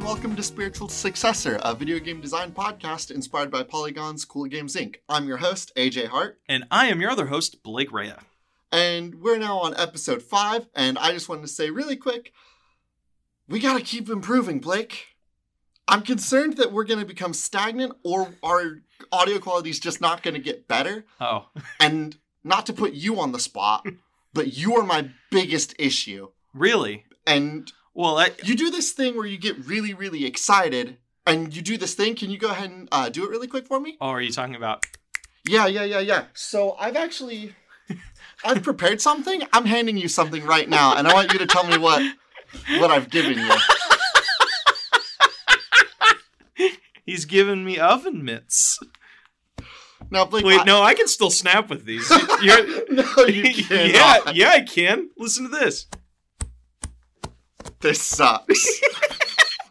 And 0.00 0.06
welcome 0.08 0.34
to 0.34 0.42
Spiritual 0.42 0.88
Successor, 0.88 1.58
a 1.62 1.74
video 1.74 1.98
game 1.98 2.22
design 2.22 2.52
podcast 2.52 3.10
inspired 3.10 3.50
by 3.50 3.62
Polygon's 3.62 4.24
Cool 4.24 4.46
Games 4.46 4.74
Inc. 4.74 4.96
I'm 5.10 5.28
your 5.28 5.36
host, 5.36 5.72
AJ 5.76 6.06
Hart, 6.06 6.40
And 6.48 6.64
I 6.70 6.86
am 6.86 7.02
your 7.02 7.10
other 7.10 7.26
host, 7.26 7.62
Blake 7.62 7.92
Rea. 7.92 8.14
and 8.72 9.16
we're 9.16 9.36
now 9.36 9.58
on 9.58 9.76
episode 9.76 10.22
five. 10.22 10.68
And 10.74 10.96
I 10.96 11.12
just 11.12 11.28
wanted 11.28 11.42
to 11.42 11.48
say 11.48 11.68
really 11.68 11.96
quick 11.96 12.32
we 13.46 13.60
gotta 13.60 13.82
keep 13.84 14.08
improving, 14.08 14.58
Blake. 14.58 15.08
I'm 15.86 16.00
concerned 16.00 16.56
that 16.56 16.72
we're 16.72 16.84
gonna 16.84 17.04
become 17.04 17.34
stagnant 17.34 17.92
or 18.02 18.32
our 18.42 18.80
audio 19.12 19.38
quality 19.38 19.68
is 19.68 19.78
just 19.80 20.00
not 20.00 20.22
gonna 20.22 20.38
get 20.38 20.66
better. 20.66 21.04
Oh, 21.20 21.48
And 21.78 22.16
not 22.42 22.64
to 22.66 22.72
put 22.72 22.94
you 22.94 23.20
on 23.20 23.32
the 23.32 23.38
spot, 23.38 23.86
but 24.32 24.56
you 24.56 24.76
are 24.76 24.82
my 24.84 25.10
biggest 25.30 25.74
issue. 25.78 26.28
really? 26.54 27.04
And 27.26 27.70
Well, 27.94 28.18
I, 28.18 28.30
you 28.44 28.54
do 28.54 28.70
this 28.70 28.92
thing 28.92 29.16
where 29.16 29.26
you 29.26 29.36
get 29.38 29.58
really, 29.66 29.94
really 29.94 30.24
excited, 30.24 30.96
and 31.26 31.54
you 31.54 31.60
do 31.62 31.76
this 31.76 31.94
thing. 31.94 32.14
Can 32.14 32.30
you 32.30 32.38
go 32.38 32.50
ahead 32.50 32.70
and 32.70 32.88
uh, 32.92 33.08
do 33.08 33.24
it 33.24 33.30
really 33.30 33.48
quick 33.48 33.66
for 33.66 33.80
me? 33.80 33.96
oh, 34.00 34.08
are 34.08 34.20
you 34.20 34.32
talking 34.32 34.54
about? 34.54 34.84
Yeah, 35.48 35.66
yeah, 35.66 35.84
yeah, 35.84 36.00
yeah. 36.00 36.24
So 36.34 36.76
I've 36.78 36.96
actually, 36.96 37.54
I've 38.44 38.62
prepared 38.62 39.00
something. 39.00 39.42
I'm 39.52 39.64
handing 39.66 39.96
you 39.96 40.08
something 40.08 40.44
right 40.44 40.68
now, 40.68 40.96
and 40.96 41.08
I 41.08 41.14
want 41.14 41.32
you 41.32 41.38
to 41.40 41.46
tell 41.46 41.64
me 41.66 41.78
what, 41.78 42.02
what 42.78 42.90
I've 42.90 43.10
given 43.10 43.38
you. 43.38 43.50
He's 47.06 47.24
giving 47.24 47.64
me 47.64 47.76
oven 47.78 48.24
mitts. 48.24 48.78
Now, 50.12 50.24
Blake. 50.26 50.44
Wait, 50.44 50.60
I- 50.60 50.64
no, 50.64 50.82
I 50.82 50.94
can 50.94 51.08
still 51.08 51.30
snap 51.30 51.68
with 51.68 51.84
these. 51.84 52.08
You're, 52.42 52.84
no, 52.90 53.24
you 53.26 53.42
can't. 53.64 53.92
yeah, 53.92 54.30
yeah, 54.32 54.50
I 54.50 54.60
can. 54.60 55.10
Listen 55.16 55.44
to 55.44 55.48
this. 55.50 55.86
This 57.80 58.02
sucks. 58.02 58.80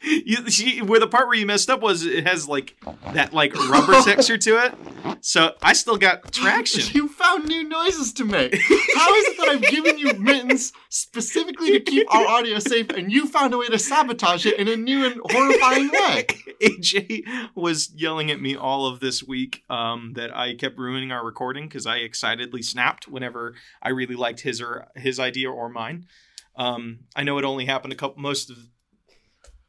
You, 0.02 0.50
she, 0.50 0.82
where 0.82 1.00
the 1.00 1.08
part 1.08 1.28
where 1.28 1.36
you 1.36 1.46
messed 1.46 1.70
up 1.70 1.82
was 1.82 2.06
it 2.06 2.26
has 2.26 2.48
like 2.48 2.76
that 3.14 3.34
like 3.34 3.54
rubber 3.70 4.02
texture 4.04 4.38
to 4.38 4.66
it. 4.66 4.74
So 5.22 5.54
I 5.62 5.74
still 5.74 5.98
got 5.98 6.32
traction. 6.32 6.96
You 6.96 7.10
found 7.10 7.46
new 7.46 7.64
noises 7.68 8.14
to 8.14 8.26
make. 8.26 8.56
How 8.56 9.14
is 9.14 9.26
it 9.28 9.38
that 9.38 9.50
I've 9.50 9.62
given 9.62 10.00
you 10.00 10.14
mittens 10.14 10.72
specifically 10.88 11.72
to 11.72 11.80
keep 11.82 12.14
our 12.14 12.26
audio 12.26 12.60
safe, 12.60 12.90
and 12.90 13.12
you 13.12 13.28
found 13.28 13.54
a 13.54 13.58
way 13.58 13.68
to 13.68 13.78
sabotage 13.78 14.46
it 14.46 14.58
in 14.58 14.68
a 14.68 14.78
new 14.78 15.06
and 15.06 15.20
horrifying 15.26 15.90
way? 15.90 16.26
AJ 16.62 17.26
was 17.54 17.92
yelling 17.94 18.32
at 18.32 18.42
me 18.42 18.56
all 18.56 18.88
of 18.88 19.02
this 19.02 19.22
week 19.24 19.64
um, 19.70 20.14
that 20.16 20.36
I 20.36 20.56
kept 20.56 20.78
ruining 20.78 21.12
our 21.12 21.26
recording 21.26 21.66
because 21.66 21.86
I 21.86 21.98
excitedly 21.98 22.62
snapped 22.62 23.08
whenever 23.08 23.54
I 23.82 23.90
really 23.90 24.16
liked 24.16 24.42
his 24.42 24.62
or 24.62 24.88
his 24.96 25.20
idea 25.20 25.52
or 25.52 25.70
mine. 25.70 26.06
Um, 26.56 27.00
I 27.16 27.24
know 27.24 27.38
it 27.38 27.46
only 27.46 27.66
happened 27.66 27.94
a 27.94 27.96
couple. 27.96 28.22
Most 28.22 28.50
of 28.50 28.58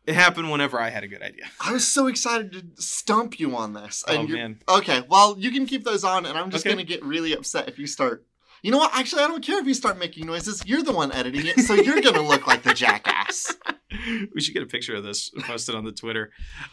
it 0.06 0.14
happened 0.14 0.50
whenever 0.50 0.80
I 0.80 0.90
had 0.90 1.04
a 1.04 1.08
good 1.08 1.22
idea. 1.22 1.44
I 1.60 1.72
was 1.72 1.86
so 1.86 2.06
excited 2.08 2.52
to 2.52 2.82
stump 2.82 3.38
you 3.38 3.54
on 3.56 3.74
this. 3.74 4.02
Oh, 4.08 4.26
man. 4.26 4.58
Okay, 4.68 5.02
well, 5.08 5.36
you 5.38 5.50
can 5.52 5.66
keep 5.66 5.84
those 5.84 6.02
on, 6.04 6.26
and 6.26 6.36
I'm 6.36 6.50
just 6.50 6.66
Okay. 6.66 6.74
gonna 6.74 6.84
get 6.84 7.04
really 7.04 7.32
upset 7.32 7.68
if 7.68 7.78
you 7.78 7.86
start. 7.86 8.26
You 8.62 8.70
know 8.70 8.78
what? 8.78 8.90
Actually, 8.94 9.22
I 9.22 9.28
don't 9.28 9.44
care 9.44 9.58
if 9.60 9.66
you 9.66 9.74
start 9.74 9.98
making 9.98 10.26
noises. 10.26 10.62
You're 10.66 10.82
the 10.82 10.92
one 10.92 11.12
editing 11.12 11.46
it, 11.46 11.60
so 11.60 11.74
you're 11.74 12.00
gonna 12.00 12.26
look 12.26 12.46
like 12.46 12.62
the 12.62 12.74
jackass. 12.74 13.56
We 14.34 14.40
should 14.40 14.54
get 14.54 14.62
a 14.62 14.66
picture 14.66 14.94
of 14.94 15.02
this 15.02 15.32
and 15.34 15.42
post 15.42 15.68
it 15.68 15.74
on 15.74 15.84
the 15.84 15.90
Twitter. 15.92 16.30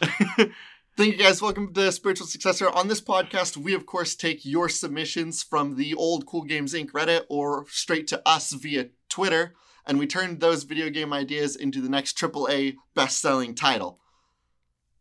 Thank 0.96 1.12
you 1.12 1.16
guys. 1.16 1.42
Welcome 1.42 1.74
to 1.74 1.90
Spiritual 1.92 2.26
Successor. 2.28 2.70
On 2.70 2.86
this 2.88 3.00
podcast, 3.00 3.56
we 3.56 3.74
of 3.74 3.86
course 3.86 4.14
take 4.14 4.44
your 4.46 4.68
submissions 4.68 5.42
from 5.42 5.74
the 5.76 5.94
old 5.94 6.26
Cool 6.26 6.44
Games 6.44 6.74
Inc. 6.74 6.92
Reddit 6.92 7.22
or 7.28 7.66
straight 7.68 8.06
to 8.08 8.22
us 8.26 8.52
via 8.52 8.86
Twitter, 9.08 9.54
and 9.88 9.98
we 9.98 10.06
turned 10.06 10.40
those 10.40 10.62
video 10.64 10.90
game 10.90 11.12
ideas 11.12 11.56
into 11.56 11.80
the 11.80 11.88
next 11.88 12.16
AAA 12.16 12.76
best-selling 12.94 13.54
title. 13.54 13.98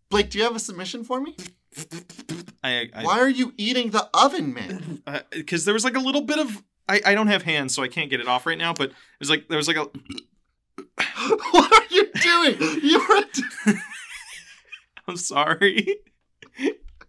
Blake, 0.09 0.29
do 0.29 0.37
you 0.37 0.45
have 0.45 0.55
a 0.55 0.59
submission 0.59 1.03
for 1.03 1.19
me? 1.19 1.35
I, 2.63 2.89
I 2.95 3.03
Why 3.03 3.19
are 3.19 3.29
you 3.29 3.53
eating 3.57 3.91
the 3.91 4.09
oven 4.13 4.53
man? 4.53 5.03
Uh, 5.05 5.19
because 5.31 5.65
there 5.65 5.73
was 5.73 5.83
like 5.83 5.97
a 5.97 5.99
little 5.99 6.21
bit 6.21 6.39
of 6.39 6.63
I, 6.89 7.01
I 7.05 7.13
don't 7.13 7.27
have 7.27 7.43
hands 7.43 7.75
so 7.75 7.83
I 7.83 7.87
can't 7.89 8.09
get 8.09 8.19
it 8.19 8.27
off 8.27 8.45
right 8.45 8.57
now 8.57 8.73
but 8.73 8.89
it 8.89 8.95
was 9.19 9.29
like 9.29 9.47
there 9.49 9.57
was 9.57 9.67
like 9.67 9.77
a 9.77 9.83
what 11.51 11.73
are 11.73 11.85
you 11.93 12.09
doing? 12.21 12.79
You're 12.81 13.75
I'm 15.07 15.17
sorry 15.17 15.97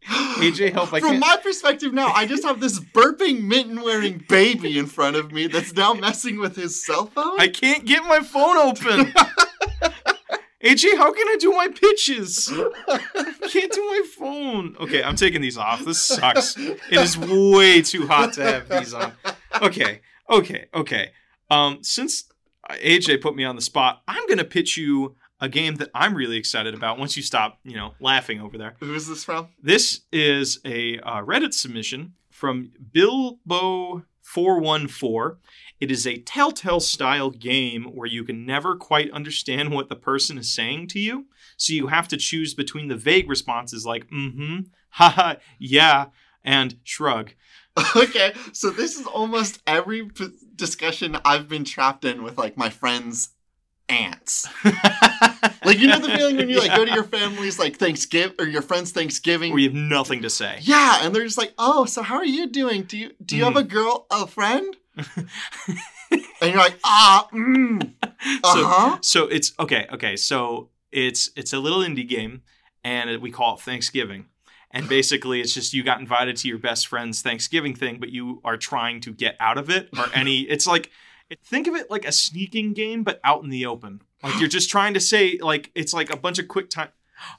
AJ 0.39 0.73
help 0.73 0.93
I 0.93 1.01
From 1.01 1.11
can't. 1.11 1.21
my 1.21 1.37
perspective 1.43 1.93
now, 1.93 2.09
I 2.09 2.27
just 2.27 2.45
have 2.45 2.61
this 2.61 2.81
burping 2.81 3.43
mitten 3.43 3.83
wearing 3.83 4.25
baby 4.29 4.79
in 4.79 4.87
front 4.87 5.17
of 5.17 5.33
me 5.33 5.47
that's 5.47 5.75
now 5.75 5.93
messing 5.95 6.39
with 6.39 6.57
his 6.57 6.85
cell 6.85 7.07
phone. 7.07 7.41
I 7.41 7.49
can't 7.49 7.85
get 7.85 8.05
my 8.05 8.21
phone 8.21 8.57
open. 8.57 9.13
AJ 10.65 10.97
how 10.97 11.13
can 11.13 11.29
I 11.29 11.37
do 11.39 11.53
my 11.53 11.69
pitches? 11.69 12.51
I 12.53 13.49
can't 13.49 13.73
do 13.73 13.81
my 13.81 14.03
phone. 14.19 14.77
Okay 14.81 15.03
I'm 15.03 15.15
taking 15.15 15.41
these 15.41 15.57
off. 15.57 15.85
This 15.85 16.05
sucks. 16.05 16.57
It 16.57 16.81
is 16.91 17.17
way 17.17 17.81
too 17.83 18.07
hot 18.09 18.33
to 18.35 18.43
have 18.43 18.69
these 18.69 18.93
on. 18.93 19.13
Okay 19.63 20.01
okay 20.29 20.67
okay. 20.75 21.11
Um 21.51 21.79
since 21.83 22.25
AJ 22.71 23.21
put 23.23 23.37
me 23.37 23.45
on 23.45 23.55
the 23.55 23.63
spot 23.63 24.03
I'm 24.09 24.27
gonna 24.27 24.45
pitch 24.45 24.77
you 24.77 25.15
a 25.41 25.49
game 25.49 25.77
that 25.77 25.89
I'm 25.95 26.15
really 26.15 26.37
excited 26.37 26.75
about 26.75 26.99
once 26.99 27.17
you 27.17 27.23
stop 27.23 27.61
you 27.65 27.77
know 27.77 27.95
laughing 28.01 28.41
over 28.41 28.59
there 28.59 28.75
Who 28.81 28.93
is 28.95 29.07
this 29.09 29.25
from? 29.25 29.49
This 29.63 30.03
is 30.13 30.61
a 30.65 30.99
uh, 30.99 31.23
Reddit 31.23 31.55
submission 31.55 32.15
from 32.31 32.73
Bilbo414. 32.95 35.37
It 35.81 35.91
is 35.91 36.07
a 36.07 36.19
Telltale 36.19 36.81
style 36.81 37.31
game 37.31 37.85
where 37.95 38.07
you 38.07 38.23
can 38.25 38.45
never 38.47 38.77
quite 38.77 39.11
understand 39.11 39.73
what 39.73 39.89
the 39.89 39.97
person 39.97 40.39
is 40.39 40.53
saying 40.53 40.87
to 40.89 41.01
you. 41.01 41.27
So 41.57 41.73
you 41.73 41.87
have 41.89 42.07
to 42.09 42.17
choose 42.17 42.55
between 42.55 42.89
the 42.89 42.97
vague 42.97 43.29
responses 43.29 43.85
like, 43.85 44.09
mm 44.09 44.35
hmm, 44.35 44.59
haha, 44.91 45.35
yeah, 45.59 46.07
and 46.45 46.79
shrug. 46.85 47.33
Okay, 47.95 48.33
so 48.53 48.71
this 48.71 48.99
is 48.99 49.07
almost 49.07 49.61
every 49.65 50.07
p- 50.07 50.31
discussion 50.57 51.17
I've 51.25 51.49
been 51.49 51.63
trapped 51.63 52.05
in 52.05 52.25
with 52.25 52.37
like 52.37 52.57
my 52.57 52.71
friends' 52.71 53.29
aunts. 53.89 54.47
Like 55.65 55.81
you 55.81 55.87
know 55.89 55.99
the 55.99 56.09
feeling 56.09 56.37
when 56.37 56.49
you 56.49 56.59
like 56.59 56.75
go 56.75 56.85
to 56.85 56.93
your 56.93 57.05
family's 57.05 57.59
like 57.59 57.77
Thanksgiving 57.77 58.35
or 58.39 58.47
your 58.47 58.63
friends' 58.63 58.91
Thanksgiving. 58.91 59.53
we 59.53 59.65
have 59.65 59.75
nothing 59.75 60.23
to 60.23 60.31
say. 60.31 60.59
yeah, 60.63 61.01
and 61.03 61.15
they're 61.15 61.25
just 61.25 61.37
like, 61.37 61.53
"Oh, 61.59 61.85
so 61.85 62.03
how 62.03 62.17
are 62.17 62.25
you 62.25 62.47
doing? 62.47 62.83
Do 62.85 62.97
you 62.97 63.11
do 63.25 63.37
you 63.37 63.45
have 63.45 63.57
a 63.57 63.63
girl, 63.63 64.07
a 64.11 64.27
friend?" 64.27 64.77
and 65.17 66.19
you're 66.43 66.57
like, 66.57 66.79
"Ah, 66.85 67.29
mm, 67.33 67.93
uh 68.03 68.09
So, 68.55 68.65
huh." 68.67 68.99
so 69.03 69.25
it's 69.27 69.53
okay 69.61 69.87
okay 69.93 70.17
so 70.17 70.71
it's 70.91 71.31
it's 71.37 71.53
a 71.53 71.59
little 71.59 71.81
indie 71.81 72.09
game 72.09 72.43
and 72.85 73.21
we 73.21 73.31
call 73.31 73.55
it 73.57 73.61
thanksgiving 73.61 74.27
and 74.71 74.89
basically 74.89 75.41
it's 75.41 75.53
just 75.53 75.75
you 75.75 75.83
got 75.83 76.01
invited 76.01 76.37
to 76.39 76.49
your 76.49 76.59
best 76.59 76.87
friend's 76.87 77.21
thanksgiving 77.21 77.75
thing 77.75 77.99
but 78.01 78.09
you 78.11 78.41
are 78.45 78.57
trying 78.57 79.01
to 79.03 79.13
get 79.13 79.37
out 79.41 79.59
of 79.59 79.69
it 79.71 79.89
or 79.99 80.07
any 80.15 80.41
it's 80.43 80.67
like 80.67 80.91
think 81.45 81.67
of 81.67 81.75
it 81.75 81.91
like 81.91 82.05
a 82.07 82.13
sneaking 82.13 82.73
game 82.73 83.03
but 83.03 83.21
out 83.25 83.43
in 83.45 83.51
the 83.51 83.67
open 83.67 84.01
like 84.23 84.39
you're 84.41 84.49
just 84.49 84.71
trying 84.71 84.95
to 84.95 85.01
say 85.01 85.39
like 85.41 85.71
it's 85.75 85.93
like 85.93 86.13
a 86.13 86.17
bunch 86.17 86.39
of 86.39 86.49
quick 86.49 86.71
time 86.71 86.89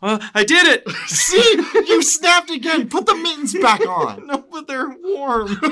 uh, 0.02 0.20
i 0.36 0.44
did 0.44 0.68
it 0.68 0.88
See, 1.08 1.56
you 1.88 2.02
snapped 2.02 2.50
again. 2.50 2.90
Put 2.90 3.06
the 3.06 3.16
mittens 3.16 3.54
back 3.60 3.80
on. 3.88 4.28
no 4.28 4.38
but 4.52 4.68
they're 4.68 4.90
warm 4.90 5.60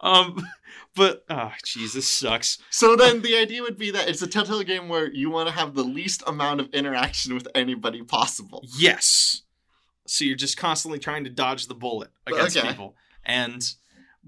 um 0.00 0.46
but 0.94 1.24
oh 1.30 1.52
jesus 1.64 2.08
sucks 2.08 2.58
So 2.70 2.96
then 2.96 3.22
the 3.22 3.36
idea 3.36 3.62
would 3.62 3.78
be 3.78 3.90
that 3.92 4.08
it's 4.08 4.22
a 4.22 4.26
Telltale 4.26 4.62
game 4.62 4.88
where 4.88 5.10
you 5.12 5.30
want 5.30 5.48
to 5.48 5.54
have 5.54 5.74
the 5.74 5.82
least 5.84 6.22
amount 6.26 6.60
of 6.60 6.68
interaction 6.72 7.34
with 7.34 7.48
anybody 7.54 8.02
possible. 8.02 8.64
Yes. 8.78 9.42
So 10.06 10.24
you're 10.24 10.36
just 10.36 10.56
constantly 10.56 10.98
trying 10.98 11.24
to 11.24 11.30
dodge 11.30 11.66
the 11.66 11.74
bullet 11.74 12.10
against 12.26 12.56
Okay. 12.56 12.68
people. 12.68 12.94
And 13.24 13.62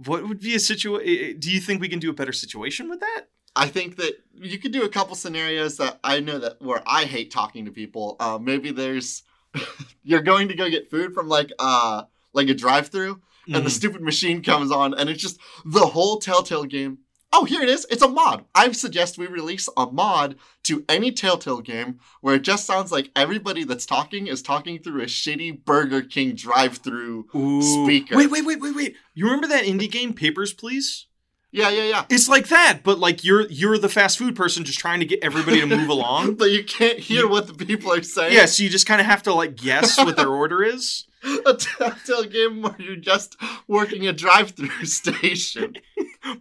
what 0.07 0.27
would 0.29 0.41
be 0.41 0.55
a 0.55 0.61
situation? 0.61 1.39
Do 1.39 1.51
you 1.51 1.61
think 1.61 1.81
we 1.81 1.89
can 1.89 1.99
do 1.99 2.11
a 2.11 2.15
better 2.15 2.33
situation 2.33 2.89
with 2.89 3.01
that? 3.01 3.23
I 3.57 3.67
think 3.67 3.97
that 3.97 4.15
you 4.35 4.59
could 4.59 4.73
do 4.73 4.85
a 4.85 4.89
couple 4.89 5.17
scenarios 5.17 5.77
that 5.79 5.99
I 6.05 6.21
know 6.21 6.39
that 6.39 6.61
where 6.63 6.83
I 6.87 7.05
hate 7.05 7.31
talking 7.33 7.65
to 7.65 7.73
people. 7.73 8.17
Uh, 8.21 8.39
maybe 8.41 8.71
there's 8.71 9.25
you're 10.05 10.23
going 10.23 10.49
to 10.49 10.55
go 10.55 10.69
get 10.71 10.91
food 10.91 11.15
from 11.15 11.29
like 11.29 11.51
uh 11.59 12.05
like 12.35 12.49
a 12.49 12.55
drive-through, 12.55 13.21
and 13.47 13.65
the 13.65 13.71
Mhm. 13.71 13.81
stupid 13.81 14.03
machine 14.03 14.43
comes 14.43 14.71
on, 14.71 14.95
and 14.95 15.09
it's 15.11 15.23
just 15.23 15.39
the 15.65 15.87
whole 15.87 16.19
Telltale 16.19 16.65
game. 16.65 16.99
Oh, 17.33 17.45
here 17.45 17.63
it 17.63 17.69
is. 17.69 17.87
It's 17.91 18.03
a 18.03 18.09
mod. 18.09 18.45
I 18.55 18.73
suggest 18.73 19.19
we 19.19 19.27
release 19.27 19.69
a 19.77 19.87
mod 19.87 20.37
to 20.65 20.85
any 20.89 21.13
Telltale 21.13 21.61
game 21.61 22.01
where 22.21 22.37
it 22.37 22.43
just 22.43 22.67
sounds 22.67 22.91
like 22.91 23.11
everybody 23.15 23.65
that's 23.65 23.85
talking 23.87 24.27
is 24.27 24.41
talking 24.43 24.79
through 24.79 25.03
a 25.03 25.07
shitty 25.07 25.65
Burger 25.65 26.03
King 26.03 26.35
drive-through 26.35 27.27
speaker. 27.61 28.17
Wait, 28.17 28.31
wait, 28.31 28.47
wait, 28.47 28.61
wait, 28.61 28.75
wait. 28.75 28.97
You 29.15 29.27
remember 29.27 29.47
that 29.49 29.65
indie 29.65 29.91
game 29.91 30.15
Papers, 30.15 30.53
Please? 30.55 31.07
Yeah, 31.51 31.71
yeah, 31.71 31.85
yeah. 31.85 32.05
It's 32.11 32.29
like 32.29 32.49
that, 32.49 32.81
but 32.85 32.99
like 32.99 33.25
you're 33.25 33.47
you're 33.49 33.79
the 33.79 33.89
fast 33.89 34.19
food 34.19 34.37
person 34.37 34.65
just 34.65 34.79
trying 34.79 35.01
to 35.01 35.07
get 35.07 35.21
everybody 35.23 35.61
to 35.61 35.67
move 35.67 35.89
along. 35.89 36.35
but 36.39 36.51
you 36.51 36.63
can't 36.63 36.99
hear 36.99 37.27
what 37.27 37.47
the 37.47 37.55
people 37.55 37.91
are 37.93 38.03
saying. 38.03 38.35
Yeah, 38.35 38.45
so 38.45 38.63
you 38.63 38.69
just 38.69 38.87
kind 38.87 39.01
of 39.01 39.07
have 39.07 39.23
to 39.23 39.33
like 39.33 39.57
guess 39.57 39.97
what 39.97 40.17
their 40.17 40.29
order 40.43 40.63
is. 40.63 41.07
a 41.25 41.55
Telltale 41.55 42.25
game 42.25 42.63
where 42.63 42.77
you're 42.79 42.97
just 42.97 43.37
working 43.67 44.07
a 44.07 44.13
drive-through 44.13 44.69
station. 44.85 45.75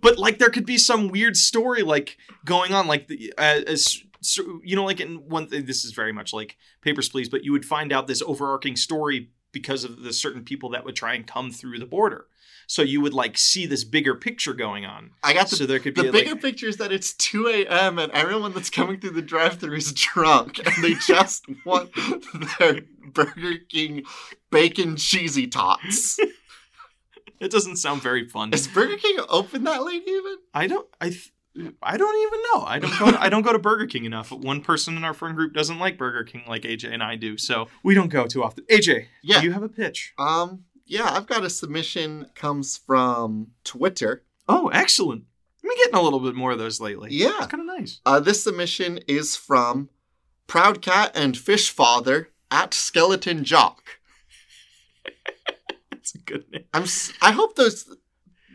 But 0.01 0.17
like 0.17 0.37
there 0.37 0.49
could 0.49 0.65
be 0.65 0.77
some 0.77 1.09
weird 1.09 1.37
story 1.37 1.81
like 1.81 2.17
going 2.45 2.73
on 2.73 2.87
like 2.87 3.07
the, 3.07 3.33
uh, 3.37 3.61
as 3.67 4.01
so, 4.21 4.61
you 4.63 4.75
know, 4.75 4.85
like 4.85 4.99
in 4.99 5.27
one, 5.29 5.47
this 5.49 5.85
is 5.85 5.91
very 5.91 6.11
much 6.11 6.33
like 6.33 6.57
Papers, 6.81 7.09
Please, 7.09 7.29
but 7.29 7.43
you 7.43 7.51
would 7.51 7.65
find 7.65 7.93
out 7.93 8.07
this 8.07 8.21
overarching 8.21 8.75
story 8.75 9.29
because 9.51 9.83
of 9.83 10.03
the 10.03 10.13
certain 10.13 10.43
people 10.43 10.69
that 10.71 10.85
would 10.85 10.95
try 10.95 11.13
and 11.13 11.25
come 11.25 11.51
through 11.51 11.79
the 11.79 11.85
border. 11.85 12.27
So 12.69 12.81
you 12.81 12.99
would 12.99 13.13
like 13.13 13.37
see 13.37 13.65
this 13.65 13.85
bigger 13.85 14.13
picture 14.13 14.53
going 14.53 14.85
on. 14.85 15.11
I 15.23 15.33
got 15.33 15.49
the, 15.49 15.55
so 15.55 15.65
there 15.65 15.79
could 15.79 15.93
be 15.93 16.01
the 16.01 16.09
a, 16.09 16.11
bigger 16.11 16.31
like, 16.31 16.41
picture 16.41 16.67
is 16.67 16.77
that 16.77 16.91
it's 16.91 17.13
2 17.13 17.47
a.m. 17.47 17.97
and 17.97 18.11
everyone 18.11 18.53
that's 18.53 18.69
coming 18.69 18.99
through 18.99 19.11
the 19.11 19.21
drive-thru 19.21 19.75
is 19.75 19.93
drunk 19.93 20.59
and 20.65 20.83
they 20.83 20.95
just 20.95 21.45
want 21.65 21.91
their 22.59 22.81
Burger 23.13 23.59
King 23.69 24.03
bacon 24.51 24.97
cheesy 24.97 25.47
tots. 25.47 26.19
It 27.39 27.51
doesn't 27.51 27.77
sound 27.77 28.01
very 28.01 28.27
fun. 28.27 28.53
Is 28.53 28.67
Burger 28.67 28.97
King 28.97 29.17
open 29.29 29.63
that 29.65 29.83
late 29.83 30.03
even? 30.07 30.37
I 30.53 30.67
don't. 30.67 30.87
I. 31.01 31.09
Th- 31.09 31.31
I 31.81 31.97
don't 31.97 32.27
even 32.27 32.39
know. 32.53 32.65
I 32.67 32.77
don't 32.77 32.99
go. 32.99 33.11
To, 33.11 33.19
I 33.19 33.29
don't 33.29 33.41
go 33.41 33.51
to 33.51 33.57
Burger 33.57 33.87
King 33.87 34.05
enough. 34.05 34.31
One 34.31 34.61
person 34.61 34.95
in 34.95 35.03
our 35.03 35.13
friend 35.15 35.35
group 35.35 35.53
doesn't 35.55 35.79
like 35.79 35.97
Burger 35.97 36.23
King 36.23 36.43
like 36.47 36.61
AJ 36.61 36.93
and 36.93 37.01
I 37.01 37.15
do, 37.15 37.35
so 37.35 37.67
we 37.83 37.95
don't 37.95 38.09
go 38.09 38.27
too 38.27 38.43
often. 38.43 38.63
AJ, 38.65 39.07
Yeah. 39.23 39.41
you 39.41 39.53
have 39.53 39.63
a 39.63 39.69
pitch? 39.69 40.13
Um, 40.19 40.65
yeah, 40.85 41.09
I've 41.11 41.25
got 41.25 41.43
a 41.43 41.49
submission 41.49 42.27
comes 42.35 42.77
from 42.77 43.47
Twitter. 43.63 44.23
Oh, 44.47 44.67
excellent. 44.67 45.23
I've 45.57 45.63
been 45.63 45.77
getting 45.77 45.95
a 45.95 46.01
little 46.03 46.19
bit 46.19 46.35
more 46.35 46.51
of 46.51 46.59
those 46.59 46.79
lately. 46.79 47.09
Yeah. 47.11 47.37
it's 47.39 47.47
kind 47.47 47.61
of 47.61 47.65
nice. 47.75 48.01
Uh, 48.05 48.19
this 48.19 48.43
submission 48.43 48.99
is 49.07 49.35
from 49.35 49.89
Proud 50.45 50.83
Cat 50.83 51.11
and 51.15 51.35
Fish 51.35 51.71
Father 51.71 52.29
at 52.51 52.75
Skeleton 52.75 53.43
Jock. 53.43 53.83
That's 56.13 56.15
a 56.15 56.25
good 56.25 56.51
name. 56.51 56.63
I'm. 56.73 56.83
s- 56.83 57.11
I 57.21 57.31
hope 57.31 57.55
those 57.55 57.93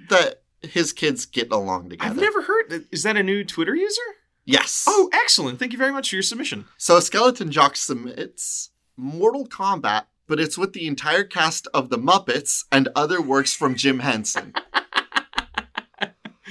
that 0.09 0.43
his 0.63 0.93
kids 0.93 1.27
get 1.27 1.53
along 1.53 1.91
together. 1.91 2.11
I've 2.11 2.17
never 2.21 2.43
heard. 2.43 2.85
Is 2.91 3.03
that 3.03 3.17
a 3.17 3.23
new 3.23 3.45
Twitter 3.45 3.75
user? 3.75 4.01
Yes. 4.45 4.85
Oh, 4.89 5.11
excellent. 5.13 5.59
Thank 5.59 5.73
you 5.73 5.79
very 5.79 5.93
much 5.93 6.11
for 6.11 6.17
your 6.17 6.23
submission. 6.23 6.65
So 6.77 6.99
Skeleton 7.01 7.51
Jock 7.51 7.77
submits 7.77 8.71
Mortal 8.97 9.47
Kombat, 9.47 10.05
but 10.27 10.41
it's 10.41 10.57
with 10.59 10.73
the 10.73 10.87
entire 10.87 11.25
cast 11.25 11.69
of 11.75 11.91
the 11.91 11.99
Muppets 11.99 12.65
and 12.73 12.89
other 12.97 13.21
works 13.23 13.55
from 13.55 13.75
Jim 13.75 14.01
Henson. 14.01 14.55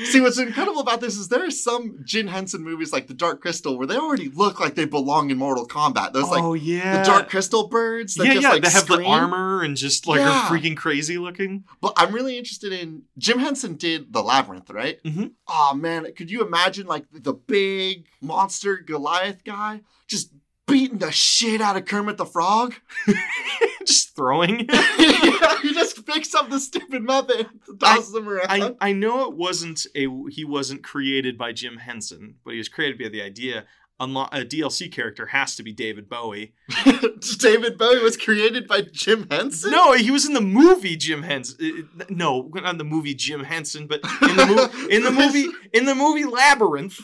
See, 0.06 0.21
what's 0.21 0.39
incredible 0.39 0.80
about 0.81 1.01
this 1.01 1.15
is 1.18 1.27
there 1.27 1.45
are 1.45 1.51
some 1.51 2.00
Jim 2.03 2.27
Henson 2.27 2.63
movies 2.63 2.92
like 2.92 3.07
The 3.07 3.13
Dark 3.13 3.42
Crystal 3.42 3.77
where 3.77 3.88
they 3.88 3.98
already 3.98 4.30
look 4.30 4.59
like 4.59 4.75
they 4.75 4.86
belong 4.86 5.30
in 5.30 5.38
Mortal 5.38 5.68
Kombat. 5.68 6.13
Those 6.13 6.30
like 6.30 6.44
oh 6.44 6.53
yeah, 6.53 7.00
the 7.00 7.06
Dark 7.06 7.30
Crystal 7.30 7.68
birds 7.68 8.15
that 8.15 8.25
yeah, 8.25 8.33
just 8.33 8.44
yeah. 8.44 8.50
like 8.51 8.63
they 8.63 8.69
have 8.69 8.88
the 8.88 9.03
armor 9.03 9.62
and 9.63 9.75
just 9.77 10.07
like 10.07 10.19
Yeah. 10.19 10.30
are 10.30 10.50
freaking 10.50 10.75
crazy 10.75 11.18
looking. 11.18 11.65
But 11.81 11.94
I'm 11.98 12.13
really 12.13 12.38
interested 12.38 12.74
in 12.74 13.03
Jim 13.18 13.39
Henson 13.39 13.75
did 13.75 14.12
the 14.13 14.24
Labyrinth, 14.24 14.69
right? 14.69 15.01
Mhm. 15.03 15.31
Oh 15.48 15.74
man, 15.75 16.07
could 16.15 16.31
you 16.31 16.45
imagine 16.45 16.88
like 16.88 17.06
the 17.12 17.33
big 17.33 18.06
monster 18.21 18.77
Goliath 18.77 19.44
guy 19.44 19.81
just 20.07 20.31
beating 20.68 21.00
the 21.00 21.12
shit 21.12 21.62
out 21.62 21.77
of 21.77 21.86
Kermit 21.86 22.18
the 22.18 22.25
Frog? 22.25 22.74
just 23.86 24.15
throwing. 24.15 24.59
him. 24.59 24.68
yeah, 24.69 25.59
he 25.62 25.74
just 25.74 25.91
picks 26.13 26.34
up 26.36 26.50
the 26.50 26.60
stupid 26.60 27.04
Muppet 27.04 27.48
and 27.68 27.80
tosses 27.80 28.12
them 28.12 28.28
around. 28.30 28.48
I, 28.50 28.75
I 28.80 28.94
know 28.94 29.28
it 29.30 29.36
wasn't 29.36 29.86
a 29.96 30.08
he 30.30 30.44
wasn't 30.46 30.84
created 30.84 31.38
by 31.38 31.52
Jim 31.54 31.78
Henson, 31.78 32.36
but 32.44 32.52
he 32.52 32.58
was 32.58 32.69
created 32.69 33.00
by 33.00 33.10
the 33.10 33.22
idea. 33.22 33.66
A 34.00 34.06
DLC 34.44 34.92
character 34.92 35.28
has 35.28 35.56
to 35.58 35.62
be 35.63 35.72
David 35.72 36.10
Bowie. 36.10 36.54
David 37.38 37.78
Bowie 37.78 38.02
was 38.02 38.18
created 38.18 38.68
by 38.68 38.81
Jim 38.81 39.28
Henson. 39.30 39.69
No, 39.69 39.94
he 39.94 40.10
was 40.10 40.25
in 40.25 40.34
the 40.34 40.42
movie 40.42 40.96
Jim 40.96 41.22
Henson. 41.22 41.88
uh, 42.00 42.06
No, 42.10 42.50
not 42.56 42.72
in 42.72 42.78
the 42.80 42.84
movie 42.84 43.13
Jim 43.13 43.44
Henson, 43.44 43.86
but 43.86 44.02
in 44.24 44.36
the 44.38 44.46
movie 44.48 44.90
in 44.96 45.04
the 45.04 45.12
movie 45.12 45.46
in 45.72 45.86
the 45.86 45.94
movie 45.94 46.25
Labyrinth. 46.25 47.00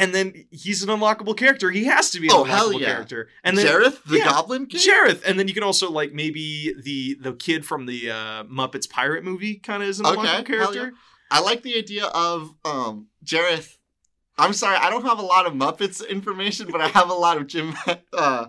And 0.00 0.14
then 0.14 0.32
he's 0.52 0.82
an 0.84 0.88
unlockable 0.88 1.36
character. 1.36 1.70
He 1.70 1.84
has 1.84 2.10
to 2.10 2.20
be 2.20 2.28
an 2.28 2.34
Oh, 2.34 2.44
unlockable 2.44 2.80
yeah. 2.80 2.86
character. 2.86 3.28
And 3.42 3.58
then 3.58 3.66
Jareth, 3.66 4.02
the 4.04 4.18
yeah, 4.18 4.24
Goblin 4.26 4.66
King. 4.66 4.80
Jareth, 4.80 5.22
and 5.26 5.38
then 5.38 5.48
you 5.48 5.54
can 5.54 5.64
also 5.64 5.90
like 5.90 6.12
maybe 6.12 6.72
the 6.82 7.16
the 7.20 7.32
kid 7.32 7.66
from 7.66 7.86
the 7.86 8.10
uh, 8.10 8.44
Muppets 8.44 8.88
pirate 8.88 9.24
movie 9.24 9.56
kind 9.56 9.82
of 9.82 9.88
is 9.88 9.98
an 10.00 10.06
Okay, 10.06 10.20
unlockable 10.20 10.46
character. 10.46 10.84
yeah. 10.84 10.90
I 11.30 11.40
like 11.40 11.62
the 11.62 11.76
idea 11.76 12.06
of 12.06 12.54
um 12.64 13.08
Jareth. 13.24 13.76
I'm 14.38 14.52
sorry, 14.52 14.76
I 14.76 14.88
don't 14.88 15.04
have 15.04 15.18
a 15.18 15.22
lot 15.26 15.46
of 15.46 15.52
Muppets 15.54 16.08
information, 16.08 16.68
but 16.70 16.80
I 16.80 16.86
have 16.88 17.10
a 17.10 17.14
lot 17.14 17.36
of 17.38 17.46
Jim. 17.48 17.74
Uh, 18.12 18.46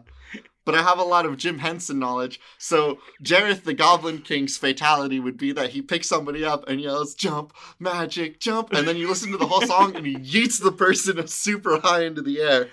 but 0.66 0.76
I 0.76 0.84
have 0.84 1.00
a 1.00 1.04
lot 1.04 1.26
of 1.26 1.38
Jim 1.38 1.60
Henson 1.60 2.00
knowledge. 2.00 2.40
So 2.58 3.00
Jareth, 3.24 3.64
the 3.64 3.74
Goblin 3.74 4.20
King's 4.20 4.58
fatality 4.58 5.20
would 5.20 5.38
be 5.38 5.52
that 5.54 5.72
he 5.72 5.82
picks 5.82 6.08
somebody 6.10 6.44
up 6.46 6.68
and 6.68 6.80
yells 6.82 7.16
"Jump, 7.16 7.54
magic, 7.80 8.40
jump!" 8.40 8.72
and 8.74 8.88
then 8.88 8.98
you 8.98 9.08
listen 9.08 9.32
to 9.32 9.38
the 9.38 9.48
whole 9.48 9.62
song 9.62 9.96
and 9.96 10.06
he 10.06 10.16
yeets 10.16 10.62
the 10.62 10.72
person 10.72 11.26
super 11.28 11.80
high 11.80 12.04
into 12.04 12.22
the 12.22 12.42
air, 12.42 12.68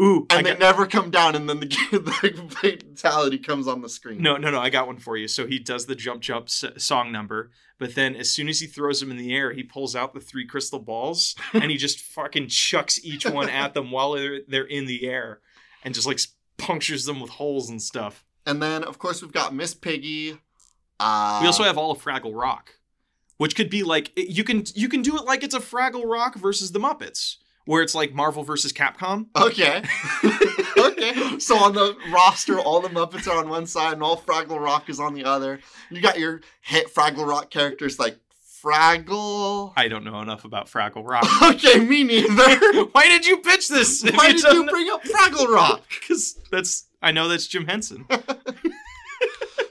Ooh, 0.00 0.26
I 0.30 0.38
and 0.38 0.46
they 0.46 0.50
got, 0.50 0.58
never 0.58 0.86
come 0.86 1.10
down, 1.10 1.36
and 1.36 1.48
then 1.48 1.60
the, 1.60 1.66
the 1.92 2.56
fatality 2.60 3.38
comes 3.38 3.68
on 3.68 3.82
the 3.82 3.88
screen. 3.88 4.20
no, 4.20 4.36
no, 4.36 4.50
no. 4.50 4.58
I 4.60 4.68
got 4.68 4.86
one 4.88 4.98
for 4.98 5.16
you. 5.16 5.28
So 5.28 5.46
he 5.46 5.58
does 5.60 5.86
the 5.86 5.94
jump, 5.94 6.22
jump 6.22 6.46
s- 6.46 6.64
song 6.78 7.12
number, 7.12 7.50
but 7.78 7.94
then 7.94 8.16
as 8.16 8.28
soon 8.30 8.48
as 8.48 8.58
he 8.58 8.66
throws 8.66 8.98
them 9.00 9.12
in 9.12 9.16
the 9.16 9.32
air, 9.34 9.52
he 9.52 9.62
pulls 9.62 9.94
out 9.94 10.12
the 10.12 10.20
three 10.20 10.44
crystal 10.46 10.80
balls 10.80 11.36
and 11.52 11.70
he 11.70 11.76
just 11.76 12.00
fucking 12.00 12.48
chucks 12.48 12.98
each 13.04 13.24
one 13.26 13.48
at 13.48 13.74
them 13.74 13.90
while 13.92 14.12
they're 14.12 14.40
they're 14.48 14.64
in 14.64 14.86
the 14.86 15.06
air, 15.06 15.40
and 15.84 15.94
just 15.94 16.06
like 16.06 16.18
punctures 16.58 17.04
them 17.04 17.20
with 17.20 17.30
holes 17.30 17.68
and 17.70 17.80
stuff. 17.80 18.24
And 18.46 18.62
then 18.62 18.84
of 18.84 18.98
course 18.98 19.22
we've 19.22 19.32
got 19.32 19.54
Miss 19.54 19.74
Piggy. 19.74 20.38
Uh, 21.00 21.38
We 21.40 21.46
also 21.46 21.64
have 21.64 21.76
all 21.78 21.90
of 21.90 22.02
Fraggle 22.02 22.32
Rock, 22.34 22.74
which 23.38 23.54
could 23.56 23.68
be 23.70 23.82
like 23.82 24.12
you 24.16 24.44
can 24.44 24.64
you 24.74 24.88
can 24.88 25.02
do 25.02 25.16
it 25.16 25.24
like 25.24 25.42
it's 25.42 25.54
a 25.54 25.60
Fraggle 25.60 26.04
Rock 26.04 26.36
versus 26.36 26.72
the 26.72 26.78
Muppets, 26.78 27.36
where 27.66 27.82
it's 27.82 27.94
like 27.94 28.14
Marvel 28.14 28.42
versus 28.44 28.72
Capcom. 28.72 29.26
Okay. 29.36 29.82
okay. 30.78 31.38
So 31.38 31.56
on 31.58 31.74
the 31.74 31.96
roster, 32.10 32.58
all 32.58 32.80
the 32.80 32.88
Muppets 32.88 33.26
are 33.30 33.38
on 33.38 33.48
one 33.48 33.66
side 33.66 33.92
and 33.94 34.02
all 34.02 34.16
Fraggle 34.16 34.60
Rock 34.60 34.88
is 34.88 35.00
on 35.00 35.14
the 35.14 35.24
other. 35.24 35.60
You 35.90 36.00
got 36.00 36.18
your 36.18 36.40
hit 36.62 36.94
Fraggle 36.94 37.26
Rock 37.26 37.50
characters 37.50 37.98
like 37.98 38.18
Fraggle. 38.66 39.72
I 39.76 39.86
don't 39.86 40.02
know 40.02 40.20
enough 40.20 40.44
about 40.44 40.66
Fraggle 40.66 41.06
Rock. 41.06 41.26
Okay, 41.42 41.78
me 41.78 42.02
neither. 42.02 42.84
Why 42.92 43.06
did 43.06 43.24
you 43.24 43.38
pitch 43.38 43.68
this? 43.68 44.02
Why 44.02 44.32
did 44.32 44.42
you 44.42 44.66
bring 44.66 44.88
up 44.90 45.04
Fraggle 45.04 45.48
Rock? 45.48 45.82
Because 45.88 46.38
that's 46.50 46.86
I 47.00 47.12
know 47.12 47.28
that's 47.28 47.46
Jim 47.46 47.66
Henson. 47.66 48.06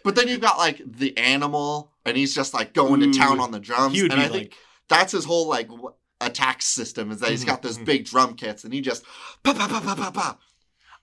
But 0.05 0.15
then 0.15 0.27
you've 0.27 0.39
got 0.39 0.59
like 0.59 0.81
the 0.85 1.17
animal, 1.17 1.91
and 2.05 2.15
he's 2.15 2.33
just 2.33 2.53
like 2.53 2.73
going 2.73 3.01
Ooh. 3.01 3.11
to 3.11 3.19
town 3.19 3.39
on 3.39 3.49
the 3.51 3.59
drums. 3.59 3.99
And 3.99 4.13
I 4.13 4.27
think 4.27 4.53
that's 4.87 5.11
his 5.11 5.25
whole 5.25 5.49
like 5.49 5.67
w- 5.67 5.93
attack 6.21 6.61
system 6.61 7.11
is 7.11 7.19
that 7.19 7.31
he's 7.31 7.43
got 7.43 7.63
those 7.63 7.79
mhm. 7.79 7.85
big 7.85 8.05
drum 8.05 8.35
kits, 8.35 8.63
and 8.63 8.71
he 8.71 8.81
just 8.81 9.03
pa 9.43 9.53
pa 9.53 9.67
pa 9.67 9.81
pa 9.81 9.95
pa 9.95 10.11
pa. 10.11 10.37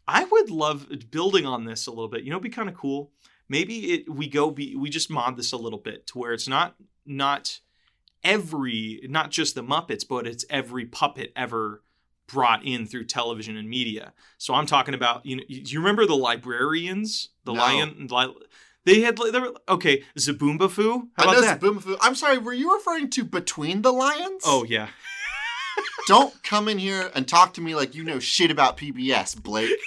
I 0.06 0.24
would 0.24 0.50
love 0.50 0.86
building 1.10 1.46
on 1.46 1.64
this 1.64 1.88
a 1.88 1.90
little 1.90 2.08
bit. 2.08 2.22
You 2.22 2.30
know, 2.30 2.36
it'd 2.36 2.44
be 2.44 2.50
kind 2.50 2.68
of 2.68 2.76
cool. 2.76 3.10
Maybe 3.48 3.92
it 3.92 4.08
we 4.08 4.28
go 4.28 4.52
be 4.52 4.76
we 4.76 4.88
just 4.88 5.10
mod 5.10 5.36
this 5.36 5.50
a 5.50 5.56
little 5.56 5.80
bit 5.80 6.06
to 6.06 6.18
where 6.18 6.32
it's 6.32 6.48
not 6.48 6.76
not 7.04 7.58
every 8.24 9.00
not 9.04 9.30
just 9.30 9.54
the 9.54 9.62
Muppets, 9.62 10.06
but 10.08 10.26
it's 10.26 10.44
every 10.50 10.84
puppet 10.84 11.32
ever 11.36 11.82
brought 12.28 12.64
in 12.64 12.86
through 12.86 13.04
television 13.04 13.56
and 13.56 13.68
media. 13.68 14.12
So 14.38 14.54
I'm 14.54 14.66
talking 14.66 14.94
about 14.94 15.26
you 15.26 15.36
know 15.36 15.42
do 15.48 15.54
you 15.54 15.78
remember 15.80 16.06
the 16.06 16.16
librarians? 16.16 17.30
The 17.44 17.52
No. 17.52 17.60
lion 17.60 18.08
li- 18.10 18.34
they 18.84 19.00
had 19.00 19.16
they 19.16 19.38
were 19.38 19.52
okay, 19.68 20.02
Zaboomba 20.18 20.70
Foo? 20.70 21.08
How 21.16 21.24
I 21.28 21.32
know 21.32 21.38
about 21.38 21.42
that? 21.42 21.60
Zoboomafoo. 21.60 21.96
I'm 22.00 22.14
sorry, 22.14 22.38
were 22.38 22.52
you 22.52 22.74
referring 22.74 23.10
to 23.10 23.24
Between 23.24 23.82
the 23.82 23.92
Lions? 23.92 24.42
Oh 24.46 24.64
yeah. 24.64 24.88
Don't 26.08 26.42
come 26.42 26.68
in 26.68 26.78
here 26.78 27.10
and 27.14 27.26
talk 27.28 27.54
to 27.54 27.60
me 27.60 27.74
like 27.74 27.94
you 27.94 28.02
know 28.04 28.18
shit 28.18 28.50
about 28.50 28.76
PBS, 28.76 29.40
Blake. 29.40 29.70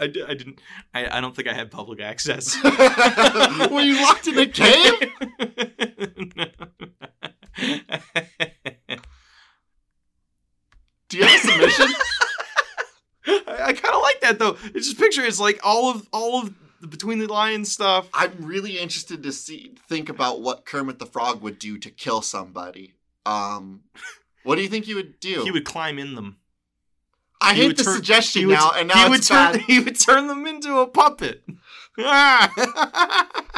I, 0.00 0.04
I 0.04 0.06
didn't 0.34 0.60
I, 0.94 1.18
I 1.18 1.20
don't 1.20 1.34
think 1.34 1.48
I 1.48 1.52
had 1.52 1.72
public 1.72 2.00
access. 2.00 2.56
Were 2.64 3.80
you 3.80 4.00
locked 4.00 4.28
in 4.28 4.38
a 4.38 4.46
cave? 4.46 5.10
Do 11.08 11.16
you 11.18 11.24
have 11.24 11.44
a 11.44 11.46
submission? 11.46 11.86
I, 13.26 13.62
I 13.66 13.72
kind 13.72 13.94
of 13.94 14.02
like 14.02 14.20
that 14.22 14.38
though. 14.38 14.56
It's 14.74 14.86
just 14.88 14.98
picture 14.98 15.22
it's 15.22 15.40
like 15.40 15.60
all 15.64 15.90
of 15.90 16.06
all 16.12 16.40
of 16.42 16.54
the 16.80 16.86
between 16.86 17.18
the 17.18 17.26
Lions 17.26 17.72
stuff. 17.72 18.08
I'm 18.14 18.32
really 18.40 18.78
interested 18.78 19.22
to 19.22 19.32
see 19.32 19.74
think 19.88 20.08
about 20.08 20.40
what 20.42 20.64
Kermit 20.64 20.98
the 20.98 21.06
Frog 21.06 21.42
would 21.42 21.58
do 21.58 21.78
to 21.78 21.90
kill 21.90 22.22
somebody. 22.22 22.94
Um, 23.26 23.82
what 24.44 24.56
do 24.56 24.62
you 24.62 24.68
think 24.68 24.84
he 24.86 24.94
would 24.94 25.18
do? 25.20 25.42
He 25.44 25.50
would 25.50 25.64
climb 25.64 25.98
in 25.98 26.14
them. 26.14 26.38
I 27.40 27.54
he 27.54 27.60
hate 27.62 27.66
would 27.68 27.76
the 27.76 27.84
turn- 27.84 27.94
suggestion 27.96 28.40
he 28.40 28.46
would- 28.46 28.52
now, 28.54 28.70
and 28.74 28.90
he 28.90 28.98
now 28.98 29.08
would 29.10 29.18
it's 29.20 29.28
turn 29.28 29.52
bad. 29.52 29.60
he 29.66 29.80
would 29.80 29.98
turn 29.98 30.26
them 30.26 30.46
into 30.46 30.78
a 30.78 30.86
puppet. 30.86 31.42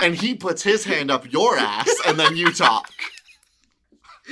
And 0.03 0.15
he 0.15 0.35
puts 0.35 0.63
his 0.63 0.85
hand 0.85 1.11
up 1.11 1.31
your 1.31 1.59
ass, 1.59 1.87
and 2.07 2.19
then 2.19 2.35
you 2.35 2.55
talk. 2.55 2.91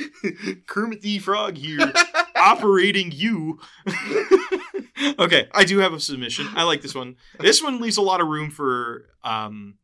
Kermit 0.67 1.01
the 1.03 1.19
Frog 1.19 1.57
here, 1.57 1.93
operating 2.37 3.11
you. 3.13 3.61
okay, 5.19 5.49
I 5.53 5.65
do 5.65 5.79
have 5.79 5.93
a 5.93 6.01
submission. 6.01 6.49
I 6.55 6.65
like 6.65 6.83
this 6.83 6.95
one. 6.95 7.17
This 7.41 7.63
one 7.63 7.81
leaves 7.81 7.97
a 7.97 8.03
lot 8.03 8.21
of 8.21 8.29
room 8.29 8.51
for 8.51 9.07
um, 9.25 9.75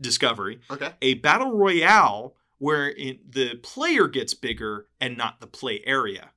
discovery. 0.00 0.60
Okay. 0.70 0.92
A 1.02 1.14
battle 1.14 1.52
royale 1.52 2.34
where 2.58 2.90
it, 2.90 3.32
the 3.32 3.54
player 3.56 4.08
gets 4.08 4.34
bigger 4.34 4.86
and 5.00 5.16
not 5.16 5.40
the 5.40 5.46
play 5.46 5.80
area. 5.86 6.30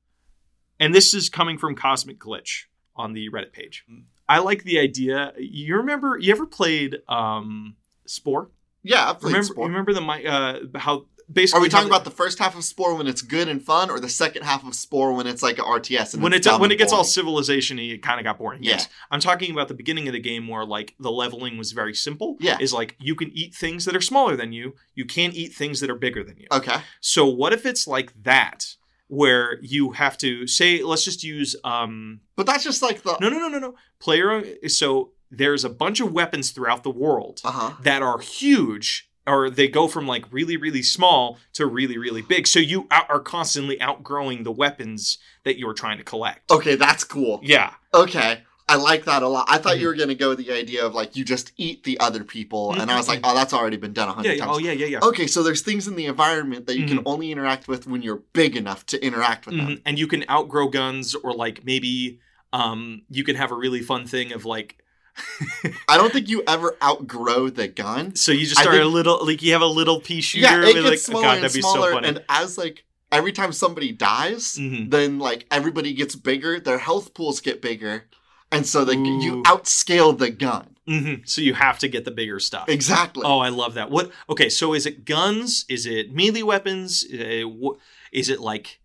And 0.80 0.94
this 0.94 1.14
is 1.14 1.30
coming 1.30 1.58
from 1.58 1.76
Cosmic 1.76 2.20
Glitch. 2.20 2.66
on 2.96 3.14
the 3.14 3.30
Reddit 3.30 3.54
page. 3.54 3.86
I 4.28 4.40
like 4.40 4.64
the 4.64 4.80
idea. 4.80 5.34
You 5.38 5.78
remember? 5.78 6.18
You 6.18 6.32
ever 6.32 6.46
played 6.46 6.98
um, 7.10 7.76
Spore? 8.06 8.50
Yeah, 8.84 9.10
I've 9.10 9.20
played 9.20 9.34
Remember? 9.34 9.54
Spore. 9.54 9.68
Remember 9.68 9.94
the 9.94 10.02
uh, 10.02 10.80
how 10.80 11.06
basically 11.32 11.60
Are 11.60 11.62
we 11.62 11.70
talking 11.70 11.88
about 11.88 12.04
the 12.04 12.12
first 12.12 12.40
half 12.40 12.56
of 12.56 12.64
Spore 12.64 12.96
when 12.96 13.08
it's 13.08 13.22
good 13.22 13.48
and 13.48 13.62
fun, 13.62 13.90
or 13.90 14.00
the 14.00 14.10
second 14.10 14.44
half 14.44 14.66
of 14.66 14.76
Spore 14.76 15.14
when 15.14 15.28
it's 15.28 15.44
like 15.44 15.58
an 15.58 15.66
RTS 15.66 16.14
and 16.14 16.24
when 16.24 16.34
it's 16.34 16.46
it 16.46 16.52
dumb 16.52 16.62
when 16.62 16.72
it 16.72 16.78
gets 16.78 16.94
all 16.94 17.04
civilization 17.04 17.80
it 17.80 18.02
kind 18.02 18.20
of 18.20 18.24
got 18.24 18.38
boring. 18.38 18.64
Yeah. 18.64 18.74
Yes. 18.74 18.90
I'm 19.10 19.20
talking 19.20 19.52
about 19.52 19.68
the 19.68 19.74
beginning 19.74 20.08
of 20.08 20.14
the 20.14 20.20
game 20.20 20.48
where 20.48 20.66
like 20.66 20.96
the 21.00 21.12
leveling 21.12 21.58
was 21.58 21.72
very 21.72 21.94
simple. 21.94 22.38
Yeah. 22.40 22.58
Is 22.60 22.74
like 22.74 22.96
you 23.00 23.16
can 23.16 23.32
eat 23.34 23.54
things 23.54 23.86
that 23.86 23.96
are 23.96 24.02
smaller 24.02 24.36
than 24.36 24.52
you. 24.52 24.76
You 24.96 25.06
can't 25.06 25.34
eat 25.34 25.54
things 25.54 25.80
that 25.80 25.90
are 25.90 25.96
bigger 25.96 26.24
than 26.24 26.38
you. 26.38 26.48
Okay. 26.52 26.78
So 27.00 27.26
what 27.26 27.54
if 27.54 27.66
it's 27.66 27.88
like 27.88 28.12
that 28.24 28.76
where 29.08 29.60
you 29.62 29.92
have 29.92 30.18
to 30.18 30.48
say 30.48 30.82
let's 30.84 31.04
just 31.04 31.22
use 31.22 31.56
um 31.66 32.22
But 32.38 32.46
that's 32.46 32.64
just 32.64 32.82
like 32.82 33.04
the 33.04 33.18
no 33.20 33.28
no 33.28 33.40
no 33.40 33.50
no 33.50 33.60
no 33.60 33.76
player 34.00 34.44
so 34.70 35.12
there's 35.30 35.66
a 35.66 35.70
bunch 35.70 36.00
of 36.00 36.14
weapons 36.14 36.52
throughout 36.52 36.84
the 36.84 36.90
world 36.90 37.42
uh 37.44 37.52
huh. 37.52 37.72
that 37.84 38.02
are 38.02 38.20
huge 38.20 39.11
or 39.28 39.50
they 39.50 39.68
go 39.68 39.88
from 39.88 40.08
like 40.08 40.26
really 40.32 40.58
really 40.58 40.82
small 40.82 41.38
to 41.54 41.66
really 41.66 41.98
really 41.98 42.22
big 42.22 42.48
so 42.48 42.60
you 42.60 42.88
out- 42.92 43.10
are 43.10 43.20
constantly 43.20 43.80
outgrowing 43.82 44.44
the 44.44 44.52
weapons 44.52 45.18
that 45.44 45.58
you're 45.60 45.74
trying 45.74 45.98
to 45.98 46.04
collect 46.04 46.50
Okay, 46.52 46.76
that's 46.76 47.04
cool. 47.04 47.40
yeah 47.44 47.74
Okay. 47.94 48.42
I 48.70 48.76
like 48.76 49.04
that 49.04 49.22
a 49.22 49.28
lot. 49.28 49.48
I 49.50 49.58
thought 49.58 49.80
you 49.82 49.88
were 49.88 49.96
gonna 49.96 50.16
go 50.16 50.30
with 50.30 50.38
the 50.38 50.50
idea 50.54 50.86
of 50.86 50.94
like 50.96 51.18
you 51.18 51.26
just 51.26 51.52
eat 51.58 51.84
the 51.84 52.00
other 52.00 52.24
people, 52.24 52.72
and 52.80 52.90
I 52.90 52.96
was 52.96 53.10
like, 53.10 53.20
oh, 53.26 53.36
that's 53.36 53.52
already 53.54 53.76
been 53.76 53.92
done 53.92 54.08
a 54.08 54.14
hundred 54.14 54.38
yeah 54.38 54.46
times. 54.46 54.56
oh 54.56 54.60
yeah 54.60 54.72
yeah 54.72 54.86
yeah 54.86 55.00
Okay, 55.04 55.28
so 55.28 55.44
there's 55.44 55.60
things 55.62 55.90
in 55.90 55.96
the 55.98 56.06
environment 56.06 56.68
that 56.68 56.78
you 56.78 56.86
can 56.88 57.00
Mhm. 57.00 57.04
only 57.06 57.32
interact 57.34 57.68
with 57.68 57.86
when 57.86 58.02
you're 58.02 58.22
big 58.32 58.56
enough 58.56 58.86
to 58.86 59.06
interact 59.06 59.46
with 59.46 59.58
them. 59.58 59.68
Mhm. 59.68 59.82
and 59.86 60.00
you 60.00 60.08
can 60.08 60.24
outgrow 60.30 60.70
guns 60.70 61.16
or 61.16 61.34
like 61.34 61.66
maybe 61.66 62.20
um 62.54 63.02
you 63.10 63.26
can 63.26 63.36
have 63.36 63.52
a 63.52 63.56
really 63.56 63.82
fun 63.82 64.06
thing 64.08 64.32
of 64.32 64.46
like 64.46 64.78
I 65.88 65.98
don't 65.98 66.12
think 66.14 66.30
you 66.30 66.44
ever 66.48 66.76
outgrow 66.84 67.50
the 67.50 67.68
gun. 67.68 68.16
so 68.16 68.32
you 68.32 68.46
just 68.46 68.60
I 68.60 68.64
start 68.64 68.78
a 68.80 68.86
little 68.86 69.26
like 69.26 69.42
you 69.42 69.54
have 69.54 69.62
a 69.62 69.66
little 69.68 70.00
pea 70.00 70.22
shooter 70.22 70.44
yeah, 70.44 70.62
it 70.70 70.74
gets 70.74 70.86
like 70.88 71.00
smaller 71.00 71.24
god 71.26 71.34
and 71.36 71.44
that'd 71.44 71.56
be 71.56 71.62
smaller, 71.62 71.90
so 71.90 71.94
funny 71.96 72.08
and 72.08 72.24
as 72.30 72.58
like 72.58 72.86
every 73.12 73.32
time 73.34 73.52
somebody 73.52 73.92
dies, 73.92 74.58
Mhm. 74.58 74.90
then 74.90 75.20
like 75.20 75.46
everybody 75.52 75.94
gets 75.94 76.16
bigger. 76.16 76.60
Their 76.60 76.78
health 76.80 77.14
pools 77.14 77.42
get 77.42 77.62
bigger, 77.62 78.06
and 78.52 78.66
so 78.66 78.86
the, 78.86 78.96
you 78.96 79.44
outscale 79.44 80.18
the 80.18 80.30
gun. 80.30 80.68
Mhm. 80.90 81.28
so 81.30 81.42
you 81.42 81.54
have 81.54 81.78
to 81.80 81.88
get 81.88 82.06
the 82.06 82.12
bigger 82.12 82.40
stuff 82.40 82.68
Exactly. 82.68 83.22
Oh, 83.24 83.38
I 83.40 83.50
love 83.50 83.76
that. 83.76 83.92
What? 83.92 84.12
Okay, 84.30 84.50
so 84.50 84.74
is 84.74 84.86
it 84.88 85.06
guns? 85.06 85.64
Is 85.70 85.86
it 85.86 86.12
melee 86.12 86.42
weapons? 86.42 87.06
Uh, 87.06 87.44
wh- 87.48 87.78
Is 88.12 88.30
it 88.30 88.40
like 88.42 88.80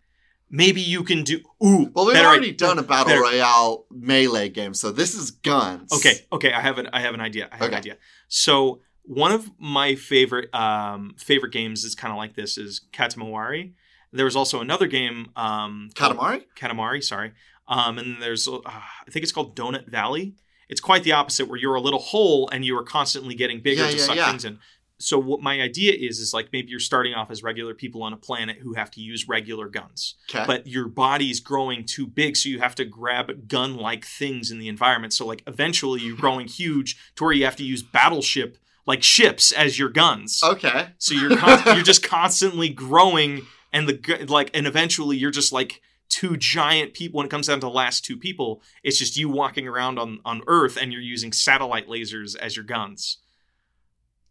maybe 0.49 0.81
you 0.81 1.03
can 1.03 1.23
do? 1.23 1.39
Ooh, 1.63 1.91
well, 1.93 2.05
we've 2.05 2.17
already 2.17 2.51
done 2.51 2.79
a 2.79 2.83
battle 2.83 3.19
royale 3.19 3.85
melee 3.91 4.49
game, 4.49 4.73
so 4.73 4.91
this 4.91 5.15
is 5.15 5.31
guns. 5.31 5.91
Okay, 5.91 6.13
okay. 6.31 6.51
I 6.53 6.61
have 6.61 6.77
an 6.77 6.87
I 6.93 7.01
have 7.01 7.13
an 7.13 7.21
idea. 7.21 7.49
I 7.51 7.57
have 7.57 7.69
an 7.69 7.75
idea. 7.75 7.97
So 8.27 8.81
one 9.03 9.31
of 9.31 9.49
my 9.59 9.95
favorite 9.95 10.53
um 10.53 11.15
favorite 11.17 11.53
games 11.53 11.83
is 11.83 11.95
kind 11.95 12.11
of 12.11 12.17
like 12.17 12.35
this 12.35 12.57
is 12.57 12.81
Katamari. 12.91 13.73
There 14.13 14.25
was 14.25 14.35
also 14.35 14.61
another 14.61 14.87
game 14.87 15.29
um 15.35 15.89
Katamari. 15.93 16.43
Katamari, 16.57 17.03
sorry. 17.03 17.33
Um, 17.69 17.97
and 17.97 18.21
there's, 18.21 18.47
uh, 18.47 18.59
I 18.65 19.11
think 19.11 19.23
it's 19.23 19.33
called 19.33 19.53
Donut 19.53 19.89
Valley. 19.89 20.35
It's 20.69 20.79
quite 20.79 21.03
the 21.03 21.11
opposite, 21.11 21.49
where 21.49 21.59
you're 21.59 21.75
a 21.75 21.81
little 21.81 21.99
hole 21.99 22.47
and 22.49 22.63
you 22.63 22.77
are 22.77 22.83
constantly 22.83 23.35
getting 23.35 23.59
bigger 23.59 23.81
Yeah, 23.83 23.91
to 23.91 23.97
yeah, 23.97 24.03
suck 24.03 24.15
yeah. 24.15 24.29
things 24.29 24.45
in. 24.45 24.59
So 24.99 25.19
what 25.19 25.41
my 25.41 25.61
idea 25.61 25.93
is 25.93 26.19
is 26.19 26.33
like 26.33 26.49
maybe 26.51 26.69
you're 26.69 26.79
starting 26.79 27.13
off 27.13 27.29
as 27.29 27.43
regular 27.43 27.73
people 27.75 28.01
on 28.03 28.13
a 28.13 28.17
planet 28.17 28.57
who 28.61 28.73
have 28.73 28.89
to 28.91 29.01
use 29.01 29.27
regular 29.27 29.67
guns, 29.69 30.15
Okay. 30.29 30.43
but 30.47 30.65
your 30.67 30.87
body's 30.87 31.39
growing 31.39 31.85
too 31.85 32.07
big, 32.07 32.35
so 32.35 32.49
you 32.49 32.59
have 32.59 32.73
to 32.75 32.85
grab 32.85 33.47
gun-like 33.47 34.05
things 34.05 34.49
in 34.51 34.57
the 34.59 34.67
environment. 34.67 35.13
So 35.13 35.25
like 35.25 35.43
eventually 35.45 36.01
you're 36.01 36.17
growing 36.17 36.47
huge 36.47 36.97
to 37.15 37.23
where 37.23 37.33
you 37.33 37.45
have 37.45 37.55
to 37.57 37.63
use 37.63 37.83
battleship 37.83 38.57
like 38.87 39.03
ships 39.03 39.51
as 39.51 39.77
your 39.77 39.89
guns. 39.89 40.41
okay. 40.43 40.89
So 40.97 41.13
you're 41.13 41.35
con- 41.37 41.61
you're 41.75 41.83
just 41.83 42.03
constantly 42.03 42.69
growing, 42.69 43.45
and 43.73 43.87
the 43.87 44.25
like, 44.29 44.49
and 44.53 44.65
eventually 44.65 45.17
you're 45.17 45.29
just 45.29 45.51
like 45.53 45.81
two 46.09 46.37
giant 46.37 46.93
people. 46.93 47.17
When 47.17 47.25
it 47.27 47.29
comes 47.29 47.47
down 47.47 47.59
to 47.59 47.67
the 47.67 47.71
last 47.71 48.05
two 48.05 48.15
people, 48.17 48.61
it's 48.83 48.97
just 48.97 49.17
you 49.17 49.27
walking 49.29 49.67
around 49.67 49.99
on 49.99 50.19
on 50.25 50.41
Earth, 50.47 50.77
and 50.81 50.91
you're 50.93 51.01
using 51.01 51.33
satellite 51.33 51.87
lasers 51.87 52.35
as 52.37 52.55
your 52.55 52.63
guns. 52.65 53.17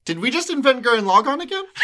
Did 0.07 0.21
we 0.21 0.31
just 0.31 0.49
invent 0.51 0.83
Gurren 0.85 1.03
Lagann 1.05 1.43
again? 1.43 1.65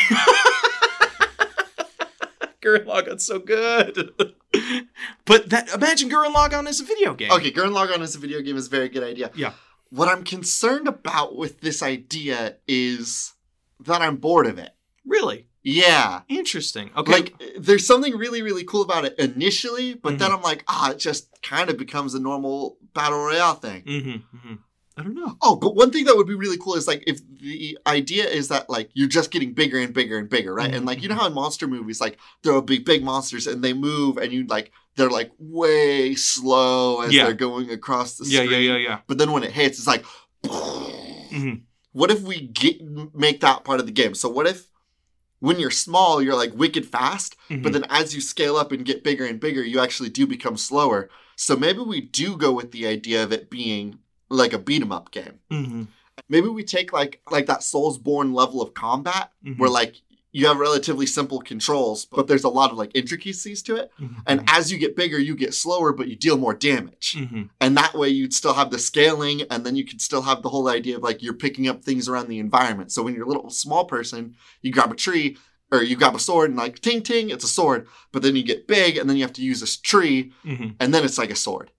Gurren 2.62 2.86
Lagann's 2.86 3.26
so 3.26 3.40
good. 3.40 4.14
but 5.24 5.50
that 5.50 5.68
imagine 5.74 6.08
Gurren 6.08 6.32
Lagann 6.32 6.68
as 6.68 6.80
a 6.80 6.84
video 6.84 7.12
game. 7.14 7.32
Okay, 7.32 7.50
Gurren 7.50 7.72
Lagann 7.74 8.00
as 8.00 8.14
a 8.14 8.18
video 8.18 8.40
game 8.40 8.56
is 8.56 8.68
a 8.68 8.70
very 8.70 8.88
good 8.88 9.02
idea. 9.02 9.32
Yeah. 9.34 9.52
What 9.90 10.06
I'm 10.08 10.22
concerned 10.22 10.86
about 10.86 11.36
with 11.36 11.60
this 11.60 11.82
idea 11.82 12.56
is 12.68 13.32
that 13.80 14.00
I'm 14.00 14.16
bored 14.16 14.46
of 14.46 14.56
it. 14.58 14.70
Really 15.04 15.48
Yeah. 15.64 16.20
interesting. 16.28 16.90
Okay. 16.96 17.10
Like, 17.12 17.34
there's 17.58 17.84
something 17.86 18.16
really, 18.16 18.42
really 18.42 18.62
cool 18.62 18.82
about 18.82 19.04
it 19.04 19.16
initially, 19.18 19.94
but 19.94 20.20
then 20.20 20.30
Mhm. 20.30 20.34
I'm 20.36 20.42
like, 20.42 20.62
ah, 20.68 20.92
it 20.92 20.98
just 21.00 21.28
kind 21.42 21.68
of 21.68 21.76
becomes 21.76 22.14
a 22.14 22.20
normal 22.20 22.78
battle 22.94 23.18
royale 23.18 23.54
thing. 23.54 23.82
hmm 23.82 24.38
hmm 24.38 24.54
I 24.96 25.02
don't 25.02 25.14
know. 25.14 25.36
Oh, 25.40 25.56
but 25.56 25.74
one 25.74 25.90
thing 25.90 26.04
that 26.04 26.16
would 26.16 26.26
be 26.26 26.34
really 26.34 26.58
cool 26.58 26.74
is 26.74 26.86
like 26.86 27.02
if 27.06 27.20
the 27.38 27.78
idea 27.86 28.24
is 28.26 28.48
that 28.48 28.68
like 28.68 28.90
you're 28.92 29.08
just 29.08 29.30
getting 29.30 29.54
bigger 29.54 29.78
and 29.78 29.94
bigger 29.94 30.18
and 30.18 30.28
bigger, 30.28 30.52
right? 30.54 30.72
And 30.74 30.84
like 30.84 31.02
you 31.02 31.08
know 31.08 31.14
how 31.14 31.26
in 31.26 31.32
monster 31.32 31.66
movies, 31.66 32.00
like 32.00 32.18
there 32.42 32.52
will 32.52 32.60
be 32.62 32.78
big 32.78 33.02
monsters 33.02 33.46
and 33.46 33.64
they 33.64 33.72
move 33.72 34.18
and 34.18 34.32
you 34.32 34.46
like 34.46 34.70
they're 34.96 35.08
like 35.10 35.30
way 35.38 36.14
slow 36.14 37.00
as 37.00 37.14
Yeah. 37.14 37.24
they're 37.24 37.32
going 37.34 37.70
across 37.70 38.16
the 38.18 38.26
Yeah, 38.26 38.44
screen. 38.44 38.50
yeah, 38.64 38.72
yeah, 38.72 38.76
yeah. 38.76 38.98
But 39.06 39.16
then 39.18 39.32
when 39.32 39.42
it 39.44 39.52
hits, 39.52 39.78
it's 39.78 39.86
like. 39.86 40.04
Mhm. 40.44 41.62
What 41.94 42.10
if 42.10 42.22
we 42.22 42.40
get 42.40 42.80
make 43.14 43.40
that 43.42 43.64
part 43.64 43.78
of 43.78 43.84
the 43.84 43.92
game? 43.92 44.14
So 44.14 44.26
what 44.30 44.46
if 44.46 44.68
when 45.40 45.58
you're 45.60 45.70
small, 45.70 46.22
you're 46.22 46.34
like 46.34 46.54
wicked 46.54 46.86
fast, 46.86 47.36
Mhm. 47.50 47.62
but 47.62 47.74
then 47.74 47.84
as 47.90 48.14
you 48.14 48.22
scale 48.22 48.56
up 48.56 48.72
and 48.72 48.82
get 48.84 49.04
bigger 49.04 49.26
and 49.26 49.38
bigger, 49.38 49.62
you 49.62 49.78
actually 49.78 50.08
do 50.08 50.26
become 50.26 50.56
slower. 50.56 51.10
So 51.36 51.54
maybe 51.54 51.80
we 51.80 52.00
do 52.00 52.36
go 52.38 52.50
with 52.52 52.70
the 52.72 52.86
idea 52.86 53.22
of 53.22 53.30
it 53.30 53.50
being 53.50 53.98
like 54.32 54.52
a 54.52 54.58
beat 54.58 54.82
'em 54.82 54.92
up 54.92 55.10
game. 55.10 55.38
Mhm. 55.50 55.88
Maybe 56.28 56.48
we 56.48 56.62
take 56.64 56.92
like 56.92 57.20
like 57.30 57.46
that 57.46 57.60
Soulsborne 57.60 58.34
level 58.34 58.60
of 58.62 58.74
combat 58.74 59.32
Mhm. 59.44 59.58
where 59.58 59.70
like 59.70 59.96
you 60.34 60.46
have 60.46 60.56
relatively 60.58 61.04
simple 61.04 61.40
controls, 61.40 62.06
but 62.06 62.26
there's 62.26 62.44
a 62.44 62.48
lot 62.48 62.70
of 62.70 62.78
like 62.78 62.90
intricacies 62.94 63.62
to 63.62 63.76
it. 63.76 63.90
Mhm. 64.00 64.22
And 64.26 64.44
as 64.46 64.72
you 64.72 64.78
get 64.78 64.96
bigger, 64.96 65.18
you 65.18 65.34
get 65.36 65.52
slower, 65.52 65.92
but 65.92 66.08
you 66.08 66.16
deal 66.16 66.38
more 66.38 66.54
damage. 66.54 67.16
Mhm. 67.18 67.50
And 67.60 67.76
that 67.76 67.92
way 67.94 68.08
you'd 68.08 68.32
still 68.32 68.54
have 68.54 68.70
the 68.70 68.78
scaling, 68.78 69.42
and 69.50 69.66
then 69.66 69.76
you 69.76 69.84
could 69.84 70.00
still 70.00 70.22
have 70.22 70.42
the 70.42 70.48
whole 70.48 70.68
idea 70.68 70.96
of 70.96 71.02
like 71.02 71.22
you're 71.22 71.34
picking 71.34 71.68
up 71.68 71.84
things 71.84 72.08
around 72.08 72.28
the 72.28 72.38
environment. 72.38 72.92
So 72.92 73.02
when 73.02 73.14
you're 73.14 73.24
a 73.26 73.28
little 73.28 73.50
small 73.50 73.84
person, 73.84 74.34
you 74.62 74.72
grab 74.72 74.90
a 74.90 74.96
tree 74.96 75.36
or 75.70 75.82
you 75.82 75.96
grab 75.96 76.14
a 76.14 76.18
sword 76.18 76.48
and 76.50 76.58
like 76.58 76.80
ting 76.80 77.02
ting, 77.02 77.28
it's 77.28 77.44
a 77.44 77.48
sword. 77.48 77.86
But 78.10 78.22
then 78.22 78.34
you 78.36 78.42
get 78.42 78.66
big 78.66 78.96
and 78.96 79.08
then 79.10 79.16
you 79.18 79.22
have 79.24 79.32
to 79.34 79.42
use 79.42 79.60
this 79.60 79.76
tree, 79.76 80.32
Mhm. 80.46 80.76
and 80.80 80.94
then 80.94 81.04
it's 81.04 81.18
like 81.18 81.30
a 81.30 81.36
sword. 81.36 81.70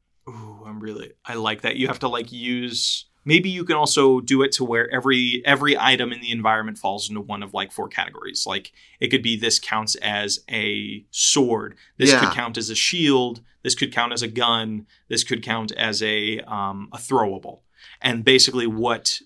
I'm 0.65 0.79
really 0.79 1.11
I 1.25 1.35
like 1.35 1.61
that. 1.61 1.75
You 1.75 1.87
have 1.87 1.99
to 1.99 2.07
like 2.07 2.31
use 2.31 3.05
maybe 3.25 3.49
you 3.49 3.63
can 3.63 3.75
also 3.77 4.19
do 4.19 4.41
it 4.41 4.51
to 4.53 4.65
where 4.65 4.89
every 4.93 5.41
every 5.45 5.77
item 5.77 6.11
in 6.11 6.19
the 6.21 6.31
environment 6.31 6.77
falls 6.77 7.07
into 7.09 7.21
one 7.21 7.41
of 7.43 7.53
like 7.53 7.71
four 7.71 7.87
categories. 7.87 8.45
Like 8.45 8.71
it 8.99 9.07
could 9.07 9.23
be 9.23 9.37
this 9.37 9.59
counts 9.59 9.95
as 9.95 10.39
a 10.51 11.05
sword. 11.11 11.75
This 11.97 12.11
Yeah. 12.11 12.19
could 12.19 12.33
count 12.33 12.57
as 12.57 12.69
a 12.69 12.75
shield. 12.75 13.41
This 13.63 13.75
could 13.75 13.93
count 13.93 14.11
as 14.13 14.21
a 14.21 14.27
gun. 14.27 14.87
This 15.07 15.23
could 15.23 15.41
count 15.43 15.71
as 15.73 16.01
a 16.03 16.39
um 16.41 16.89
a 16.91 16.97
throwable. 16.97 17.59
And 18.01 18.25
basically 18.25 18.67
what 18.67 19.19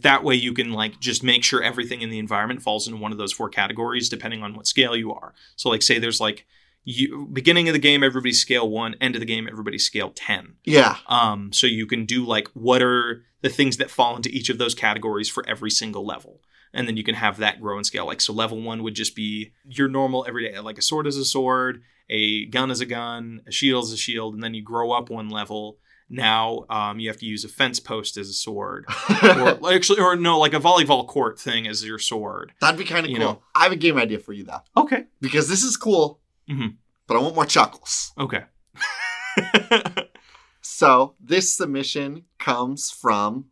that 0.00 0.22
way 0.22 0.34
you 0.34 0.52
can 0.52 0.72
like 0.72 1.00
just 1.00 1.22
make 1.22 1.42
sure 1.42 1.62
everything 1.62 2.02
in 2.02 2.10
the 2.10 2.18
environment 2.18 2.62
falls 2.62 2.86
into 2.86 3.00
one 3.00 3.10
of 3.12 3.18
those 3.18 3.32
four 3.32 3.48
categories 3.48 4.08
depending 4.08 4.42
on 4.42 4.54
what 4.54 4.66
scale 4.66 4.94
you 4.96 5.12
are. 5.12 5.34
So 5.56 5.68
like 5.70 5.82
say 5.82 5.98
there's 5.98 6.20
like 6.20 6.46
you 6.84 7.28
beginning 7.32 7.68
of 7.68 7.72
the 7.74 7.78
game 7.78 8.02
everybody's 8.02 8.40
scale 8.40 8.68
1, 8.68 8.96
end 9.00 9.14
of 9.14 9.20
the 9.20 9.26
game 9.26 9.48
everybody's 9.48 9.84
scale 9.84 10.10
10. 10.14 10.54
Yeah. 10.64 10.96
Um, 11.06 11.52
so 11.52 11.66
you 11.66 11.86
can 11.86 12.04
do 12.06 12.24
like 12.24 12.48
what 12.54 12.82
are 12.82 13.22
the 13.40 13.48
things 13.48 13.76
that 13.78 13.90
fall 13.90 14.16
into 14.16 14.28
each 14.30 14.48
of 14.50 14.58
those 14.58 14.74
categories 14.74 15.28
for 15.28 15.44
every 15.48 15.70
single 15.70 16.04
level. 16.06 16.40
And 16.74 16.88
then 16.88 16.96
you 16.96 17.04
can 17.04 17.16
have 17.16 17.36
that 17.38 17.60
grow 17.60 17.76
and 17.76 17.84
scale. 17.86 18.06
Like 18.06 18.20
so 18.20 18.32
level 18.32 18.60
one 18.62 18.82
would 18.82 18.94
just 18.94 19.14
be 19.14 19.52
your 19.64 19.88
normal 19.88 20.24
everyday 20.26 20.58
like 20.60 20.78
a 20.78 20.82
sword 20.82 21.06
is 21.06 21.16
a 21.16 21.24
sword, 21.24 21.82
a 22.08 22.46
gun 22.46 22.70
is 22.70 22.80
a 22.80 22.86
gun, 22.86 23.42
a 23.46 23.52
shield 23.52 23.84
is 23.84 23.92
a 23.92 23.96
shield, 23.96 24.34
and 24.34 24.42
then 24.42 24.54
you 24.54 24.62
grow 24.62 24.90
up 24.92 25.10
one 25.10 25.28
level. 25.28 25.78
Now 26.08 26.64
um, 26.68 26.98
you 26.98 27.08
have 27.08 27.18
to 27.18 27.26
use 27.26 27.44
a 27.44 27.48
fence 27.48 27.78
post 27.80 28.16
as 28.16 28.28
a 28.28 28.32
sword. 28.34 28.86
or 29.22 29.72
actually 29.72 30.00
or 30.00 30.16
no, 30.16 30.38
like 30.38 30.54
a 30.54 30.60
volleyball 30.60 31.06
court 31.06 31.38
thing 31.38 31.66
as 31.66 31.84
your 31.84 31.98
sword. 31.98 32.52
That'd 32.60 32.78
be 32.78 32.84
kind 32.84 33.06
of 33.06 33.10
cool. 33.12 33.18
know. 33.20 33.42
I 33.54 33.64
have 33.64 33.72
a 33.72 33.76
game 33.76 33.96
idea 33.98 34.18
for 34.18 34.32
you 34.32 34.44
though, 34.44 34.60
Okay. 34.76 35.04
because 35.20 35.48
this 35.48 35.62
is 35.62 35.76
cool, 35.76 36.20
Mhm. 36.50 36.76
but 37.06 37.16
I 37.16 37.20
want 37.20 37.34
more 37.34 37.46
chuckles. 37.46 38.12
Okay. 38.18 38.44
So 40.64 41.14
this 41.20 41.56
submission 41.56 42.24
comes 42.38 42.90
from 42.90 43.46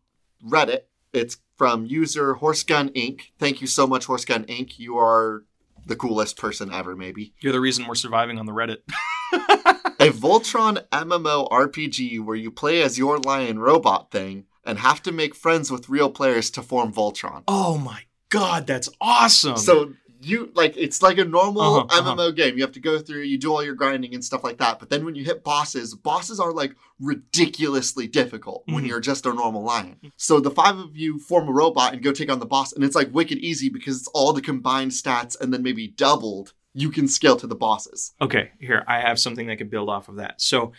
Reddit. 0.47 0.82
It's 1.12 1.38
from 1.56 1.85
user 1.85 2.35
Horsegun 2.37 2.90
Inc. 2.94 3.23
Thank 3.38 3.61
you 3.61 3.66
so 3.66 3.87
much, 3.87 4.06
Horsegun 4.06 4.47
Inc. 4.47 4.78
You 4.78 4.97
are 4.99 5.44
the 5.87 5.97
coolest 5.97 6.37
person 6.37 6.73
ever, 6.73 6.94
maybe. 6.94 7.35
You're 7.40 7.52
the 7.52 7.61
reason 7.61 7.87
we're 7.87 7.94
surviving 7.97 8.38
on 8.38 8.47
the 8.47 8.52
Reddit. 8.52 8.78
a 9.99 10.11
Voltron 10.11 10.87
MMO 10.90 11.49
RPG 11.50 12.25
where 12.25 12.37
you 12.37 12.50
play 12.50 12.80
as 12.82 12.97
your 12.97 13.18
lion 13.18 13.59
robot 13.59 14.11
thing 14.12 14.44
and 14.64 14.78
have 14.78 15.02
to 15.02 15.12
make 15.12 15.35
friends 15.35 15.70
with 15.70 15.88
real 15.88 16.11
players 16.11 16.49
to 16.52 16.62
form 16.62 16.92
Voltron. 16.92 17.42
Oh 17.49 17.76
my 17.76 18.02
god, 18.28 18.66
that's 18.68 18.88
awesome. 19.00 19.56
So 19.56 19.94
you 20.22 20.50
like 20.54 20.76
it's 20.76 21.02
like 21.02 21.18
a 21.18 21.24
normal 21.24 21.62
Uh-huh, 21.62 21.86
uh-huh. 22.00 22.14
MMO 22.14 22.34
game. 22.36 22.56
You 22.56 22.62
have 22.62 22.72
to 22.72 22.80
go 22.80 22.98
through, 22.98 23.22
you 23.22 23.38
do 23.38 23.52
all 23.52 23.64
your 23.64 23.74
grinding 23.74 24.14
and 24.14 24.24
stuff 24.24 24.44
like 24.44 24.58
that. 24.58 24.78
But 24.78 24.90
then 24.90 25.04
when 25.04 25.14
you 25.14 25.24
hit 25.24 25.42
bosses, 25.42 25.94
bosses 25.94 26.38
are 26.38 26.52
like 26.52 26.74
ridiculously 26.98 28.06
difficult 28.06 28.62
when 28.66 28.84
Mhm. 28.84 28.88
you're 28.88 29.00
just 29.00 29.26
a 29.26 29.32
normal 29.32 29.62
lion. 29.62 29.96
So 30.16 30.40
the 30.40 30.50
five 30.50 30.76
of 30.78 30.96
you 30.96 31.18
form 31.18 31.48
a 31.48 31.52
robot 31.52 31.92
and 31.92 32.02
go 32.02 32.12
take 32.12 32.30
on 32.30 32.38
the 32.40 32.46
boss, 32.46 32.72
and 32.72 32.82
it's 32.84 32.96
like 32.96 33.12
wicked 33.14 33.38
easy 33.38 33.68
because 33.68 33.98
it's 33.98 34.08
all 34.08 34.32
the 34.32 34.40
combined 34.42 34.90
stats 34.92 35.38
and 35.40 35.52
then 35.52 35.62
maybe 35.62 35.88
doubled. 35.88 36.52
You 36.74 36.90
can 36.90 37.08
scale 37.08 37.36
to 37.36 37.46
the 37.46 37.56
bosses. 37.56 38.12
Okay, 38.20 38.50
here 38.60 38.84
I 38.86 39.00
have 39.00 39.18
something 39.18 39.46
that 39.48 39.56
could 39.56 39.70
build 39.70 39.88
off 39.88 40.08
of 40.08 40.16
that. 40.16 40.40
So 40.40 40.72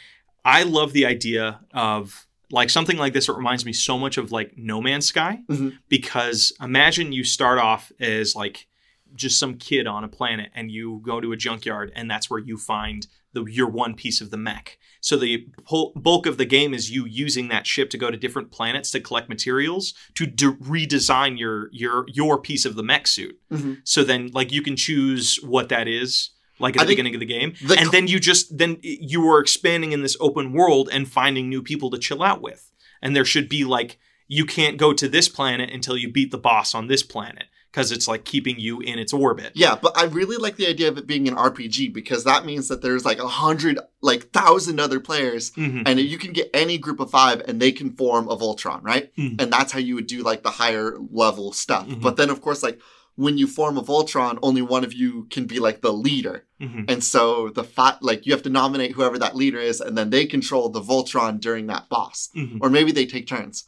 I 0.45 0.63
love 0.63 0.93
the 0.93 1.05
idea 1.05 1.59
of 1.73 2.27
like 2.49 2.69
something 2.69 2.97
like 2.97 3.13
this. 3.13 3.29
It 3.29 3.35
reminds 3.35 3.65
me 3.65 3.73
so 3.73 3.97
much 3.97 4.17
of 4.17 4.31
like 4.31 4.57
No 4.57 4.81
Man's 4.81 5.07
Sky 5.07 5.41
Mhm. 5.49 5.77
because 5.89 6.53
imagine 6.61 7.11
you 7.13 7.23
start 7.23 7.59
off 7.59 7.91
as 7.99 8.35
like 8.35 8.67
just 9.15 9.39
some 9.39 9.55
kid 9.57 9.87
on 9.87 10.03
a 10.03 10.07
planet 10.07 10.51
and 10.55 10.71
you 10.71 11.01
go 11.03 11.19
to 11.21 11.31
a 11.31 11.37
junkyard 11.37 11.91
and 11.95 12.09
that's 12.09 12.29
where 12.29 12.39
you 12.39 12.57
find 12.57 13.07
the 13.33 13.45
your 13.45 13.69
one 13.69 13.93
piece 13.95 14.19
of 14.21 14.29
the 14.29 14.37
mech. 14.37 14.77
So 14.99 15.17
the 15.17 15.47
bulk 15.95 16.25
of 16.25 16.37
the 16.37 16.45
game 16.45 16.73
is 16.73 16.91
you 16.91 17.05
using 17.05 17.47
that 17.47 17.65
ship 17.65 17.89
to 17.91 17.97
go 17.97 18.11
to 18.11 18.17
different 18.17 18.51
planets 18.51 18.91
to 18.91 18.99
collect 18.99 19.29
materials 19.29 19.93
to 20.15 20.25
de- 20.25 20.51
redesign 20.53 21.39
your 21.39 21.69
your 21.71 22.05
your 22.07 22.39
piece 22.41 22.65
of 22.65 22.75
the 22.75 22.83
mech 22.83 23.07
suit. 23.07 23.39
Mhm. 23.51 23.79
So 23.83 24.03
then 24.03 24.29
like 24.33 24.51
you 24.51 24.61
can 24.61 24.75
choose 24.75 25.35
what 25.43 25.69
that 25.69 25.87
is 25.87 26.31
like 26.59 26.75
at 26.75 26.81
I 26.81 26.85
the 26.85 26.89
beginning 26.91 27.15
of 27.15 27.19
the 27.19 27.25
game 27.25 27.53
the 27.65 27.79
and 27.79 27.91
then 27.91 28.07
you 28.07 28.19
just 28.19 28.57
then 28.57 28.77
you 28.81 29.27
are 29.29 29.39
expanding 29.39 29.93
in 29.93 30.01
this 30.03 30.17
open 30.19 30.51
world 30.53 30.89
and 30.91 31.07
finding 31.09 31.49
new 31.49 31.63
people 31.63 31.89
to 31.91 31.97
chill 31.97 32.21
out 32.21 32.41
with 32.41 32.71
and 33.01 33.15
there 33.15 33.25
should 33.25 33.49
be 33.49 33.63
like 33.63 33.97
you 34.27 34.45
can't 34.45 34.77
go 34.77 34.93
to 34.93 35.09
this 35.09 35.27
planet 35.27 35.69
until 35.71 35.97
you 35.97 36.09
beat 36.11 36.31
the 36.31 36.37
boss 36.37 36.75
on 36.75 36.87
this 36.87 37.01
planet 37.03 37.45
because 37.71 37.91
it's 37.91 38.07
like 38.07 38.25
keeping 38.25 38.59
you 38.59 38.81
in 38.81 38.99
its 38.99 39.13
orbit 39.13 39.51
Yeah, 39.55 39.75
but 39.81 39.97
I 39.97 40.03
really 40.05 40.37
like 40.37 40.57
the 40.57 40.67
idea 40.67 40.89
of 40.89 40.97
it 40.97 41.07
being 41.07 41.27
an 41.27 41.35
RPG 41.35 41.93
because 41.93 42.23
that 42.25 42.45
means 42.45 42.67
that 42.67 42.81
there's 42.81 43.05
like 43.05 43.19
a 43.19 43.27
hundred, 43.27 43.79
like 44.01 44.31
thousand 44.31 44.79
other 44.79 44.99
players, 44.99 45.51
Mhm. 45.51 45.83
and 45.85 45.99
you 45.99 46.17
can 46.17 46.33
get 46.33 46.49
any 46.53 46.77
group 46.77 46.99
of 46.99 47.09
five, 47.11 47.41
and 47.47 47.61
they 47.61 47.71
can 47.71 47.91
form 47.95 48.27
a 48.27 48.35
Voltron, 48.35 48.83
right? 48.83 49.15
Mhm. 49.15 49.41
And 49.41 49.51
that's 49.53 49.71
how 49.71 49.79
you 49.79 49.95
would 49.95 50.07
do 50.07 50.21
like 50.21 50.43
the 50.43 50.51
higher 50.51 50.97
level 51.11 51.53
stuff. 51.53 51.87
Mhm. 51.87 52.01
But 52.01 52.17
then, 52.17 52.29
of 52.29 52.41
course, 52.41 52.61
like 52.61 52.79
when 53.15 53.37
you 53.37 53.45
form 53.47 53.77
a 53.77 53.83
Voltron, 53.83 54.37
only 54.41 54.61
one 54.61 54.83
of 54.83 54.93
you 54.93 55.27
can 55.29 55.45
be 55.45 55.59
like 55.59 55.81
the 55.81 55.93
leader, 55.93 56.45
Mhm. 56.61 56.85
and 56.89 57.03
so 57.03 57.49
the 57.49 57.63
fact 57.63 58.03
like 58.03 58.25
you 58.25 58.31
have 58.33 58.43
to 58.43 58.49
nominate 58.49 58.93
whoever 58.93 59.17
that 59.19 59.35
leader 59.35 59.59
is, 59.59 59.79
and 59.79 59.97
then 59.97 60.09
they 60.09 60.25
control 60.25 60.69
the 60.69 60.81
Voltron 60.81 61.39
during 61.39 61.67
that 61.67 61.87
boss, 61.89 62.29
Mhm. 62.35 62.57
or 62.61 62.69
maybe 62.69 62.91
they 62.91 63.05
take 63.05 63.27
turns. 63.27 63.63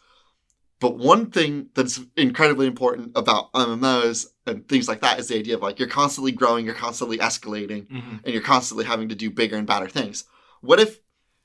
But 0.83 0.97
one 0.97 1.31
thing 1.31 1.69
that's 1.75 2.01
incredibly 2.17 2.67
important 2.67 3.13
about 3.15 3.53
MMOs 3.53 4.25
and 4.45 4.67
things 4.67 4.89
like 4.89 4.99
that 4.99 5.17
is 5.17 5.29
the 5.29 5.37
idea 5.37 5.55
of 5.55 5.61
like 5.61 5.79
you're 5.79 5.87
constantly 5.87 6.33
growing, 6.33 6.65
you're 6.65 6.75
constantly 6.75 7.17
escalating, 7.19 7.87
Mhm. 7.87 8.19
and 8.23 8.33
you're 8.33 8.43
constantly 8.43 8.83
having 8.83 9.07
to 9.07 9.15
do 9.15 9.29
bigger 9.31 9.55
and 9.55 9.65
badder 9.65 9.87
things. 9.87 10.25
What 10.59 10.81
if 10.81 10.99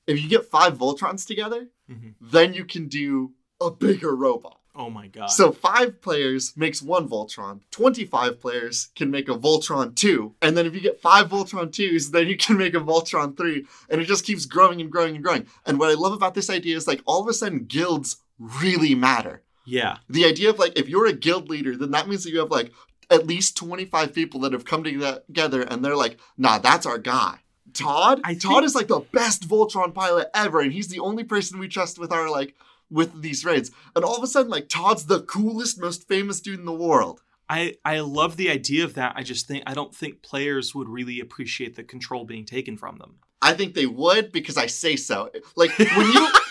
if 0.09 0.21
you 0.21 0.29
get 0.29 0.51
five 0.51 0.77
Voltrons 0.77 1.25
together, 1.25 1.69
Mhm. 1.89 2.15
then 2.21 2.53
you 2.55 2.65
can 2.65 2.89
do 2.89 3.35
a 3.61 3.71
bigger 3.71 4.13
robot. 4.17 4.57
oh 4.75 4.91
my 4.91 5.07
god 5.09 5.27
So 5.27 5.51
five 5.53 6.01
players 6.01 6.53
makes 6.57 6.81
one 6.81 7.09
Voltron. 7.09 7.61
Twenty-five 7.73 8.41
players 8.41 8.89
can 8.97 9.09
make 9.11 9.29
a 9.29 9.39
Voltron 9.47 9.95
two, 9.95 10.35
and 10.43 10.57
then 10.57 10.67
if 10.67 10.75
you 10.75 10.81
get 10.81 11.01
five 11.01 11.29
Voltron 11.29 11.73
twos, 11.73 12.11
then 12.11 12.27
you 12.29 12.37
can 12.37 12.57
make 12.57 12.75
a 12.75 12.81
Voltron 12.81 13.37
three, 13.37 13.67
and 13.89 14.01
it 14.01 14.07
just 14.07 14.25
keeps 14.25 14.47
growing 14.47 14.81
and 14.81 14.91
growing 14.91 15.15
and 15.17 15.25
growing. 15.25 15.47
And 15.67 15.79
what 15.79 15.91
I 15.91 15.95
love 15.95 16.13
about 16.13 16.35
this 16.35 16.49
idea 16.51 16.77
is 16.77 16.87
like 16.89 17.03
all 17.07 17.21
of 17.23 17.29
a 17.29 17.35
sudden 17.35 17.65
guilds 17.67 18.17
really 18.39 18.95
matter. 18.95 19.43
yeah 19.67 19.99
The 20.09 20.25
idea 20.25 20.51
of 20.51 20.59
like 20.59 20.79
if 20.79 20.89
you're 20.89 21.07
a 21.07 21.13
guild 21.13 21.49
leader, 21.49 21.77
then 21.77 21.91
that 21.93 22.09
means 22.09 22.25
that 22.25 22.31
you 22.31 22.39
have 22.41 22.51
like 22.51 22.73
at 23.11 23.27
least 23.27 23.57
25 23.57 24.13
people 24.15 24.41
that 24.41 24.53
have 24.53 24.65
come 24.65 24.85
together 24.85 25.63
and 25.63 25.85
they're 25.85 25.97
like, 25.97 26.19
nah, 26.37 26.59
that's 26.59 26.87
our 26.87 26.99
guy. 26.99 27.39
Todd? 27.73 28.21
I 28.25 28.35
Todd 28.35 28.41
think- 28.55 28.65
is 28.65 28.75
like 28.75 28.89
the 28.89 29.01
best 29.13 29.49
Voltron 29.49 29.93
pilot 29.95 30.29
ever, 30.35 30.61
and 30.61 30.73
he's 30.73 30.89
the 30.89 31.01
only 31.01 31.25
person 31.25 31.59
we 31.59 31.69
trust 31.69 31.99
with 31.99 32.13
our 32.13 32.31
like 32.31 32.55
with 32.91 33.21
these 33.23 33.45
raids. 33.45 33.71
And 33.95 34.05
all 34.05 34.17
of 34.17 34.23
a 34.23 34.27
sudden, 34.27 34.51
like 34.51 34.69
Todd's 34.69 35.05
the 35.07 35.21
coolest, 35.21 35.79
most 35.81 36.09
famous 36.09 36.41
dude 36.41 36.59
in 36.59 36.65
the 36.65 36.73
world. 36.73 37.21
I, 37.51 37.77
I 37.85 38.01
love 38.01 38.37
the 38.37 38.51
idea 38.51 38.85
of 38.85 38.95
that. 38.95 39.15
I 39.17 39.23
just 39.23 39.47
think 39.47 39.65
I 39.67 39.75
don't 39.75 39.95
think 39.95 40.23
players 40.23 40.75
would 40.75 40.89
really 40.89 41.21
appreciate 41.21 41.77
the 41.77 41.83
control 41.85 42.25
being 42.25 42.45
taken 42.47 42.77
from 42.77 42.99
them. 42.99 43.17
I 43.41 43.53
think 43.55 43.75
they 43.75 43.87
would 43.87 44.33
because 44.33 44.57
I 44.59 44.67
say 44.67 44.97
so. 44.97 45.31
Like 45.57 45.79
when 45.79 46.11
you 46.13 46.29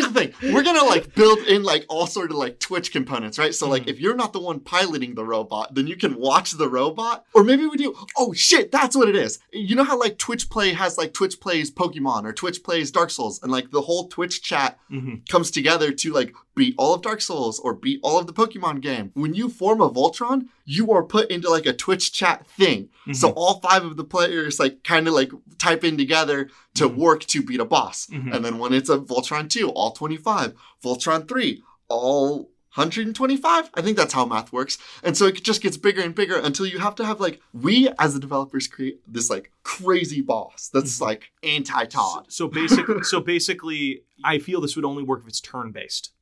Here's 0.00 0.12
the 0.12 0.18
thing. 0.40 0.52
We're 0.54 0.62
gonna 0.62 0.84
like 0.84 1.14
build 1.14 1.38
in 1.40 1.62
like 1.62 1.84
all 1.88 2.06
sort 2.06 2.30
of 2.30 2.36
like 2.36 2.58
Twitch 2.58 2.92
components, 2.92 3.38
right? 3.38 3.54
So 3.54 3.68
like 3.68 3.84
Mhm. 3.84 3.88
if 3.88 4.00
you're 4.00 4.14
not 4.16 4.32
the 4.32 4.40
one 4.40 4.60
piloting 4.60 5.14
the 5.14 5.24
robot, 5.24 5.74
then 5.74 5.86
you 5.86 5.96
can 5.96 6.18
watch 6.18 6.52
the 6.52 6.68
robot. 6.68 7.24
Or 7.34 7.44
maybe 7.44 7.66
we 7.66 7.76
do 7.76 7.94
oh 8.16 8.32
shit, 8.32 8.70
that's 8.72 8.96
what 8.96 9.08
it 9.08 9.16
is. 9.16 9.38
You 9.52 9.76
know 9.76 9.84
how 9.84 9.98
like 9.98 10.18
Twitch 10.18 10.48
play 10.50 10.72
has 10.72 10.96
like 10.98 11.12
Twitch 11.12 11.40
plays 11.40 11.70
Pokemon 11.70 12.24
or 12.24 12.32
Twitch 12.32 12.62
plays 12.62 12.90
Dark 12.90 13.10
Souls, 13.10 13.40
and 13.42 13.50
like 13.52 13.70
the 13.70 13.82
whole 13.82 14.08
Twitch 14.08 14.42
chat 14.42 14.78
hmm 14.88 15.16
comes 15.28 15.50
together 15.50 15.92
to 15.92 16.12
like 16.12 16.32
beat 16.54 16.74
all 16.78 16.94
of 16.94 17.02
Dark 17.02 17.20
Souls 17.20 17.58
or 17.60 17.74
beat 17.74 18.00
all 18.02 18.18
of 18.18 18.26
the 18.26 18.32
Pokemon 18.32 18.80
game. 18.80 19.10
When 19.14 19.34
you 19.34 19.48
form 19.48 19.80
a 19.80 19.88
Voltron, 19.90 20.48
you 20.76 20.92
are 20.92 21.02
put 21.02 21.30
into 21.30 21.50
like 21.50 21.66
a 21.66 21.72
Twitch 21.72 22.12
chat 22.12 22.46
thing. 22.46 22.88
So 23.12 23.30
all 23.30 23.54
five 23.60 23.84
of 23.84 23.96
the 23.96 24.04
players 24.04 24.60
like 24.60 24.84
kind 24.84 25.08
of 25.08 25.14
like 25.14 25.32
type 25.58 25.82
in 25.82 25.96
together 25.98 26.48
to 26.74 26.88
Mhm. 26.88 26.96
work 26.96 27.20
to 27.32 27.42
beat 27.42 27.58
a 27.60 27.64
boss. 27.64 28.06
Mhm. 28.06 28.32
And 28.34 28.44
then 28.44 28.58
when 28.58 28.72
it's 28.72 28.88
a 28.88 28.98
Voltron 28.98 29.48
2, 29.50 29.68
all 29.70 29.90
25. 29.92 30.54
Voltron 30.84 31.26
3, 31.28 31.62
all 31.88 32.50
125. 32.76 33.70
I 33.74 33.82
think 33.82 33.96
that's 33.96 34.12
how 34.12 34.24
math 34.24 34.52
works. 34.52 34.78
And 35.02 35.16
so 35.16 35.26
it 35.26 35.42
just 35.42 35.60
gets 35.60 35.76
bigger 35.76 36.02
and 36.02 36.14
bigger 36.14 36.36
until 36.36 36.66
you 36.66 36.78
have 36.78 36.94
to 36.96 37.04
have 37.04 37.18
like 37.20 37.40
we 37.52 37.88
as 37.98 38.14
the 38.14 38.20
developers 38.20 38.68
create 38.68 39.00
this 39.08 39.28
like 39.28 39.50
crazy 39.64 40.20
boss 40.20 40.70
that's 40.72 40.98
Mhm. 40.98 41.02
like 41.02 41.22
anti-Todd. 41.42 42.26
So 42.28 42.46
basically, 42.46 43.02
so 43.02 43.18
basically, 43.20 44.02
I 44.22 44.38
feel 44.38 44.60
this 44.60 44.76
would 44.76 44.84
only 44.84 45.02
work 45.02 45.22
if 45.22 45.28
it's 45.28 45.40
turn 45.40 45.72
based. 45.72 46.12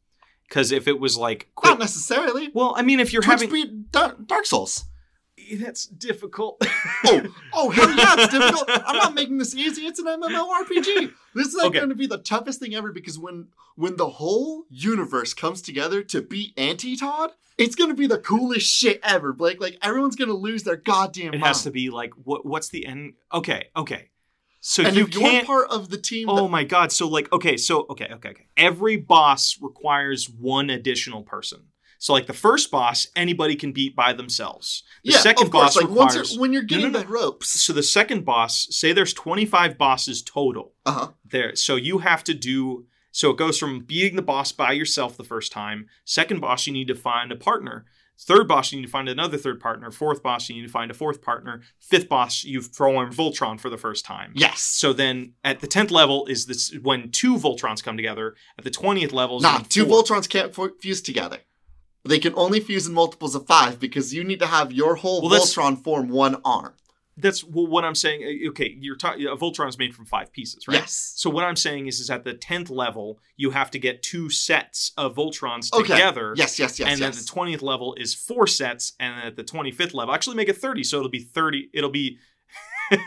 Because 0.49 0.73
if 0.73 0.89
it 0.89 0.99
was 0.99 1.17
like 1.17 1.49
quick, 1.55 1.71
Not 1.73 1.79
necessarily. 1.81 2.51
well, 2.55 2.75
I 2.77 2.83
mean, 2.83 3.01
if 3.01 3.13
you're 3.13 3.23
Twitch 3.23 3.41
having 3.43 3.51
beat 3.51 3.93
Dar- 3.93 4.17
Dark 4.27 4.47
Souls. 4.47 4.85
Eh, 5.39 5.57
that's 5.61 5.85
difficult. 5.87 6.63
Oh, 7.05 7.23
oh, 7.53 7.71
hell 7.71 7.91
yeah, 7.95 8.15
it's 8.19 8.33
difficult. 8.33 8.69
I'm 8.87 8.97
not 8.97 9.15
making 9.15 9.39
this 9.39 9.55
easy. 9.55 9.83
It's 9.87 9.99
an 10.01 10.07
MMORPG. 10.07 11.13
This 11.35 11.47
is 11.49 11.55
like 11.55 11.67
Okay. 11.67 11.79
going 11.79 11.91
to 11.91 11.95
be 11.95 12.07
the 12.09 12.19
toughest 12.19 12.59
thing 12.61 12.75
ever 12.75 12.93
because 12.93 13.19
when 13.19 13.49
when 13.77 13.97
the 13.97 14.09
whole 14.09 14.65
universe 14.69 15.33
comes 15.35 15.63
together 15.63 16.03
to 16.03 16.21
beat 16.23 16.53
Anti 16.59 16.97
Todd, 16.97 17.31
it's 17.57 17.77
going 17.77 17.91
to 17.91 17.95
be 17.97 18.07
the 18.09 18.19
coolest 18.19 18.67
shit 18.67 18.99
ever, 19.05 19.33
Blake. 19.33 19.61
Like 19.61 19.79
everyone's 19.83 20.17
going 20.17 20.29
to 20.29 20.35
lose 20.35 20.65
their 20.65 20.77
goddamn 20.77 21.29
it 21.35 21.41
mind. 21.41 21.45
has 21.45 21.63
to 21.65 21.71
be 21.71 21.89
like 21.91 22.13
what? 22.25 22.45
What's 22.45 22.69
the 22.71 22.87
end? 22.87 23.15
Okay, 23.33 23.69
okay. 23.77 24.09
So 24.61 24.83
and 24.85 24.97
you 24.97 25.07
can't. 25.07 25.47
part 25.47 25.69
of 25.71 25.89
the 25.91 25.99
team, 25.99 26.29
Oh 26.29 26.43
that, 26.45 26.49
my 26.49 26.65
god! 26.65 26.91
So 26.93 27.09
like, 27.09 27.33
okay, 27.33 27.57
so 27.57 27.87
okay, 27.91 28.09
okay, 28.13 28.31
okay. 28.31 28.47
Every 28.57 28.97
boss 28.97 29.57
requires 29.61 30.29
one 30.29 30.69
additional 30.71 31.23
person. 31.23 31.61
So 32.01 32.13
like 32.13 32.27
the 32.27 32.33
first 32.33 32.71
boss, 32.71 33.09
anybody 33.17 33.57
can 33.57 33.73
beat 33.73 33.97
by 33.97 34.13
themselves. 34.13 34.85
The 35.05 35.13
yeah, 35.13 35.19
second 35.19 35.47
of 35.47 35.53
course. 35.53 35.75
boss 35.75 35.83
Like 35.83 35.91
once 35.95 36.13
requires. 36.15 36.33
you're, 36.33 36.41
when 36.41 36.53
you're 36.53 36.63
No, 36.63 36.67
getting 36.67 36.93
no, 36.93 36.99
no. 36.99 37.05
the 37.05 37.09
ropes, 37.09 37.61
so 37.61 37.73
the 37.73 37.83
second 37.83 38.25
boss, 38.25 38.67
say 38.71 38.93
there's 38.93 39.13
25 39.15 39.77
bosses 39.79 40.23
total. 40.23 40.75
uh 40.87 40.93
huh. 40.93 41.09
there 41.25 41.55
so 41.57 41.75
you 41.77 41.99
have 41.99 42.23
to 42.25 42.35
do 42.35 42.87
so 43.11 43.31
it 43.31 43.37
goes 43.37 43.59
from 43.59 43.81
beating 43.81 44.15
the 44.17 44.23
boss 44.23 44.53
by 44.53 44.71
yourself 44.73 45.17
the 45.17 45.25
first 45.25 45.51
time 45.51 45.87
second 46.05 46.41
boss 46.41 46.67
you 46.69 46.73
need 46.73 46.87
to 46.89 46.95
find 46.95 47.33
a 47.33 47.37
partner 47.37 47.85
third 48.21 48.49
boss 48.49 48.73
you 48.73 48.79
need 48.81 48.87
to 48.87 48.91
find 48.91 49.09
another 49.09 49.37
third 49.39 49.61
partner 49.61 49.91
fourth 49.91 50.23
boss 50.23 50.49
you 50.49 50.55
need 50.57 50.67
to 50.67 50.73
find 50.73 50.91
a 50.91 50.95
fourth 50.95 51.23
partner 51.23 51.61
fifth 51.81 52.09
boss 52.09 52.45
you 52.45 52.61
throw 52.61 53.01
in 53.01 53.09
voltron 53.11 53.59
for 53.61 53.71
the 53.71 53.79
first 53.79 54.05
time 54.05 54.33
Yes. 54.35 54.61
so 54.61 54.93
then 54.93 55.35
at 55.45 55.61
the 55.61 55.69
10th 55.69 55.91
level 55.91 56.27
is 56.27 56.47
this 56.47 56.75
when 56.83 57.11
two 57.11 57.37
voltrons 57.37 57.83
come 57.83 57.97
together 57.97 58.35
at 58.59 58.65
the 58.65 58.71
20th 58.71 59.13
level 59.13 59.41
Nah, 59.41 59.59
two 59.69 59.85
four. 59.87 60.03
Voltrons 60.03 60.29
can't 60.29 60.55
fu- 60.55 60.75
fuse 60.81 61.01
together. 61.01 61.39
They 62.05 62.19
can 62.19 62.33
only 62.37 62.61
fuse 62.61 62.87
in 62.87 62.95
multiples 62.95 63.35
of 63.35 63.47
five 63.47 63.79
because 63.79 64.15
you 64.15 64.25
need 64.25 64.39
to 64.41 64.47
have 64.47 64.73
your 64.73 64.95
whole 64.97 65.21
Well, 65.23 65.41
Voltron 65.41 65.83
form 65.83 66.09
one 66.09 66.37
arm. 66.45 66.73
That's 67.21 67.43
well, 67.45 67.67
what 67.67 67.85
i'm 67.85 67.95
saying 67.95 68.23
uh, 68.23 68.49
okay 68.49 68.77
you're 68.81 68.97
talking 68.97 69.27
a 69.27 69.37
voltron 69.37 69.69
is 69.69 69.79
made 69.79 69.95
from 69.95 70.07
five 70.07 70.33
pieces 70.33 70.67
right 70.69 70.79
Yes. 70.81 71.13
so 71.17 71.29
what 71.29 71.45
i'm 71.45 71.57
saying 71.57 71.87
is 71.87 72.01
is 72.01 72.11
at 72.11 72.25
the 72.25 72.35
10th 72.35 72.71
level 72.71 73.19
you 73.37 73.51
have 73.51 73.71
to 73.73 73.79
get 73.79 74.03
two 74.03 74.31
sets 74.31 74.93
of 74.97 75.15
voltrons 75.17 75.73
Okay. 75.73 75.93
together 75.95 76.33
Yes, 76.37 76.59
yes, 76.59 76.79
yes, 76.79 76.89
and 76.89 77.01
yes. 77.01 77.09
at 77.21 77.27
the 77.27 77.31
20th 77.41 77.63
level 77.63 77.95
is 77.97 78.15
four 78.15 78.47
sets 78.47 78.93
and 79.01 79.23
at 79.25 79.37
the 79.37 79.45
25th 79.45 79.95
level 79.95 80.15
actually 80.15 80.37
make 80.37 80.49
it 80.49 80.57
30 80.57 80.85
so 80.85 80.99
it'll 80.99 81.11
be 81.11 81.21
30 81.21 81.71
it'll 81.75 81.91
be 81.91 82.19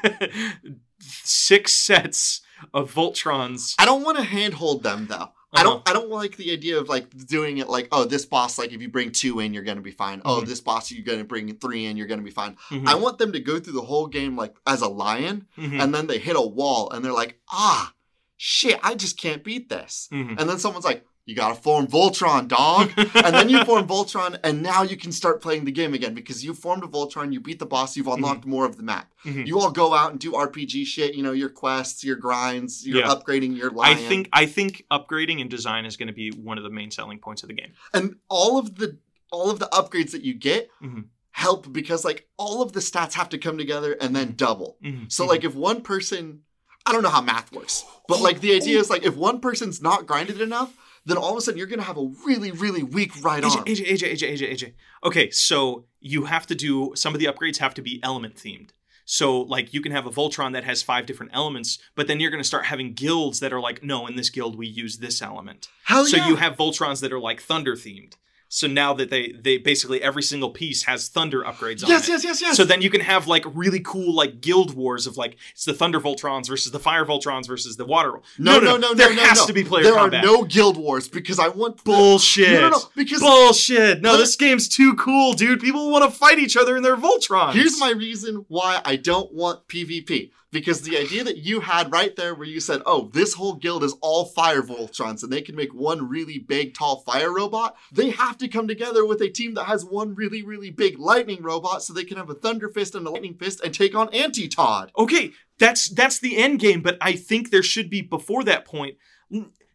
six 0.99 1.71
sets 1.73 2.41
of 2.73 2.93
voltrons 2.93 3.75
I 3.79 3.85
don't 3.85 4.03
want 4.03 4.17
to 4.17 4.23
handhold 4.23 4.83
them 4.83 5.07
though. 5.07 5.29
I 5.53 5.63
don't 5.63 5.87
I 5.87 5.93
don't 5.93 6.09
like 6.09 6.37
the 6.37 6.51
idea 6.51 6.79
of 6.79 6.87
like 6.87 7.09
doing 7.27 7.57
it 7.57 7.67
like 7.67 7.87
oh 7.91 8.05
this 8.05 8.25
boss 8.25 8.57
like 8.57 8.71
if 8.71 8.81
you 8.81 8.89
bring 8.89 9.11
two 9.11 9.39
in 9.39 9.53
you're 9.53 9.63
gonna 9.63 9.81
be 9.81 9.91
fine 9.91 10.21
oh 10.23 10.41
Mhm. 10.41 10.45
this 10.47 10.61
boss 10.61 10.91
you're 10.91 11.03
gonna 11.03 11.23
bring 11.25 11.53
three 11.57 11.85
in 11.85 11.97
you're 11.97 12.07
gonna 12.07 12.21
be 12.21 12.31
fine 12.31 12.55
Mhm. 12.69 12.87
I 12.87 12.95
want 12.95 13.17
them 13.17 13.33
to 13.33 13.39
go 13.39 13.59
through 13.59 13.73
the 13.73 13.81
whole 13.81 14.07
game 14.07 14.37
like 14.37 14.55
as 14.65 14.81
a 14.81 14.87
lion 14.87 15.47
Mhm. 15.57 15.81
and 15.83 15.93
then 15.93 16.07
they 16.07 16.19
hit 16.19 16.35
a 16.37 16.41
wall 16.41 16.89
and 16.91 17.03
they're 17.03 17.11
like 17.11 17.39
ah 17.49 17.93
shit 18.37 18.79
I 18.81 18.95
just 18.95 19.17
can't 19.17 19.43
beat 19.43 19.67
this 19.69 20.07
Mhm. 20.11 20.39
and 20.39 20.49
then 20.49 20.57
someone's 20.57 20.85
like 20.85 21.05
you 21.31 21.35
gotta 21.37 21.55
form 21.55 21.87
Voltron 21.87 22.47
dog 22.47 22.91
and 22.97 23.33
then 23.33 23.47
you 23.49 23.63
form 23.69 23.87
Voltron 23.87 24.37
and 24.43 24.61
now 24.61 24.83
you 24.83 24.97
can 24.97 25.11
start 25.13 25.41
playing 25.41 25.63
the 25.65 25.71
game 25.71 25.93
again 25.93 26.13
because 26.13 26.43
you 26.45 26.53
formed 26.53 26.83
a 26.83 26.87
Voltron 26.87 27.31
you 27.31 27.39
beat 27.39 27.59
the 27.59 27.65
boss 27.65 27.95
you've 27.95 28.07
unlocked 28.07 28.45
more 28.45 28.65
of 28.65 28.75
the 28.77 28.83
map 28.83 29.07
Mhm. 29.25 29.45
you 29.47 29.59
all 29.59 29.71
go 29.71 29.93
out 29.93 30.11
and 30.11 30.19
do 30.19 30.31
RPG 30.33 30.85
shit 30.85 31.15
you 31.15 31.23
know 31.23 31.31
your 31.31 31.49
quests 31.49 32.03
your 32.03 32.15
grinds 32.17 32.85
you're 32.85 32.99
Yeah. 32.99 33.07
upgrading 33.15 33.55
your 33.55 33.71
I 33.79 33.95
think 33.95 34.27
I 34.33 34.45
think 34.45 34.83
upgrading 34.91 35.39
and 35.41 35.49
design 35.49 35.85
is 35.85 35.95
going 35.95 36.07
to 36.07 36.13
be 36.13 36.29
one 36.31 36.57
of 36.57 36.63
the 36.63 36.69
main 36.79 36.91
selling 36.91 37.19
points 37.19 37.43
of 37.43 37.47
the 37.49 37.55
game. 37.55 37.71
and 37.93 38.15
all 38.29 38.57
of 38.59 38.75
the 38.75 38.97
all 39.31 39.49
of 39.49 39.59
the 39.59 39.69
upgrades 39.79 40.11
that 40.11 40.23
you 40.23 40.33
get 40.33 40.69
Mhm. 40.83 41.05
help 41.31 41.71
because 41.71 42.03
like 42.03 42.27
all 42.37 42.61
of 42.61 42.73
the 42.73 42.81
stats 42.81 43.13
have 43.13 43.29
to 43.29 43.37
come 43.37 43.57
together 43.57 43.93
and 44.01 44.13
then 44.15 44.33
double 44.35 44.77
Mhm. 44.83 45.09
so 45.11 45.23
Mhm. 45.23 45.29
like 45.29 45.43
if 45.45 45.55
one 45.55 45.81
person 45.81 46.41
i 46.85 46.91
don't 46.91 47.03
know 47.03 47.09
how 47.17 47.21
math 47.21 47.51
works 47.53 47.85
but 48.09 48.19
like 48.21 48.41
the 48.41 48.53
idea 48.55 48.79
is 48.79 48.89
like 48.89 49.03
if 49.05 49.15
one 49.15 49.39
person's 49.39 49.81
not 49.81 50.05
grinded 50.07 50.41
enough 50.41 50.71
then 51.05 51.17
all 51.17 51.31
of 51.31 51.37
a 51.37 51.41
sudden 51.41 51.57
you're 51.57 51.67
gonna 51.67 51.81
have 51.81 51.97
a 51.97 52.11
really 52.25 52.51
really 52.51 52.83
weak 52.83 53.11
right 53.23 53.43
AJ, 53.43 53.55
arm 53.55 53.65
AJ, 53.65 53.87
AJ, 53.87 54.11
AJ, 54.13 54.31
AJ, 54.31 54.51
AJ. 54.51 54.73
Okay, 55.03 55.29
so 55.31 55.85
you 55.99 56.25
have 56.25 56.47
to 56.47 56.55
do 56.55 56.91
some 56.95 57.13
of 57.13 57.19
the 57.19 57.25
upgrades 57.25 57.57
have 57.57 57.73
to 57.75 57.81
be 57.81 57.99
element 58.03 58.35
themed. 58.35 58.69
So 59.05 59.41
like 59.41 59.73
you 59.73 59.81
can 59.81 59.91
have 59.91 60.05
a 60.05 60.09
Voltron 60.09 60.53
that 60.53 60.63
has 60.63 60.81
five 60.81 61.05
different 61.05 61.31
elements, 61.33 61.79
but 61.95 62.07
then 62.07 62.19
you're 62.19 62.31
going 62.31 62.41
to 62.41 62.47
start 62.47 62.65
having 62.65 62.93
guilds 62.93 63.39
that 63.41 63.51
are 63.51 63.59
like, 63.59 63.83
no, 63.83 64.07
in 64.07 64.15
this 64.15 64.29
guild 64.29 64.57
we 64.57 64.67
use 64.67 64.99
this 64.99 65.21
element. 65.21 65.67
hell 65.83 66.05
so 66.05 66.17
yeah. 66.17 66.27
you 66.27 66.37
have 66.37 66.55
Voltrons 66.55 67.01
that 67.01 67.11
are 67.11 67.19
like 67.19 67.41
thunder 67.41 67.75
themed. 67.75 68.13
So 68.53 68.67
now 68.67 68.93
that 68.95 69.09
they 69.09 69.31
they 69.31 69.57
basically 69.57 70.01
every 70.03 70.21
single 70.21 70.49
piece 70.49 70.83
has 70.83 71.07
thunder 71.07 71.41
upgrades 71.41 71.83
on 71.85 71.89
yes 71.89 72.05
it. 72.05 72.11
yes 72.11 72.23
yes 72.23 72.23
yes 72.25 72.41
yes. 72.41 72.57
So 72.57 72.65
then 72.65 72.81
you 72.81 72.89
can 72.89 72.99
have 72.99 73.25
like 73.25 73.45
really 73.53 73.79
cool 73.79 74.13
like 74.13 74.41
guild 74.41 74.75
wars 74.75 75.07
of 75.07 75.15
like 75.15 75.37
it's 75.53 75.63
the 75.63 75.73
thunder 75.73 76.01
Voltrons 76.01 76.49
versus 76.49 76.69
the 76.73 76.79
fire 76.79 77.05
Voltrons 77.05 77.47
versus 77.47 77.77
the 77.77 77.85
water. 77.85 78.11
no 78.37 78.59
no 78.59 78.75
no 78.75 78.89
no 78.89 78.93
There 78.93 79.15
no, 79.15 79.21
has 79.23 79.39
no. 79.39 79.47
to 79.47 79.53
be 79.53 79.63
player 79.63 79.83
there 79.85 79.93
combat. 79.95 80.25
are 80.25 80.27
no 80.27 80.43
guild 80.43 80.75
wars 80.75 81.07
because 81.07 81.39
i 81.39 81.47
want 81.47 81.81
bullshit. 81.85 82.51
no 82.51 82.61
no 82.61 82.69
no 82.71 82.79
because 82.93 83.21
Bullshit. 83.21 84.01
No, 84.01 84.17
this 84.17 84.35
game's 84.35 84.67
too 84.67 84.95
cool, 84.95 85.31
dude. 85.33 85.61
People 85.61 85.89
want 85.89 86.03
to 86.03 86.11
fight 86.11 86.37
each 86.37 86.57
other 86.57 86.75
in 86.75 86.83
their 86.83 86.97
Voltrons. 86.97 87.53
Here's 87.53 87.79
my 87.79 87.91
reason 87.91 88.45
why 88.49 88.81
I 88.83 88.97
don't 88.97 89.31
want 89.33 89.65
PvP. 89.69 90.31
Because 90.51 90.81
the 90.81 90.97
idea 90.97 91.23
that 91.23 91.37
you 91.37 91.61
had 91.61 91.91
right 91.93 92.13
there 92.15 92.35
where 92.35 92.47
you 92.47 92.59
said, 92.59 92.81
oh, 92.85 93.09
this 93.13 93.33
whole 93.33 93.55
guild 93.55 93.83
is 93.85 93.95
all 94.01 94.25
fire 94.25 94.61
Voltrons 94.61 95.23
and 95.23 95.31
they 95.31 95.41
can 95.41 95.55
make 95.55 95.73
one 95.73 96.09
really 96.09 96.39
big, 96.39 96.73
tall 96.73 96.99
fire 97.01 97.33
robot, 97.33 97.77
they 97.91 98.09
have 98.09 98.37
to 98.39 98.49
come 98.49 98.67
together 98.67 99.05
with 99.05 99.21
a 99.21 99.29
team 99.29 99.53
that 99.53 99.63
has 99.63 99.85
one 99.85 100.13
really, 100.13 100.43
really 100.43 100.69
big 100.69 100.99
lightning 100.99 101.41
robot 101.41 101.83
so 101.83 101.93
they 101.93 102.03
can 102.03 102.17
have 102.17 102.29
a 102.29 102.35
Thunder 102.35 102.67
Fist 102.67 102.95
and 102.95 103.07
a 103.07 103.09
Lightning 103.09 103.35
Fist 103.35 103.61
and 103.63 103.73
take 103.73 103.95
on 103.95 104.13
Anti 104.13 104.49
Todd. 104.49 104.91
Okay, 104.97 105.31
that's 105.57 105.87
that's 105.89 106.19
the 106.19 106.37
end 106.37 106.59
game, 106.59 106.81
but 106.81 106.97
I 106.99 107.13
think 107.13 107.49
there 107.49 107.63
should 107.63 107.89
be 107.89 108.01
before 108.01 108.43
that 108.43 108.65
point. 108.65 108.97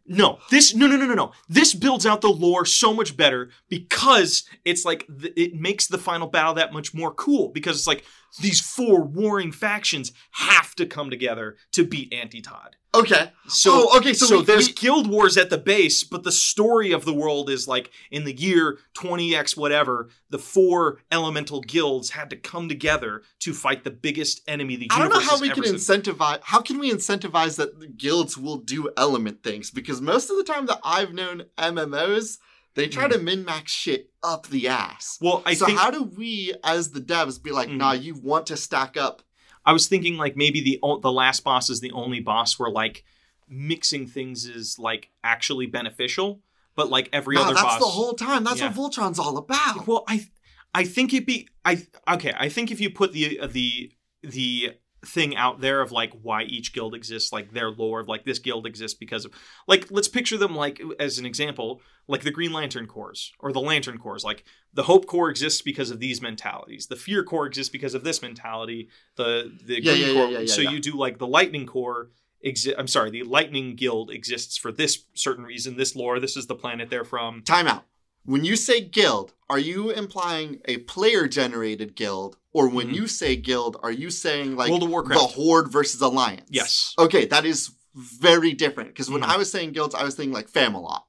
No, 0.08 0.38
this 0.50 0.74
no 0.74 0.86
no 0.86 0.96
no 0.96 1.06
no 1.06 1.14
no. 1.14 1.32
This 1.48 1.74
builds 1.74 2.06
out 2.06 2.20
the 2.20 2.28
lore 2.28 2.64
so 2.64 2.94
much 2.94 3.16
better 3.16 3.50
because 3.68 4.44
it's 4.64 4.84
like 4.84 5.06
th- 5.06 5.32
it 5.36 5.54
makes 5.54 5.86
the 5.86 5.98
final 5.98 6.28
battle 6.28 6.54
that 6.54 6.72
much 6.72 6.94
more 6.94 7.12
cool 7.12 7.48
because 7.48 7.76
it's 7.76 7.86
like 7.88 8.04
these 8.36 8.60
four 8.60 9.02
warring 9.02 9.52
factions 9.52 10.12
have 10.32 10.74
to 10.76 10.86
come 10.86 11.10
together 11.10 11.56
to 11.72 11.84
beat 11.84 12.12
Anti 12.12 12.40
Todd. 12.40 12.76
Okay. 12.94 13.30
So 13.46 13.70
oh, 13.90 13.98
okay. 13.98 14.14
So, 14.14 14.26
so 14.26 14.38
we- 14.38 14.44
there's 14.44 14.68
we- 14.68 14.72
guild 14.72 15.08
wars 15.08 15.36
at 15.36 15.50
the 15.50 15.58
base, 15.58 16.02
but 16.02 16.22
the 16.22 16.32
story 16.32 16.92
of 16.92 17.04
the 17.04 17.12
world 17.12 17.50
is 17.50 17.68
like 17.68 17.90
in 18.10 18.24
the 18.24 18.32
year 18.32 18.78
20x 18.94 19.56
whatever, 19.56 20.08
the 20.30 20.38
four 20.38 20.98
elemental 21.12 21.60
guilds 21.60 22.10
had 22.10 22.30
to 22.30 22.36
come 22.36 22.68
together 22.68 23.22
to 23.40 23.52
fight 23.52 23.84
the 23.84 23.90
biggest 23.90 24.40
enemy 24.48 24.76
the 24.76 24.88
I 24.90 24.98
don't 24.98 25.10
know 25.12 25.20
how 25.20 25.38
we 25.38 25.50
can 25.50 25.64
incentivize. 25.64 26.40
How 26.42 26.60
can 26.60 26.78
we 26.78 26.90
incentivize 26.90 27.56
that 27.56 27.80
the 27.80 27.86
guilds 27.86 28.38
will 28.38 28.56
do 28.58 28.90
element 28.96 29.42
things? 29.42 29.70
Because 29.70 30.00
most 30.00 30.30
of 30.30 30.36
the 30.36 30.44
time 30.44 30.66
that 30.66 30.80
I've 30.82 31.12
known 31.12 31.44
MMOs, 31.58 32.38
they 32.76 32.86
try 32.88 33.08
Mhm. 33.08 33.12
to 33.12 33.18
min 33.18 33.44
max 33.44 33.72
shit 33.72 34.10
up 34.22 34.46
the 34.46 34.68
ass. 34.68 35.18
Well, 35.20 35.42
I 35.44 35.54
so 35.54 35.66
think 35.66 35.78
how 35.80 35.90
do 35.90 36.04
we, 36.04 36.54
as 36.62 36.90
the 36.92 37.00
devs, 37.00 37.42
be 37.42 37.50
like, 37.50 37.68
Mhm. 37.68 37.78
nah, 37.78 37.92
you 37.92 38.14
want 38.14 38.46
to 38.46 38.56
stack 38.56 38.96
up? 38.96 39.22
I 39.64 39.72
was 39.72 39.88
thinking 39.88 40.16
like 40.16 40.36
maybe 40.36 40.60
the 40.60 40.78
the 41.02 41.10
last 41.12 41.42
boss 41.42 41.68
is 41.68 41.80
the 41.80 41.90
only 41.90 42.20
boss 42.20 42.56
where 42.58 42.70
like 42.70 43.02
mixing 43.48 44.06
things 44.06 44.44
is 44.46 44.78
like 44.78 45.10
actually 45.24 45.66
beneficial, 45.66 46.40
but 46.74 46.88
like 46.90 47.08
every 47.12 47.34
Nah, 47.36 47.42
other 47.42 47.54
that's 47.54 47.62
boss. 47.64 47.80
the 47.80 47.86
whole 47.86 48.12
time. 48.14 48.44
That's 48.44 48.60
Yeah. 48.60 48.72
what 48.72 48.92
Voltron's 48.92 49.18
all 49.18 49.36
about. 49.38 49.86
Well, 49.86 50.04
I 50.08 50.26
I 50.74 50.84
think 50.84 51.12
it'd 51.14 51.26
be 51.26 51.48
I 51.64 51.86
okay. 52.08 52.32
I 52.36 52.48
think 52.48 52.70
if 52.70 52.80
you 52.80 52.90
put 52.90 53.12
the 53.12 53.40
the 53.46 53.92
the 54.22 54.72
thing 55.04 55.36
out 55.36 55.60
there 55.60 55.80
of 55.80 55.92
like 55.92 56.12
why 56.22 56.42
each 56.42 56.72
guild 56.72 56.94
exists, 56.94 57.32
like 57.32 57.52
their 57.52 57.70
lore 57.70 58.00
of 58.00 58.08
like 58.08 58.24
this 58.24 58.38
guild 58.38 58.66
exists 58.66 58.96
because 58.98 59.24
of 59.24 59.32
like 59.68 59.90
let's 59.90 60.08
picture 60.08 60.36
them 60.36 60.56
like 60.56 60.80
as 60.98 61.18
an 61.18 61.26
example, 61.26 61.80
like 62.08 62.22
the 62.22 62.30
Green 62.30 62.52
Lantern 62.52 62.86
Corps 62.86 63.32
or 63.38 63.52
the 63.52 63.60
Lantern 63.60 63.98
Corps. 63.98 64.24
Like 64.24 64.44
the 64.74 64.84
Hope 64.84 65.06
Corps 65.06 65.30
exists 65.30 65.62
because 65.62 65.90
of 65.90 66.00
these 66.00 66.20
mentalities. 66.22 66.86
The 66.86 66.96
Fear 66.96 67.24
Corps 67.24 67.46
exists 67.46 67.70
because 67.70 67.94
of 67.94 68.04
this 68.04 68.22
mentality. 68.22 68.88
The 69.16 69.52
the 69.64 69.82
Yeah, 69.82 69.92
Green 69.92 70.00
yeah, 70.02 70.06
yeah, 70.06 70.14
Corps. 70.14 70.40
yeah, 70.40 70.46
so 70.46 70.60
you 70.62 70.80
do 70.80 70.96
like 70.96 71.18
the 71.18 71.26
Lightning 71.26 71.66
Corps. 71.66 72.10
Exi- 72.44 72.74
I'm 72.78 72.86
sorry, 72.86 73.10
the 73.10 73.22
Lightning 73.24 73.74
Guild 73.76 74.10
exists 74.10 74.56
for 74.56 74.70
this 74.70 75.04
certain 75.14 75.44
reason. 75.44 75.76
This 75.76 75.96
lore. 75.96 76.20
This 76.20 76.36
is 76.36 76.46
the 76.46 76.54
planet 76.54 76.90
they're 76.90 77.04
from. 77.04 77.42
Time 77.42 77.66
out. 77.66 77.84
When 78.26 78.44
you 78.44 78.56
say 78.56 78.80
guild, 78.80 79.32
are 79.48 79.58
you 79.58 79.90
implying 79.90 80.60
a 80.66 80.78
player 80.78 81.26
generated 81.28 81.94
guild? 81.96 82.36
Or 82.52 82.68
when 82.68 82.88
Mhm. 82.90 82.94
you 82.94 83.06
say 83.06 83.36
guild, 83.36 83.76
are 83.82 83.92
you 83.92 84.10
saying 84.10 84.56
like 84.56 84.70
World 84.70 84.82
of 84.82 84.90
Warcraft. 84.90 85.20
the 85.20 85.26
Horde 85.28 85.70
versus 85.70 86.00
Alliance? 86.00 86.48
Yes. 86.50 86.94
Okay, 86.98 87.26
that 87.26 87.44
is 87.46 87.70
very 87.94 88.52
different. 88.52 88.90
Because 88.90 89.10
when 89.10 89.22
Mhm. 89.22 89.28
I 89.28 89.36
was 89.36 89.50
saying 89.50 89.72
guilds, 89.72 89.94
I 89.94 90.02
was 90.04 90.14
thinking 90.14 90.32
like 90.34 90.50
Famalot. 90.50 91.02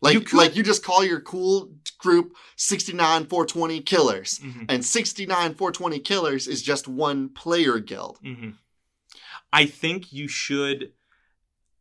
Like, 0.00 0.14
You 0.14 0.20
could- 0.20 0.36
like 0.36 0.56
you 0.56 0.62
just 0.62 0.82
call 0.82 1.04
your 1.04 1.20
cool 1.20 1.74
group 1.98 2.34
69 2.56 3.26
420 3.26 3.80
killers. 3.80 4.38
Mhm. 4.40 4.66
And 4.68 4.84
69 4.84 5.54
420 5.54 5.98
killers 6.00 6.46
is 6.48 6.62
just 6.62 6.88
one 6.88 7.28
player 7.28 7.78
guild. 7.78 8.18
hmm 8.22 8.50
I 9.52 9.66
think 9.66 10.12
you 10.12 10.28
should. 10.28 10.92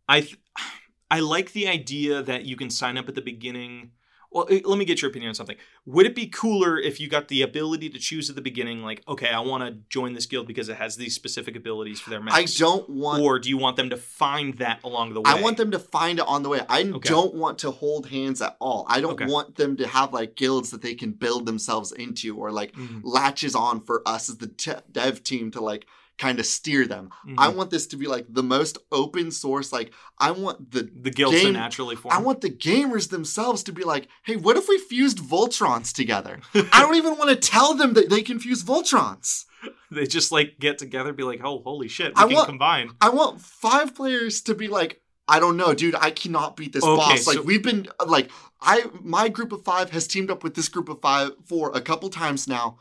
I 0.09 0.21
th- 0.21 0.37
I 1.11 1.19
like 1.21 1.53
the 1.53 1.67
idea 1.67 2.21
that 2.21 2.45
you 2.45 2.55
can 2.55 2.69
sign 2.69 2.97
up 2.97 3.07
at 3.09 3.15
the 3.15 3.21
beginning. 3.21 3.91
Well, 4.31 4.47
eh, 4.49 4.61
let 4.63 4.77
me 4.79 4.85
get 4.85 5.01
your 5.01 5.11
opinion 5.11 5.29
on 5.29 5.35
something. 5.35 5.57
Would 5.85 6.05
it 6.05 6.15
be 6.15 6.27
cooler 6.27 6.79
if 6.79 7.01
you 7.01 7.09
got 7.09 7.27
the 7.27 7.41
ability 7.41 7.89
to 7.89 7.99
choose 7.99 8.29
at 8.29 8.37
the 8.37 8.41
beginning, 8.41 8.81
like, 8.81 9.03
okay, 9.05 9.27
I 9.29 9.41
want 9.41 9.63
to 9.65 9.77
join 9.89 10.13
this 10.13 10.25
guild 10.25 10.47
because 10.47 10.69
it 10.69 10.77
has 10.77 10.95
these 10.95 11.13
specific 11.13 11.57
abilities 11.57 11.99
for 11.99 12.09
their 12.09 12.21
I 12.29 12.45
don't 12.45 12.89
want 12.89 13.21
Or 13.21 13.39
do 13.39 13.49
you 13.49 13.57
want 13.57 13.75
them 13.75 13.89
to 13.89 13.97
find 13.97 14.53
that 14.59 14.79
along 14.85 15.13
the 15.15 15.21
way? 15.21 15.31
I 15.31 15.41
want 15.41 15.57
them 15.57 15.71
to 15.71 15.79
find 15.79 16.17
it 16.19 16.25
on 16.27 16.43
the 16.43 16.49
way. 16.49 16.61
I 16.69 16.83
Okay. 16.83 17.09
don't 17.09 17.35
want 17.35 17.59
to 17.59 17.71
hold 17.71 18.07
hands 18.07 18.41
at 18.41 18.55
all. 18.61 18.85
I 18.87 19.01
don't 19.01 19.13
Okay. 19.13 19.25
want 19.25 19.55
them 19.57 19.75
to 19.77 19.87
have 19.87 20.13
like 20.13 20.35
guilds 20.35 20.71
that 20.71 20.81
they 20.81 20.95
can 20.95 21.11
build 21.11 21.45
themselves 21.45 21.91
into 21.91 22.37
or 22.37 22.51
like 22.51 22.71
Mhm, 22.73 23.01
latches 23.03 23.53
on 23.53 23.81
for 23.81 24.01
us 24.07 24.29
as 24.29 24.37
the 24.37 24.47
te- 24.47 24.71
dev 24.91 25.23
team 25.23 25.51
to 25.51 25.61
like 25.61 25.87
kind 26.25 26.39
of 26.39 26.45
steer 26.45 26.83
them. 26.93 27.05
mhm. 27.27 27.35
I 27.45 27.47
want 27.57 27.69
this 27.71 27.85
to 27.91 27.97
be 27.97 28.07
like 28.15 28.25
the 28.39 28.43
most 28.57 28.77
open 28.91 29.31
source. 29.31 29.69
Like 29.77 29.89
I 30.27 30.29
want 30.43 30.57
the 30.75 30.83
the 31.05 31.11
guilds 31.19 31.37
to 31.39 31.43
game- 31.45 31.53
naturally 31.53 31.95
form. 31.95 32.13
I 32.15 32.19
want 32.27 32.39
the 32.41 32.49
gamers 32.67 33.09
themselves 33.09 33.63
to 33.63 33.71
be 33.79 33.83
like, 33.93 34.07
hey, 34.27 34.35
what 34.45 34.55
if 34.57 34.65
we 34.69 34.77
fused 34.77 35.19
Voltrons 35.33 35.93
together? 36.01 36.39
I 36.77 36.81
don't 36.83 36.95
even 36.95 37.17
want 37.17 37.29
to 37.31 37.35
tell 37.51 37.73
them 37.73 37.93
that 37.97 38.09
they 38.09 38.21
can 38.21 38.37
fuse 38.39 38.63
Voltrons. 38.63 39.45
they 39.91 40.05
just 40.17 40.31
like 40.31 40.49
get 40.59 40.77
together, 40.77 41.11
be 41.13 41.23
like, 41.23 41.41
oh, 41.43 41.57
holy 41.63 41.87
shit, 41.87 42.09
we 42.15 42.21
I 42.21 42.25
can 42.27 42.35
want- 42.35 42.47
combine. 42.49 42.87
I 43.01 43.09
want 43.09 43.41
five 43.41 43.93
players 43.95 44.41
to 44.43 44.55
be 44.55 44.67
like, 44.67 45.01
I 45.27 45.39
don't 45.39 45.55
know, 45.57 45.73
dude. 45.73 45.95
I 45.95 46.11
cannot 46.11 46.55
beat 46.57 46.73
this 46.73 46.83
Okay, 46.83 46.95
boss. 46.95 47.23
so- 47.25 47.31
Like 47.31 47.43
we've 47.49 47.63
been 47.63 47.87
like, 48.15 48.27
I 48.61 48.75
my 49.01 49.25
group 49.29 49.51
of 49.51 49.63
five 49.63 49.87
has 49.91 50.05
teamed 50.07 50.29
up 50.33 50.43
with 50.43 50.53
this 50.55 50.69
group 50.69 50.89
of 50.89 50.99
five 51.01 51.31
for 51.45 51.71
a 51.73 51.81
couple 51.89 52.09
times 52.09 52.47
now, 52.47 52.77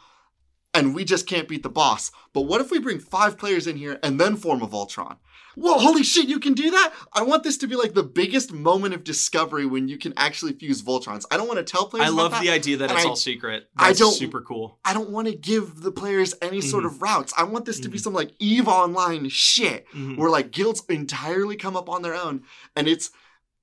and 0.75 0.95
we 0.95 1.05
just 1.05 1.27
can't 1.27 1.49
beat 1.49 1.63
the 1.63 1.69
boss. 1.69 2.11
But 2.33 2.43
what 2.43 2.61
if 2.61 2.71
we 2.71 2.79
bring 2.79 3.01
five 3.01 3.37
players 3.39 3.67
in 3.67 3.77
here 3.77 3.99
and 4.03 4.21
then 4.21 4.37
form 4.37 4.63
a 4.63 4.69
Voltron? 4.69 5.17
Whoa, 5.57 5.79
holy 5.79 6.05
shit, 6.05 6.29
you 6.29 6.39
can 6.39 6.55
do 6.55 6.71
that? 6.71 6.93
I 7.13 7.23
want 7.23 7.43
this 7.43 7.59
to 7.59 7.67
be 7.67 7.75
like 7.75 7.93
the 7.93 8.05
biggest 8.05 8.53
moment 8.53 8.95
of 8.95 9.03
discovery 9.03 9.67
when 9.67 9.89
you 9.89 9.99
can 9.99 10.15
actually 10.17 10.53
fuse 10.53 10.81
Voltrons. 10.81 11.25
I 11.31 11.37
don't 11.37 11.49
want 11.49 11.59
to 11.59 11.65
tell 11.65 11.87
players. 11.87 12.07
I 12.07 12.11
love 12.11 12.31
that. 12.31 12.41
the 12.43 12.51
idea 12.51 12.77
that 12.77 12.91
it's 12.93 13.05
I- 13.05 13.09
all 13.09 13.17
secret. 13.17 13.69
I 13.77 13.93
don't- 13.93 14.15
super 14.15 14.41
cool. 14.43 14.79
I 14.85 14.95
don't 14.95 15.11
want 15.11 15.27
to 15.27 15.35
give 15.35 15.81
the 15.81 15.91
players 15.91 16.35
any 16.41 16.61
sort 16.61 16.85
Mhm. 16.85 16.87
of 16.87 17.03
routes. 17.03 17.33
I 17.37 17.43
want 17.43 17.65
this 17.65 17.81
to 17.81 17.89
be 17.89 17.99
Mhm. 17.99 18.03
some 18.03 18.13
like 18.15 18.31
Eve 18.39 18.69
Online 18.69 19.29
shit 19.29 19.87
Mhm. 19.93 20.17
where 20.17 20.31
like 20.31 20.53
guilds 20.53 20.83
entirely 20.89 21.57
come 21.57 21.77
up 21.77 21.89
on 21.89 22.03
their 22.03 22.15
own 22.15 22.45
and 22.77 22.87
it's 22.87 23.11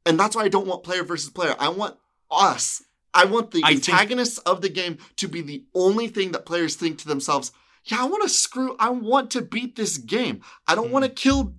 and 0.06 0.20
that's 0.20 0.36
why 0.36 0.44
I 0.44 0.50
don't 0.50 0.68
want 0.68 0.84
player 0.84 1.04
versus 1.04 1.30
player. 1.30 1.56
I 1.60 1.70
want 1.70 1.96
us. 2.30 2.82
I 3.14 3.26
want 3.26 3.52
the 3.52 3.62
I 3.64 3.76
think- 3.76 3.90
antagonists 3.90 4.38
of 4.40 4.62
the 4.62 4.70
game 4.70 4.98
to 5.18 5.28
be 5.28 5.42
the 5.42 5.64
only 5.74 6.08
thing 6.08 6.32
that 6.34 6.46
players 6.46 6.76
think 6.76 6.98
to 7.00 7.08
themselves, 7.08 7.52
yeah, 7.86 8.02
I 8.02 8.06
want 8.06 8.24
to 8.24 8.30
screw 8.30 8.76
I 8.80 8.90
want 8.90 9.32
to 9.32 9.42
beat 9.42 9.76
this 9.76 9.98
game. 9.98 10.42
I 10.68 10.76
don't 10.76 10.88
Mhm. 10.90 10.92
want 10.92 11.06
to 11.06 11.10
kill 11.10 11.54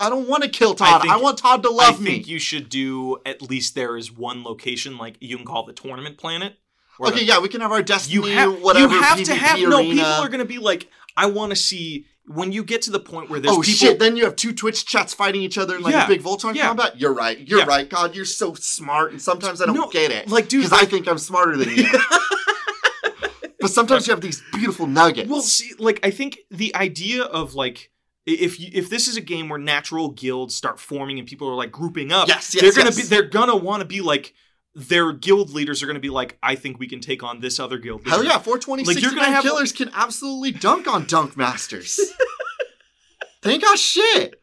I 0.00 0.08
don't 0.10 0.26
want 0.26 0.42
to 0.42 0.48
kill 0.48 0.74
Todd. 0.74 1.02
I, 1.06 1.12
think- 1.12 1.22
want 1.22 1.38
Todd 1.38 1.62
to 1.62 1.70
love 1.70 2.00
me. 2.00 2.10
I 2.10 2.12
think 2.14 2.26
me. 2.26 2.32
you 2.32 2.38
should 2.40 2.68
do 2.68 3.18
at 3.24 3.40
least 3.40 3.76
there 3.76 3.96
is 3.96 4.10
one 4.10 4.42
location 4.42 4.98
like 4.98 5.16
you 5.20 5.36
can 5.36 5.46
call 5.46 5.64
the 5.64 5.72
tournament 5.72 6.18
planet. 6.18 6.56
Okay, 7.00 7.20
the- 7.20 7.24
yeah, 7.24 7.38
we 7.38 7.48
can 7.48 7.60
have 7.60 7.70
our 7.70 7.82
Destiny, 7.82 8.14
you 8.14 8.22
have 8.24 8.60
whatever. 8.60 8.92
you 8.94 9.00
have 9.00 9.18
to 9.18 9.24
PvP 9.32 9.36
have 9.36 9.60
no 9.60 9.80
people 9.80 10.04
are 10.04 10.28
going 10.28 10.40
to 10.40 10.44
be 10.44 10.58
like 10.58 10.88
I 11.16 11.26
want 11.26 11.50
to 11.50 11.56
see 11.56 12.06
when 12.26 12.52
you 12.52 12.62
get 12.62 12.82
to 12.82 12.90
the 12.90 13.00
point 13.00 13.28
where 13.30 13.40
there's 13.40 13.52
oh 13.56 13.60
people 13.62 13.74
shit! 13.88 13.98
Then 13.98 14.16
you 14.16 14.24
have 14.24 14.36
two 14.36 14.52
Twitch 14.52 14.86
chats 14.86 15.12
fighting 15.12 15.42
each 15.42 15.58
other 15.58 15.76
in 15.76 15.82
like 15.82 15.92
Yeah, 15.92 16.04
a 16.04 16.08
big 16.08 16.22
Voltron 16.22 16.54
yeah. 16.54 16.68
combat. 16.68 16.98
You're 17.00 17.12
right. 17.14 17.38
You're 17.38 17.60
Yeah. 17.60 17.64
right. 17.66 17.88
God, 17.88 18.14
you're 18.14 18.24
so 18.24 18.54
smart, 18.54 19.10
and 19.12 19.20
sometimes 19.20 19.60
I 19.60 19.66
don't 19.66 19.74
No, 19.74 19.88
get 19.88 20.10
it. 20.12 20.28
like 20.28 20.48
dude 20.48 20.64
because 20.64 20.78
I 20.80 20.84
think 20.86 21.08
I'm 21.08 21.18
smarter 21.18 21.56
than 21.56 21.68
you. 21.76 21.84
but 23.60 23.70
sometimes 23.70 24.06
you 24.06 24.12
have 24.12 24.20
these 24.20 24.42
beautiful 24.52 24.86
nuggets. 24.86 25.28
Well, 25.28 25.42
see, 25.42 25.72
like 25.78 26.00
I 26.04 26.10
think 26.10 26.38
the 26.50 26.74
idea 26.74 27.22
of 27.24 27.54
like 27.54 27.90
if 28.26 28.60
you, 28.60 28.68
if 28.72 28.88
this 28.88 29.08
is 29.08 29.16
a 29.16 29.20
game 29.20 29.48
where 29.48 29.58
natural 29.58 30.10
guilds 30.10 30.54
start 30.54 30.78
forming 30.78 31.18
and 31.18 31.26
people 31.26 31.48
are 31.48 31.54
like 31.54 31.72
grouping 31.72 32.12
up, 32.12 32.28
Yes, 32.28 32.54
yes, 32.54 32.62
they're 32.62 32.72
gonna 32.84 32.94
yes. 32.94 33.02
be 33.02 33.02
they're 33.08 33.22
gonna 33.28 33.56
want 33.56 33.80
to 33.80 33.86
be 33.86 34.00
like 34.00 34.34
their 34.74 35.12
guild 35.12 35.50
leaders 35.50 35.82
are 35.82 35.86
gonna 35.86 35.98
be 36.00 36.08
like, 36.10 36.38
I 36.42 36.54
think 36.54 36.78
we 36.78 36.88
can 36.88 37.00
take 37.00 37.22
on 37.22 37.40
this 37.40 37.60
other 37.60 37.78
guild. 37.78 38.06
Hell 38.06 38.24
yeah, 38.24 38.38
420 38.38 38.84
Like, 38.84 39.00
you're 39.02 39.10
gonna 39.10 39.24
have- 39.26 39.42
killers 39.44 39.72
can 39.72 39.90
absolutely 39.94 40.52
dunk 40.52 40.86
on 40.86 41.06
Dunk 41.06 41.36
Masters. 41.36 41.98
they 43.42 43.52
ain't 43.54 43.62
got 43.62 43.78
shit. 43.78 44.40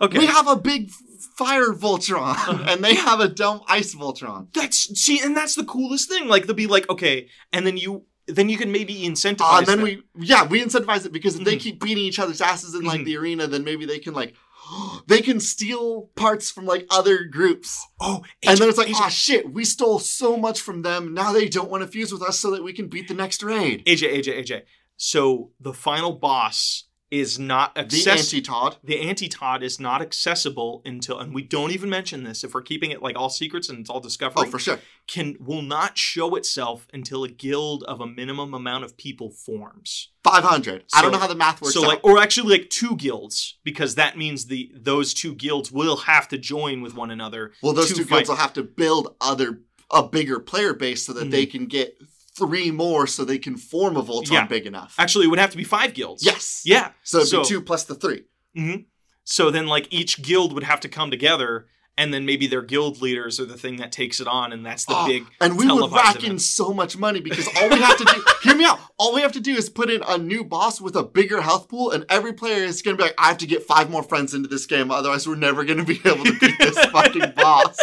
Okay, 0.00 0.18
We 0.18 0.26
have 0.26 0.48
a 0.48 0.56
big 0.56 0.90
fire 1.36 1.72
Voltron, 1.72 2.66
and 2.68 2.82
they 2.82 2.94
have 2.94 3.20
a 3.20 3.28
dumb 3.28 3.60
ice 3.68 3.94
Voltron. 3.94 4.52
that's 4.54 4.98
see, 5.00 5.20
and 5.20 5.36
that's 5.36 5.54
the 5.56 5.64
coolest 5.64 6.08
thing. 6.08 6.28
Like 6.28 6.46
they'll 6.46 6.54
be 6.54 6.66
like, 6.66 6.88
okay, 6.88 7.28
and 7.52 7.66
then 7.66 7.76
you 7.76 8.04
then 8.26 8.48
you 8.48 8.56
can 8.56 8.72
maybe 8.72 9.02
incentivize. 9.02 9.40
Uh, 9.52 9.58
and 9.58 9.66
then 9.66 9.76
them. 9.78 9.84
we, 9.84 10.02
yeah, 10.26 10.46
we 10.46 10.62
incentivize 10.64 11.04
it 11.04 11.12
because 11.12 11.36
if 11.36 11.44
they 11.44 11.56
Mhm. 11.56 11.60
keep 11.60 11.80
beating 11.80 12.04
each 12.04 12.18
other's 12.18 12.40
asses 12.40 12.74
in 12.74 12.82
like 12.84 13.02
Mhm. 13.02 13.04
the 13.04 13.16
arena, 13.18 13.46
then 13.46 13.64
maybe 13.64 13.84
they 13.84 13.98
can 13.98 14.14
like, 14.14 14.34
they 15.06 15.20
can 15.20 15.40
steal 15.40 16.10
parts 16.14 16.50
from 16.50 16.66
like 16.66 16.86
other 16.90 17.24
groups. 17.24 17.86
oh, 18.00 18.22
And 18.42 18.58
then 18.58 18.68
it's 18.68 18.78
like, 18.78 18.90
oh 18.94 19.08
shit, 19.08 19.52
we 19.52 19.64
stole 19.64 19.98
so 19.98 20.36
much 20.36 20.60
from 20.60 20.82
them. 20.82 21.14
Now 21.14 21.32
they 21.32 21.48
don't 21.48 21.70
want 21.70 21.82
to 21.82 21.88
fuse 21.88 22.12
with 22.12 22.22
us 22.22 22.38
so 22.38 22.50
that 22.52 22.62
we 22.62 22.72
can 22.72 22.88
beat 22.88 23.08
the 23.08 23.14
next 23.14 23.42
raid. 23.42 23.84
AJ, 23.86 24.14
AJ, 24.14 24.44
AJ. 24.44 24.62
So 24.96 25.50
the 25.60 25.72
final 25.72 26.12
boss 26.12 26.84
is 27.20 27.38
not 27.38 27.74
The 27.76 27.82
accessible. 27.82 28.18
anti 28.18 28.40
Todd. 28.40 28.76
the 28.82 29.00
anti-Todd 29.00 29.62
is 29.62 29.78
not 29.78 30.02
accessible 30.02 30.82
until 30.84 31.18
and 31.20 31.32
we 31.32 31.42
don't 31.42 31.70
even 31.70 31.88
mention 31.88 32.24
this 32.24 32.42
if 32.42 32.54
we're 32.54 32.62
keeping 32.62 32.90
it 32.90 33.00
like 33.02 33.16
all 33.16 33.30
secrets 33.30 33.68
and 33.68 33.78
it's 33.78 33.88
all 33.90 34.00
discovery 34.00 34.34
Oh, 34.46 34.50
for 34.50 34.58
sure. 34.58 34.80
can 35.06 35.36
will 35.38 35.62
not 35.62 35.96
show 35.96 36.34
itself 36.34 36.88
until 36.92 37.22
a 37.22 37.28
guild 37.28 37.84
of 37.84 38.00
a 38.00 38.06
minimum 38.06 38.52
amount 38.52 38.82
of 38.84 38.96
people 38.96 39.30
forms 39.30 40.08
500. 40.24 40.84
I 40.94 41.02
don't 41.02 41.12
know 41.12 41.18
how 41.18 41.26
the 41.26 41.34
math 41.34 41.60
works 41.62 41.74
so 41.74 41.82
out. 41.84 41.88
like 41.88 42.00
or 42.04 42.18
actually 42.18 42.58
like 42.58 42.70
two 42.70 42.96
guilds 42.96 43.58
because 43.62 43.94
that 43.94 44.16
means 44.18 44.46
the 44.46 44.72
those 44.74 45.14
two 45.14 45.34
guilds 45.34 45.70
will 45.70 45.98
have 45.98 46.26
to 46.28 46.38
join 46.38 46.82
with 46.82 46.94
one 46.96 47.10
another 47.12 47.52
well, 47.62 47.72
those 47.74 47.92
two 47.92 48.04
fight. 48.04 48.08
guilds 48.08 48.28
will 48.30 48.36
have 48.36 48.52
to 48.54 48.62
build 48.64 49.14
other 49.20 49.60
a 49.90 50.02
bigger 50.02 50.40
player 50.40 50.74
base 50.74 51.04
so 51.06 51.12
that 51.12 51.28
Mhm. 51.28 51.30
they 51.30 51.46
can 51.46 51.66
get 51.66 51.96
three 52.36 52.70
more 52.70 53.06
so 53.06 53.24
they 53.24 53.38
can 53.38 53.56
form 53.56 53.96
a 53.96 54.02
Voltron 54.02 54.30
Yeah. 54.32 54.46
big 54.46 54.66
enough. 54.66 54.94
actually 54.98 55.26
it 55.26 55.28
would 55.28 55.38
have 55.38 55.50
to 55.50 55.56
be 55.56 55.64
five 55.64 55.94
guilds 55.94 56.24
yes. 56.24 56.62
yeah 56.64 56.90
So 57.02 57.18
it'd 57.18 57.28
So- 57.30 57.42
be 57.42 57.48
two 57.48 57.60
plus 57.62 57.84
the 57.84 57.94
three. 57.94 58.22
Mhm. 58.56 58.86
so 59.24 59.50
then 59.50 59.66
like 59.66 59.86
each 59.90 60.22
guild 60.22 60.52
would 60.52 60.64
have 60.64 60.80
to 60.80 60.88
come 60.88 61.10
together 61.10 61.66
and 61.96 62.12
then 62.12 62.26
maybe 62.26 62.48
their 62.48 62.60
guild 62.62 63.00
leaders 63.00 63.38
are 63.38 63.44
the 63.44 63.56
thing 63.56 63.76
that 63.76 63.92
takes 63.92 64.18
it 64.18 64.26
on 64.26 64.52
and 64.52 64.66
that's 64.66 64.84
the 64.84 64.94
Oh, 64.96 65.06
big 65.06 65.26
and 65.40 65.56
we 65.56 65.64
would 65.70 65.92
rack 65.92 66.24
in 66.24 66.40
so 66.40 66.72
much 66.74 66.96
money 66.96 67.20
because 67.20 67.46
all 67.56 67.68
we 67.68 67.78
have 67.78 67.96
to 67.98 68.04
do 68.04 68.24
hear 68.42 68.56
me 68.56 68.64
out 68.64 68.80
all 68.98 69.14
we 69.14 69.20
have 69.20 69.30
to 69.32 69.40
do 69.40 69.54
is 69.54 69.70
put 69.70 69.88
in 69.90 70.02
a 70.08 70.18
new 70.18 70.42
boss 70.44 70.80
with 70.80 70.96
a 70.96 71.04
bigger 71.04 71.40
health 71.40 71.68
pool 71.68 71.92
and 71.92 72.04
every 72.08 72.32
player 72.32 72.64
is 72.64 72.82
going 72.82 72.96
to 72.96 73.00
be 73.00 73.04
like 73.06 73.14
i 73.18 73.28
have 73.28 73.38
to 73.38 73.46
get 73.46 73.62
five 73.62 73.90
more 73.90 74.02
friends 74.02 74.34
into 74.34 74.48
this 74.48 74.66
game 74.66 74.90
otherwise 74.90 75.28
we're 75.28 75.36
never 75.36 75.64
going 75.64 75.78
to 75.78 75.84
be 75.84 76.00
able 76.04 76.24
to 76.24 76.36
beat 76.40 76.54
this 76.58 76.78
fucking 76.92 77.32
boss 77.36 77.76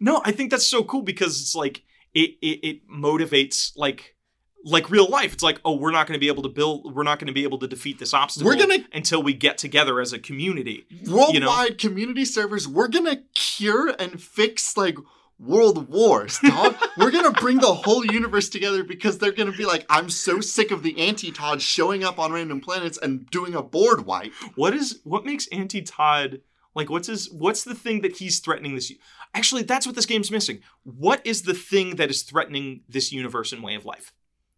No, 0.00 0.22
I 0.24 0.32
think 0.32 0.50
that's 0.50 0.66
so 0.66 0.82
cool 0.82 1.02
because 1.02 1.40
it's 1.40 1.54
like 1.54 1.82
it 2.14 2.30
it, 2.42 2.60
it 2.66 2.88
motivates 2.88 3.72
like 3.76 4.16
like 4.64 4.90
real 4.90 5.08
life. 5.08 5.32
It's 5.32 5.42
like, 5.42 5.58
oh, 5.64 5.76
we're 5.76 5.90
not 5.90 6.06
going 6.06 6.16
to 6.18 6.20
be 6.20 6.28
able 6.28 6.42
to 6.42 6.48
build. 6.50 6.94
We're 6.94 7.02
not 7.02 7.18
going 7.18 7.28
to 7.28 7.32
be 7.32 7.44
able 7.44 7.58
to 7.60 7.66
defeat 7.66 7.98
this 7.98 8.12
obstacle. 8.12 8.46
We're 8.46 8.56
gonna- 8.58 8.84
until 8.92 9.22
we 9.22 9.32
get 9.32 9.56
together 9.56 10.00
as 10.00 10.12
a 10.12 10.18
community. 10.18 10.86
worldwide 11.08 11.78
community 11.78 12.24
servers 12.26 12.68
we're 12.68 12.88
going 12.88 13.06
to 13.06 13.22
cure 13.34 13.94
and 13.98 14.20
fix 14.20 14.76
like 14.76 14.98
world 15.38 15.88
wars 15.88 16.38
dog 16.42 16.76
we're 16.98 17.10
going 17.10 17.24
to 17.24 17.40
bring 17.40 17.56
the 17.58 17.72
whole 17.72 18.04
universe 18.04 18.50
together 18.50 18.84
because 18.84 19.16
they're 19.16 19.32
going 19.32 19.50
to 19.50 19.56
be 19.56 19.64
like 19.64 19.86
i'm 19.88 20.10
so 20.10 20.38
sick 20.38 20.70
of 20.70 20.82
the 20.82 20.98
anti-todd 21.00 21.62
showing 21.62 22.04
up 22.04 22.18
on 22.18 22.30
random 22.30 22.60
planets 22.60 22.98
and 23.00 23.24
doing 23.30 23.54
a 23.54 23.62
board 23.62 24.04
wipe 24.04 24.32
What 24.56 24.74
is 24.74 25.00
what 25.04 25.24
makes 25.24 25.46
Anti 25.48 25.80
Todd 25.80 26.42
like? 26.74 26.90
What's 26.90 27.08
his? 27.08 27.30
What's 27.30 27.64
the 27.64 27.74
thing 27.74 28.00
that 28.02 28.16
he's 28.18 28.38
threatening 28.40 28.74
this? 28.74 28.92
Actually, 29.34 29.62
that's 29.62 29.86
what 29.86 29.94
this 29.96 30.06
game's 30.06 30.30
missing. 30.30 30.60
What 30.84 31.20
is 31.24 31.42
the 31.42 31.54
thing 31.54 31.96
that 31.96 32.10
is 32.10 32.22
threatening 32.22 32.82
this 32.88 33.12
universe 33.12 33.52
and 33.52 33.62
way 33.62 33.74
of 33.74 33.84
life? 33.84 34.12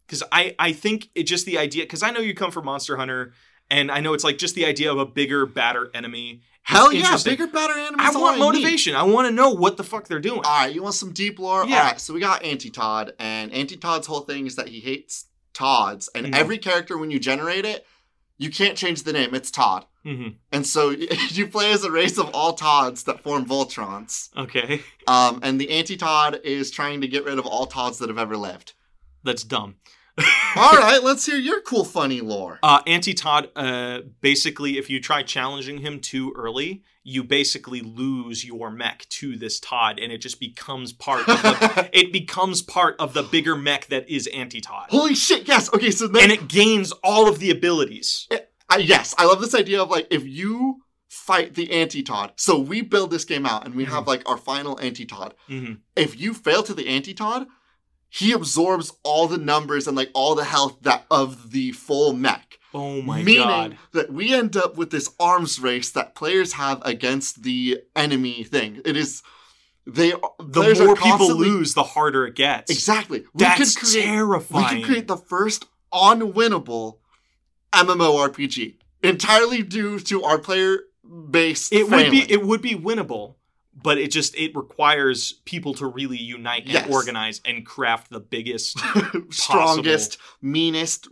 Because 0.05 0.23
I 0.31 0.55
I 0.59 0.73
think 0.73 1.09
it 1.15 1.23
just 1.23 1.45
the 1.45 1.57
idea. 1.57 1.83
Because 1.83 2.03
I 2.03 2.11
know 2.11 2.19
you 2.19 2.33
come 2.33 2.51
from 2.51 2.65
Monster 2.65 2.97
Hunter. 2.97 3.33
And 3.71 3.89
I 3.89 4.01
know 4.01 4.13
it's 4.13 4.25
like 4.25 4.37
just 4.37 4.55
the 4.55 4.65
idea 4.65 4.91
of 4.91 4.99
a 4.99 5.05
bigger, 5.05 5.45
badder 5.45 5.89
enemy. 5.93 6.41
hell 6.63 6.91
yeah 6.91 7.17
bigger 7.23 7.47
better 7.47 7.73
enemy. 7.73 7.95
I 7.97 8.11
want 8.11 8.35
need. 8.35 8.43
motivation. 8.43 8.93
I 8.93 9.03
want 9.03 9.25
to 9.29 9.33
know 9.33 9.51
what 9.51 9.77
the 9.77 9.85
fuck 9.85 10.07
they're 10.09 10.19
doing. 10.19 10.41
All 10.43 10.65
right, 10.65 10.75
you 10.75 10.83
want 10.83 10.95
some 10.95 11.13
deep 11.13 11.39
lore? 11.39 11.65
Yeah. 11.65 11.77
All 11.77 11.83
right, 11.85 11.99
so 11.99 12.13
we 12.13 12.19
got 12.19 12.43
Anti 12.43 12.69
Todd, 12.69 13.13
and 13.19 13.53
Anti 13.53 13.77
Todd's 13.77 14.05
whole 14.05 14.19
thing 14.19 14.47
is 14.47 14.57
that 14.57 14.67
he 14.67 14.81
hates 14.81 15.27
Todds, 15.53 16.09
and 16.13 16.27
Mhm. 16.27 16.35
every 16.35 16.57
character 16.57 16.97
when 16.97 17.09
you 17.09 17.19
generate 17.19 17.63
it, 17.63 17.87
you 18.37 18.49
can't 18.49 18.77
change 18.77 19.03
the 19.03 19.13
name. 19.13 19.33
It's 19.33 19.49
Todd, 19.49 19.85
hmm 20.03 20.29
and 20.51 20.65
so 20.67 20.89
you 21.29 21.47
play 21.47 21.71
as 21.71 21.83
a 21.83 21.91
race 21.91 22.17
of 22.17 22.29
all 22.33 22.53
Todds 22.53 23.03
that 23.03 23.21
form 23.23 23.45
Voltrons. 23.45 24.29
Okay, 24.35 24.81
Um, 25.07 25.39
and 25.43 25.59
the 25.59 25.69
Anti 25.69 25.97
Todd 25.97 26.39
is 26.43 26.71
trying 26.71 27.01
to 27.01 27.07
get 27.07 27.25
rid 27.25 27.39
of 27.39 27.45
all 27.45 27.65
Todds 27.65 27.97
that 27.99 28.09
have 28.09 28.17
ever 28.17 28.37
lived. 28.37 28.73
that's 29.23 29.43
dumb. 29.43 29.75
All 30.55 30.73
right, 30.77 31.01
let's 31.01 31.25
hear 31.25 31.37
your 31.37 31.59
cool, 31.61 31.83
funny 31.83 32.21
lore. 32.21 32.59
Uh, 32.61 32.81
Anti 32.85 33.15
Todd, 33.15 33.49
uh, 33.55 34.01
basically, 34.21 34.77
if 34.77 34.87
you 34.87 34.99
try 35.01 35.23
challenging 35.23 35.79
him 35.79 35.99
too 35.99 36.31
early, 36.37 36.83
you 37.03 37.23
basically 37.23 37.81
lose 37.81 38.45
your 38.45 38.69
mech 38.69 39.07
to 39.09 39.35
this 39.35 39.59
Todd, 39.59 39.97
and 39.99 40.11
it 40.11 40.19
just 40.19 40.39
becomes 40.39 40.93
part 40.93 41.21
of 41.27 41.41
the, 41.41 41.89
it 41.93 42.13
becomes 42.13 42.61
part 42.61 42.95
of 42.99 43.13
the 43.15 43.23
bigger 43.23 43.55
mech 43.55 43.87
that 43.87 44.07
is 44.07 44.27
Anti 44.27 44.61
Todd, 44.61 44.89
Holy 44.91 45.15
shit! 45.15 45.47
Yes. 45.47 45.73
Okay, 45.73 45.89
so 45.89 46.07
then 46.07 46.25
and 46.25 46.31
it 46.31 46.47
gains 46.47 46.91
all 47.03 47.27
of 47.27 47.39
the 47.39 47.49
abilities. 47.49 48.27
I, 48.69 48.77
yes, 48.77 49.13
I 49.17 49.25
love 49.25 49.41
this 49.41 49.55
idea 49.55 49.81
of 49.81 49.89
like 49.89 50.07
if 50.09 50.25
you 50.25 50.81
fight 51.09 51.53
the 51.53 51.71
anti 51.71 52.01
Todd. 52.01 52.33
So 52.37 52.57
we 52.57 52.81
build 52.81 53.11
this 53.11 53.25
game 53.25 53.45
out 53.45 53.65
and 53.65 53.75
we 53.75 53.85
have 53.85 54.07
like 54.07 54.27
our 54.27 54.37
final 54.37 54.79
anti 54.79 55.05
Todd. 55.05 55.35
hmm 55.47 55.73
If 55.95 56.19
you 56.19 56.33
fail 56.33 56.63
to 56.63 56.73
the 56.73 56.87
anti 56.87 57.13
Todd, 57.13 57.47
he 58.09 58.31
absorbs 58.31 58.91
all 59.03 59.27
the 59.27 59.37
numbers 59.37 59.87
and 59.87 59.95
like 59.97 60.09
all 60.13 60.35
the 60.35 60.43
health 60.43 60.77
that 60.81 61.05
of 61.11 61.51
the 61.51 61.71
full 61.71 62.13
mech. 62.13 62.57
Oh 62.73 63.01
my 63.03 63.17
god. 63.19 63.25
Meaning 63.25 63.43
god! 63.47 63.77
that 63.91 64.11
we 64.11 64.33
end 64.33 64.57
up 64.57 64.75
with 64.77 64.89
this 64.89 65.09
arms 65.19 65.59
race 65.59 65.91
that 65.91 66.15
players 66.15 66.53
have 66.53 66.81
against 66.83 67.43
the 67.43 67.81
enemy 67.95 68.43
thing. 68.43 68.81
It 68.83 68.97
is 68.97 69.21
they 69.85 70.11
The 70.39 70.83
more 70.85 70.95
people 70.95 71.35
lose, 71.35 71.73
the 71.73 71.83
harder 71.83 72.25
it 72.25 72.35
gets. 72.35 72.71
Exactly. 72.71 73.19
We 73.33 73.43
That's 73.43 73.75
could 73.75 73.85
create 73.91 74.05
we 74.05 74.11
terrifying. 74.11 74.77
could 74.77 74.85
create 74.85 75.07
the 75.07 75.17
first 75.17 75.65
unwinnable 75.93 76.97
MMORPG 77.73 78.75
entirely 79.01 79.61
due 79.63 79.99
to 79.99 80.23
our 80.23 80.37
player 80.37 80.79
base. 81.29 81.71
it 81.71 81.89
would 81.89 82.11
be 82.11 82.31
it 82.31 82.43
would 82.43 82.61
be 82.61 82.75
winnable, 82.75 83.35
but 83.75 83.97
it 83.97 84.11
just 84.11 84.35
it 84.35 84.55
requires 84.55 85.33
people 85.45 85.73
to 85.75 85.85
really 85.87 86.17
unite 86.17 86.63
and 86.63 86.73
Yes. 86.73 86.89
organize 86.89 87.41
and 87.45 87.65
craft 87.65 88.09
the 88.11 88.19
biggest. 88.19 88.79
strongest, 89.29 90.17
meanest, 90.41 91.07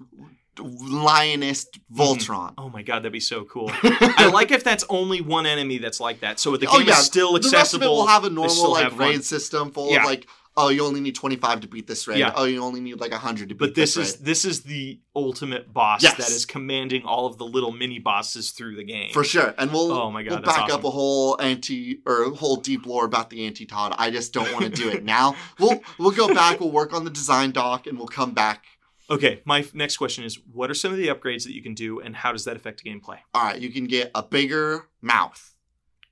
lionest 0.60 1.80
mm-hmm. 1.92 2.02
Voltron. 2.02 2.54
oh 2.58 2.70
my 2.70 2.82
god, 2.82 3.00
that'd 3.00 3.12
be 3.12 3.20
so 3.20 3.44
cool. 3.46 3.70
I 3.84 4.30
like 4.34 4.52
if 4.52 4.64
that's 4.64 4.84
only 4.90 5.22
one 5.22 5.46
enemy 5.46 5.78
that's 5.78 6.00
like 6.00 6.20
that. 6.22 6.40
So 6.40 6.56
the 6.58 6.68
oh, 6.68 6.78
game 6.78 6.88
Oh, 6.88 6.92
yeah. 6.92 7.00
is 7.00 7.06
still 7.06 7.34
the 7.34 7.50
rest 7.52 7.74
of 7.74 7.82
it 7.82 7.88
will 7.88 8.08
have 8.08 8.24
a 8.24 8.30
normal 8.30 8.72
like 8.72 8.90
fun. 8.90 8.98
raid 8.98 9.24
system 9.24 9.72
full 9.72 9.92
Yeah. 9.92 10.00
of 10.00 10.06
like, 10.06 10.28
oh, 10.58 10.70
you 10.70 10.86
only 10.86 11.00
need 11.00 11.16
twenty 11.16 11.36
five 11.36 11.62
to 11.62 11.68
beat 11.68 11.88
this 11.88 12.08
raid. 12.08 12.20
Yeah. 12.20 12.34
Oh, 12.36 12.46
you 12.46 12.62
only 12.62 12.80
need 12.80 13.00
like 13.00 13.12
hundred 13.14 13.50
to 13.50 13.56
beat 13.56 13.60
But 13.60 13.76
this 13.76 13.96
this 13.96 14.10
is 14.10 14.16
this 14.18 14.46
is 14.46 14.62
the 14.62 15.00
ultimate 15.16 15.74
boss 15.74 16.04
Yes. 16.04 16.18
that 16.18 16.30
is 16.30 16.46
commanding 16.46 17.04
all 17.04 17.26
of 17.26 17.38
the 17.38 17.46
little 17.46 17.72
mini 17.72 18.00
bosses 18.00 18.52
through 18.52 18.76
the 18.76 18.84
game. 18.84 19.12
For 19.14 19.24
sure, 19.24 19.54
and 19.58 19.72
we'll 19.72 19.92
Oh 19.92 20.12
my 20.12 20.24
God, 20.24 20.32
we'll 20.32 20.42
back 20.42 20.72
up 20.72 20.84
a 20.84 20.90
whole 20.90 21.40
anti 21.42 22.00
or 22.06 22.24
a 22.24 22.30
whole 22.30 22.58
deep 22.58 22.86
lore 22.86 23.06
about 23.06 23.30
the 23.30 23.46
anti 23.46 23.66
Todd. 23.66 23.96
I 23.98 24.12
just 24.12 24.34
don't 24.34 24.52
want 24.54 24.66
to 24.66 24.72
do 24.72 24.90
it 24.90 25.04
now. 25.04 25.36
We'll 25.60 25.82
we'll 25.98 26.12
go 26.12 26.34
back. 26.34 26.60
We'll 26.60 26.72
work 26.72 26.94
on 26.94 27.04
the 27.06 27.12
design 27.12 27.52
doc, 27.52 27.88
and 27.88 27.98
we'll 27.98 28.08
come 28.08 28.34
back 28.34 28.66
Okay, 29.12 29.42
my 29.44 29.60
f- 29.60 29.74
next 29.74 29.98
question 29.98 30.24
is: 30.24 30.40
What 30.54 30.72
are 30.72 30.74
some 30.74 30.92
of 30.94 30.98
the 30.98 31.08
upgrades 31.08 31.44
that 31.44 31.54
you 31.54 31.62
can 31.62 31.74
do, 31.74 32.00
and 32.00 32.16
how 32.16 32.32
does 32.32 32.46
that 32.46 32.56
affect 32.56 32.84
gameplay? 32.86 33.18
All 33.34 33.44
right, 33.44 33.60
you 33.60 33.70
can 33.70 33.84
get 33.86 34.10
a 34.16 34.24
bigger 34.24 34.88
mouth. 35.02 35.54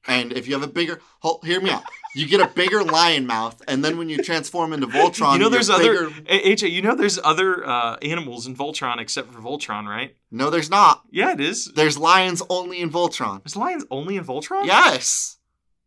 And 0.07 0.31
if 0.33 0.47
you 0.47 0.53
have 0.53 0.63
a 0.63 0.67
bigger, 0.67 1.01
hold, 1.19 1.43
hear 1.43 1.59
me 1.61 1.69
out. 1.69 1.83
You 2.15 2.27
get 2.27 2.39
a 2.39 2.47
bigger 2.47 2.83
lion 2.83 3.27
mouth, 3.27 3.61
and 3.67 3.83
then 3.85 3.97
when 3.97 4.09
you 4.09 4.23
transform 4.23 4.73
into 4.73 4.87
Voltron, 4.87 5.33
you 5.33 5.39
know, 5.39 5.49
there's 5.49 5.69
other 5.69 6.07
bigger- 6.09 6.21
AJ. 6.23 6.71
You 6.71 6.81
know, 6.81 6.95
there's 6.95 7.19
other 7.23 7.67
uh, 7.67 7.97
animals 8.01 8.47
in 8.47 8.55
Voltron 8.55 8.99
except 8.99 9.31
for 9.31 9.39
Voltron, 9.39 9.87
right? 9.87 10.15
No, 10.31 10.49
there's 10.49 10.69
not. 10.69 11.03
Yeah, 11.11 11.33
it 11.33 11.39
is. 11.39 11.71
There's 11.75 11.97
lions 11.97 12.41
only 12.49 12.79
in 12.79 12.89
Voltron. 12.89 13.43
There's 13.43 13.55
lions 13.55 13.85
only 13.91 14.15
in 14.15 14.23
Voltron. 14.25 14.65
Yes. 14.65 15.37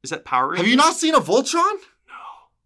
Is 0.04 0.10
that 0.10 0.24
Power? 0.24 0.54
Have 0.56 0.66
you 0.66 0.76
not 0.76 0.94
seen 0.94 1.14
a 1.14 1.20
Voltron? 1.20 1.74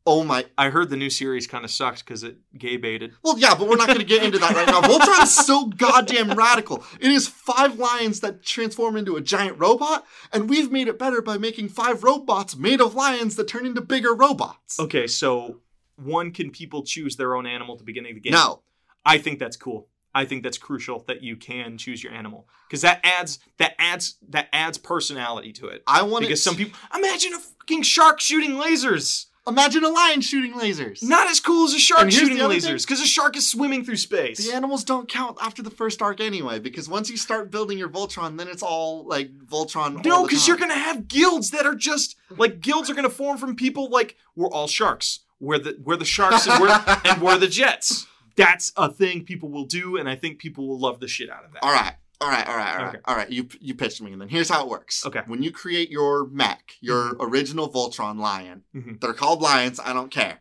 Oh 0.06 0.22
my. 0.22 0.46
I 0.56 0.70
heard 0.70 0.88
the 0.88 0.96
new 0.96 1.10
series 1.10 1.48
kind 1.48 1.64
of 1.64 1.70
sucked 1.70 2.04
because 2.04 2.22
it 2.22 2.36
gay 2.56 2.76
baited. 2.76 3.12
Well, 3.24 3.38
yeah, 3.38 3.56
but 3.56 3.68
we're 3.68 3.76
not 3.76 3.88
going 3.88 3.98
to 3.98 4.04
get 4.04 4.22
into 4.22 4.38
that 4.38 4.54
right 4.54 4.66
now. 4.66 4.80
Voltron 4.80 5.24
is 5.24 5.34
so 5.34 5.66
goddamn 5.66 6.32
radical. 6.32 6.84
It 7.00 7.10
is 7.10 7.26
five 7.26 7.78
lions 7.78 8.20
that 8.20 8.44
transform 8.44 8.96
into 8.96 9.16
a 9.16 9.20
giant 9.20 9.58
robot, 9.58 10.06
and 10.32 10.48
we've 10.48 10.70
made 10.70 10.86
it 10.86 10.98
better 10.98 11.20
by 11.20 11.38
making 11.38 11.70
five 11.70 12.04
robots 12.04 12.56
made 12.56 12.80
of 12.80 12.94
lions 12.94 13.34
that 13.36 13.48
turn 13.48 13.66
into 13.66 13.80
bigger 13.80 14.14
robots. 14.14 14.78
Okay, 14.78 15.08
so 15.08 15.60
one 15.96 16.30
can 16.30 16.50
people 16.50 16.84
choose 16.84 17.16
their 17.16 17.34
own 17.34 17.46
animal 17.46 17.74
at 17.74 17.78
the 17.78 17.84
beginning 17.84 18.12
of 18.12 18.16
the 18.16 18.20
game? 18.20 18.32
No. 18.32 18.62
I 19.04 19.18
think 19.18 19.38
that's 19.38 19.56
cool. 19.56 19.88
I 20.14 20.24
think 20.24 20.42
that's 20.42 20.56
crucial 20.56 21.04
that 21.08 21.22
you 21.22 21.36
can 21.36 21.76
choose 21.76 22.02
your 22.02 22.12
animal 22.12 22.48
because 22.66 22.80
that 22.80 23.00
adds 23.04 23.38
that 23.58 23.74
adds 23.78 24.16
that 24.30 24.48
adds 24.50 24.78
personality 24.78 25.52
to 25.54 25.66
it. 25.66 25.82
I 25.86 26.02
want 26.02 26.22
Because 26.22 26.42
some 26.42 26.56
people 26.56 26.78
imagine 26.94 27.34
a 27.34 27.38
fucking 27.38 27.82
shark 27.82 28.20
shooting 28.20 28.52
lasers. 28.52 29.26
Imagine 29.46 29.84
a 29.84 29.88
lion 29.88 30.20
shooting 30.20 30.54
lasers. 30.54 31.02
Not 31.02 31.28
as 31.30 31.40
cool 31.40 31.64
as 31.64 31.74
a 31.74 31.78
shark 31.78 32.10
shooting 32.10 32.38
lasers 32.38 32.86
because 32.86 33.00
a 33.00 33.06
shark 33.06 33.36
is 33.36 33.48
swimming 33.48 33.84
through 33.84 33.96
space. 33.96 34.46
The 34.46 34.54
animals 34.54 34.84
don't 34.84 35.08
count 35.08 35.38
after 35.40 35.62
the 35.62 35.70
first 35.70 36.02
arc 36.02 36.20
anyway, 36.20 36.58
because 36.58 36.88
once 36.88 37.10
you 37.10 37.16
start 37.16 37.50
building 37.50 37.78
your 37.78 37.88
Voltron, 37.88 38.38
then 38.38 38.48
it's 38.48 38.62
all 38.62 39.04
like 39.06 39.30
Voltron. 39.38 40.04
No, 40.04 40.24
because 40.24 40.46
you're 40.48 40.56
gonna 40.56 40.74
have 40.74 41.08
guilds 41.08 41.50
that 41.50 41.66
are 41.66 41.74
just 41.74 42.16
like 42.36 42.60
guilds 42.60 42.90
are 42.90 42.94
gonna 42.94 43.10
form 43.10 43.38
from 43.38 43.56
people 43.56 43.88
like 43.90 44.16
we're 44.34 44.50
all 44.50 44.68
sharks. 44.68 45.20
We're 45.40 45.58
the 45.58 45.78
we're 45.82 45.96
the 45.96 46.04
sharks 46.04 46.46
and 46.46 46.60
we're 46.60 46.84
and 47.04 47.22
we're 47.22 47.38
the 47.38 47.48
jets. 47.48 48.06
That's 48.36 48.70
a 48.76 48.90
thing 48.90 49.24
people 49.24 49.50
will 49.50 49.64
do, 49.64 49.96
and 49.96 50.08
I 50.08 50.16
think 50.16 50.38
people 50.38 50.68
will 50.68 50.78
love 50.78 51.00
the 51.00 51.08
shit 51.08 51.30
out 51.30 51.44
of 51.44 51.52
that. 51.52 51.62
All 51.62 51.72
right. 51.72 51.94
All 52.20 52.28
right, 52.30 52.46
all 52.48 52.56
right, 52.56 52.72
all 52.76 52.82
right, 52.84 52.88
Okay. 52.94 52.98
all 53.04 53.14
right. 53.16 53.30
You 53.30 53.46
you 53.60 53.74
pitched 53.74 54.00
me, 54.00 54.12
and 54.12 54.20
then 54.20 54.28
here's 54.28 54.48
how 54.48 54.62
it 54.62 54.68
works. 54.68 55.04
Okay. 55.04 55.18
Mm-hmm. 55.20 55.30
When 55.30 55.42
you 55.42 55.52
create 55.52 55.90
your 55.90 56.26
mech, 56.28 56.72
your 56.80 57.14
original 57.20 57.70
Voltron 57.70 58.18
lion, 58.18 58.62
Mhm. 58.74 59.00
they're 59.00 59.12
called 59.12 59.42
lions. 59.42 59.78
I 59.80 59.92
don't 59.92 60.10
care. 60.10 60.40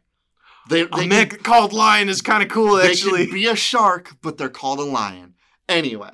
They 0.70 0.82
A 0.82 0.88
they, 0.96 1.08
mech 1.08 1.44
called 1.44 1.74
lion 1.74 2.08
is 2.10 2.22
kind 2.22 2.42
of 2.42 2.50
cool, 2.50 2.78
can, 2.78 2.86
they 2.86 2.92
actually. 2.92 3.26
can 3.26 3.34
be 3.36 3.48
a 3.48 3.56
shark, 3.56 4.16
but 4.22 4.38
they're 4.38 4.50
called 4.50 4.80
a 4.80 4.84
lion 4.84 5.34
anyway. 5.70 6.12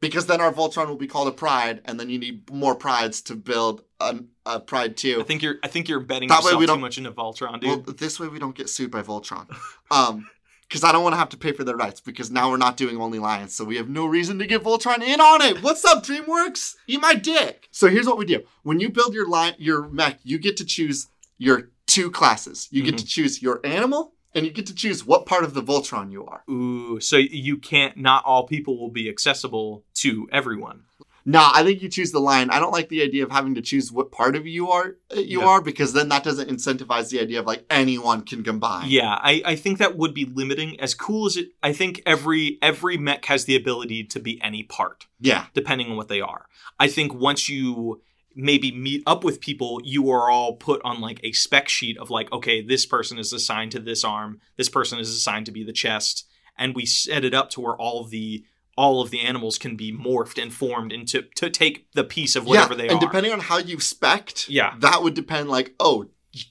Because 0.00 0.26
then 0.26 0.40
our 0.40 0.52
Voltron 0.52 0.88
will 0.88 0.96
be 0.96 1.06
called 1.06 1.28
a 1.28 1.32
Pride, 1.32 1.80
and 1.84 1.98
then 2.00 2.08
you 2.10 2.18
need 2.18 2.50
more 2.50 2.74
prides 2.74 3.22
to 3.22 3.36
build 3.36 3.84
a, 4.00 4.18
a 4.46 4.58
Pride 4.60 4.96
too. 4.96 5.18
I 5.20 5.24
think 5.24 5.42
you're 5.42 5.56
I 5.62 5.68
think 5.68 5.88
you're 5.88 6.00
betting 6.00 6.28
That 6.28 6.42
way 6.44 6.54
we 6.54 6.66
don't- 6.66 6.80
much 6.80 6.96
into 6.98 7.12
Voltron, 7.12 7.60
dude. 7.60 7.86
Well, 7.86 7.96
this 7.96 8.18
way 8.20 8.28
we 8.28 8.38
don't 8.38 8.54
get 8.56 8.68
sued 8.68 8.90
by 8.90 9.02
Voltron. 9.02 9.46
Um, 9.90 10.28
because 10.72 10.84
I 10.84 10.90
don't 10.90 11.02
want 11.02 11.12
to 11.12 11.18
have 11.18 11.28
to 11.28 11.36
pay 11.36 11.52
for 11.52 11.64
their 11.64 11.76
rights. 11.76 12.00
Because 12.00 12.30
now 12.30 12.48
we're 12.48 12.56
not 12.56 12.78
doing 12.78 12.96
only 12.96 13.18
lions, 13.18 13.54
so 13.54 13.62
we 13.62 13.76
have 13.76 13.90
no 13.90 14.06
reason 14.06 14.38
to 14.38 14.46
get 14.46 14.62
Voltron 14.62 15.02
in 15.02 15.20
on 15.20 15.42
it. 15.42 15.62
What's 15.62 15.84
up, 15.84 16.02
DreamWorks? 16.02 16.76
Eat 16.86 16.98
my 16.98 17.14
dick. 17.14 17.68
So 17.72 17.88
here's 17.88 18.06
what 18.06 18.16
we 18.16 18.24
do: 18.24 18.42
when 18.62 18.80
you 18.80 18.88
build 18.88 19.12
your 19.12 19.28
line, 19.28 19.54
your 19.58 19.86
mech, 19.88 20.18
you 20.22 20.38
get 20.38 20.56
to 20.56 20.64
choose 20.64 21.08
your 21.36 21.68
two 21.86 22.10
classes. 22.10 22.68
You 22.70 22.82
get 22.82 22.96
to 22.96 23.04
mm-hmm. 23.04 23.06
choose 23.06 23.42
your 23.42 23.60
animal, 23.64 24.14
and 24.34 24.46
you 24.46 24.50
get 24.52 24.64
to 24.66 24.74
choose 24.74 25.04
what 25.04 25.26
part 25.26 25.44
of 25.44 25.52
the 25.52 25.62
Voltron 25.62 26.10
you 26.10 26.24
are. 26.24 26.42
Ooh, 26.50 27.00
so 27.00 27.18
you 27.18 27.58
can't. 27.58 27.98
Not 27.98 28.24
all 28.24 28.46
people 28.46 28.80
will 28.80 28.90
be 28.90 29.10
accessible 29.10 29.84
to 29.96 30.26
everyone. 30.32 30.84
Nah, 31.24 31.50
I 31.54 31.62
think 31.62 31.82
you 31.82 31.88
choose 31.88 32.10
the 32.12 32.18
lion. 32.20 32.50
I 32.50 32.58
don't 32.58 32.72
like 32.72 32.88
the 32.88 33.02
idea 33.02 33.22
of 33.24 33.30
having 33.30 33.54
to 33.54 33.62
choose 33.62 33.92
what 33.92 34.10
part 34.10 34.34
of 34.34 34.46
you 34.46 34.70
are 34.70 34.96
uh, 35.16 35.20
you 35.20 35.40
Yeah. 35.40 35.46
are 35.46 35.60
because 35.62 35.92
then 35.92 36.08
that 36.08 36.24
doesn't 36.24 36.48
incentivize 36.50 37.10
the 37.10 37.20
idea 37.20 37.40
of 37.40 37.46
like 37.46 37.64
anyone 37.70 38.22
can 38.22 38.42
combine. 38.42 38.88
Yeah, 38.90 39.18
I, 39.22 39.42
I 39.44 39.56
think 39.56 39.78
that 39.78 39.96
would 39.96 40.14
be 40.14 40.24
limiting. 40.24 40.78
As 40.80 40.94
cool 40.94 41.26
as 41.26 41.36
it, 41.36 41.50
I 41.62 41.72
think 41.72 42.02
every 42.06 42.58
every 42.60 42.96
mech 42.96 43.24
has 43.26 43.44
the 43.44 43.56
ability 43.56 44.04
to 44.04 44.20
be 44.20 44.40
any 44.42 44.62
part, 44.62 45.06
Yeah. 45.20 45.46
depending 45.54 45.90
on 45.90 45.96
what 45.96 46.08
they 46.08 46.20
are. 46.20 46.46
I 46.80 46.88
think 46.88 47.14
once 47.14 47.48
you 47.48 48.02
maybe 48.34 48.72
meet 48.72 49.02
up 49.06 49.22
with 49.24 49.40
people, 49.40 49.80
you 49.84 50.10
are 50.10 50.30
all 50.30 50.54
put 50.56 50.80
on 50.84 51.00
like 51.00 51.20
a 51.22 51.32
spec 51.32 51.68
sheet 51.68 51.98
of 51.98 52.10
like, 52.10 52.32
okay, 52.32 52.62
this 52.62 52.86
person 52.86 53.18
is 53.18 53.32
assigned 53.32 53.70
to 53.72 53.78
this 53.78 54.02
arm, 54.04 54.40
this 54.56 54.70
person 54.70 54.98
is 54.98 55.10
assigned 55.10 55.44
to 55.46 55.52
be 55.52 55.62
the 55.62 55.72
chest, 55.72 56.26
and 56.56 56.74
we 56.74 56.86
set 56.86 57.24
it 57.26 57.34
up 57.34 57.50
to 57.50 57.60
where 57.60 57.76
all 57.76 58.04
the 58.04 58.42
all 58.76 59.00
of 59.02 59.10
the 59.10 59.20
animals 59.20 59.58
can 59.58 59.76
be 59.76 59.92
morphed 59.92 60.40
and 60.42 60.52
formed 60.52 60.92
into 60.92 61.22
to 61.36 61.50
take 61.50 61.90
the 61.92 62.04
piece 62.04 62.34
of 62.36 62.46
whatever 62.46 62.74
they 62.74 62.84
and 62.84 62.92
are. 62.92 62.94
And 62.94 63.00
depending 63.00 63.32
on 63.32 63.40
how 63.40 63.58
you 63.58 63.78
spec 63.80 64.48
Yeah. 64.48 64.74
that 64.80 65.02
would 65.02 65.14
depend 65.14 65.48
like 65.48 65.74
oh 65.80 66.06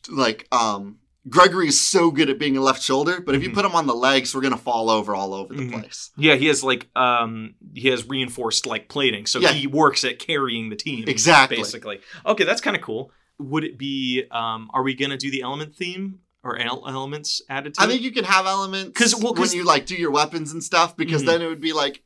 like 0.09 0.47
um 0.51 0.97
Gregory 1.29 1.67
is 1.67 1.79
so 1.79 2.09
good 2.09 2.31
at 2.31 2.39
being 2.39 2.57
a 2.57 2.61
left 2.61 2.81
shoulder 2.81 3.21
but 3.21 3.35
if 3.35 3.43
you 3.43 3.49
Mhm. 3.49 3.53
put 3.53 3.65
him 3.65 3.75
on 3.75 3.85
the 3.85 3.93
legs 3.93 4.33
we're 4.33 4.41
gonna 4.41 4.57
fall 4.57 4.89
over 4.89 5.13
all 5.15 5.33
over 5.35 5.53
the 5.53 5.63
Mhm. 5.63 5.71
place 5.71 6.09
Yeah, 6.17 6.35
he 6.35 6.47
has 6.47 6.63
like 6.63 6.87
um 6.95 7.55
he 7.73 7.87
has 7.89 8.07
reinforced 8.07 8.65
like 8.65 8.89
plating, 8.89 9.25
so 9.25 9.39
Yeah. 9.39 9.53
he 9.53 9.67
works 9.67 10.03
at 10.03 10.19
carrying 10.19 10.69
the 10.69 10.75
team. 10.75 11.05
exactly 11.07 11.57
basically. 11.57 11.99
Okay, 12.25 12.43
that's 12.43 12.61
kind 12.61 12.75
of 12.75 12.81
cool. 12.81 13.11
Would 13.39 13.63
it 13.63 13.77
be? 13.79 14.23
Um, 14.29 14.69
are 14.73 14.83
we 14.83 14.93
gonna 14.93 15.17
do 15.17 15.31
the 15.31 15.41
element 15.41 15.75
theme 15.75 16.19
or 16.43 16.57
el- 16.57 16.83
elements 16.87 17.41
added 17.49 17.73
to 17.75 17.81
i 17.81 17.85
it? 17.85 17.87
think 17.87 18.01
you 18.03 18.11
can 18.11 18.23
have 18.25 18.45
elements 18.45 18.91
'Cause- 18.97 19.15
well, 19.15 19.33
'cause- 19.33 19.49
when 19.49 19.57
you 19.57 19.63
like 19.63 19.85
do 19.87 19.95
your 19.95 20.11
weapons 20.11 20.51
and 20.51 20.63
stuff 20.63 20.95
because 20.97 21.21
Mhm. 21.23 21.25
then 21.27 21.41
it 21.43 21.47
would 21.47 21.61
be 21.61 21.73
like 21.73 22.01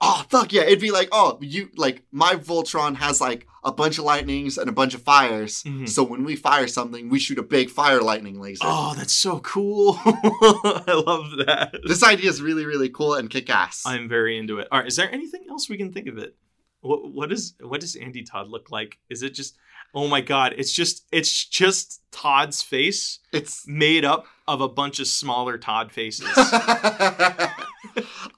oh 0.00 0.24
fuck 0.28 0.52
yeah 0.52 0.62
it'd 0.62 0.80
be 0.80 0.90
like 0.90 1.08
oh 1.12 1.38
you 1.40 1.70
like 1.76 2.02
my 2.12 2.34
voltron 2.34 2.96
has 2.96 3.20
like 3.20 3.46
a 3.64 3.72
bunch 3.72 3.98
of 3.98 4.04
lightnings 4.04 4.58
and 4.58 4.68
a 4.68 4.72
bunch 4.72 4.94
of 4.94 5.02
fires 5.02 5.62
Mhm. 5.64 5.88
so 5.88 6.02
when 6.04 6.22
we 6.24 6.36
fire 6.36 6.66
something 6.68 7.08
we 7.08 7.18
shoot 7.18 7.38
a 7.38 7.42
big 7.42 7.70
fire 7.70 8.00
lightning 8.02 8.38
laser 8.40 8.62
Oh, 8.64 8.94
that's 8.96 9.12
so 9.14 9.40
cool! 9.40 9.98
I 10.04 11.02
love 11.06 11.30
that. 11.46 11.76
this 11.84 12.02
idea 12.04 12.28
is 12.30 12.42
really 12.42 12.64
really 12.66 12.88
cool 12.90 13.14
and 13.14 13.30
kick-ass 13.30 13.84
I'm 13.86 14.08
very 14.08 14.36
into 14.38 14.58
it. 14.58 14.68
All 14.70 14.78
right, 14.80 14.86
is 14.88 14.96
there 14.96 15.10
anything 15.12 15.46
else 15.48 15.68
we 15.68 15.76
can 15.78 15.92
think 15.92 16.08
of 16.08 16.18
it? 16.18 16.36
What 16.82 17.10
what 17.12 17.32
is 17.32 17.54
what 17.60 17.80
does 17.80 17.96
Anti 17.96 18.22
Todd 18.22 18.48
look 18.48 18.70
like? 18.70 18.98
Is 19.10 19.22
it 19.22 19.30
just? 19.34 19.56
Oh 19.94 20.08
my 20.08 20.20
God! 20.20 20.52
It's 20.58 20.72
just 20.72 21.04
it's 21.10 21.44
just 21.46 22.02
Todd's 22.12 22.60
face 22.62 23.20
it's 23.32 23.66
made 23.66 24.04
up 24.04 24.26
of 24.46 24.60
a 24.60 24.68
bunch 24.68 25.00
of 25.00 25.06
smaller 25.06 25.56
Todd 25.58 25.90
faces. 25.90 26.28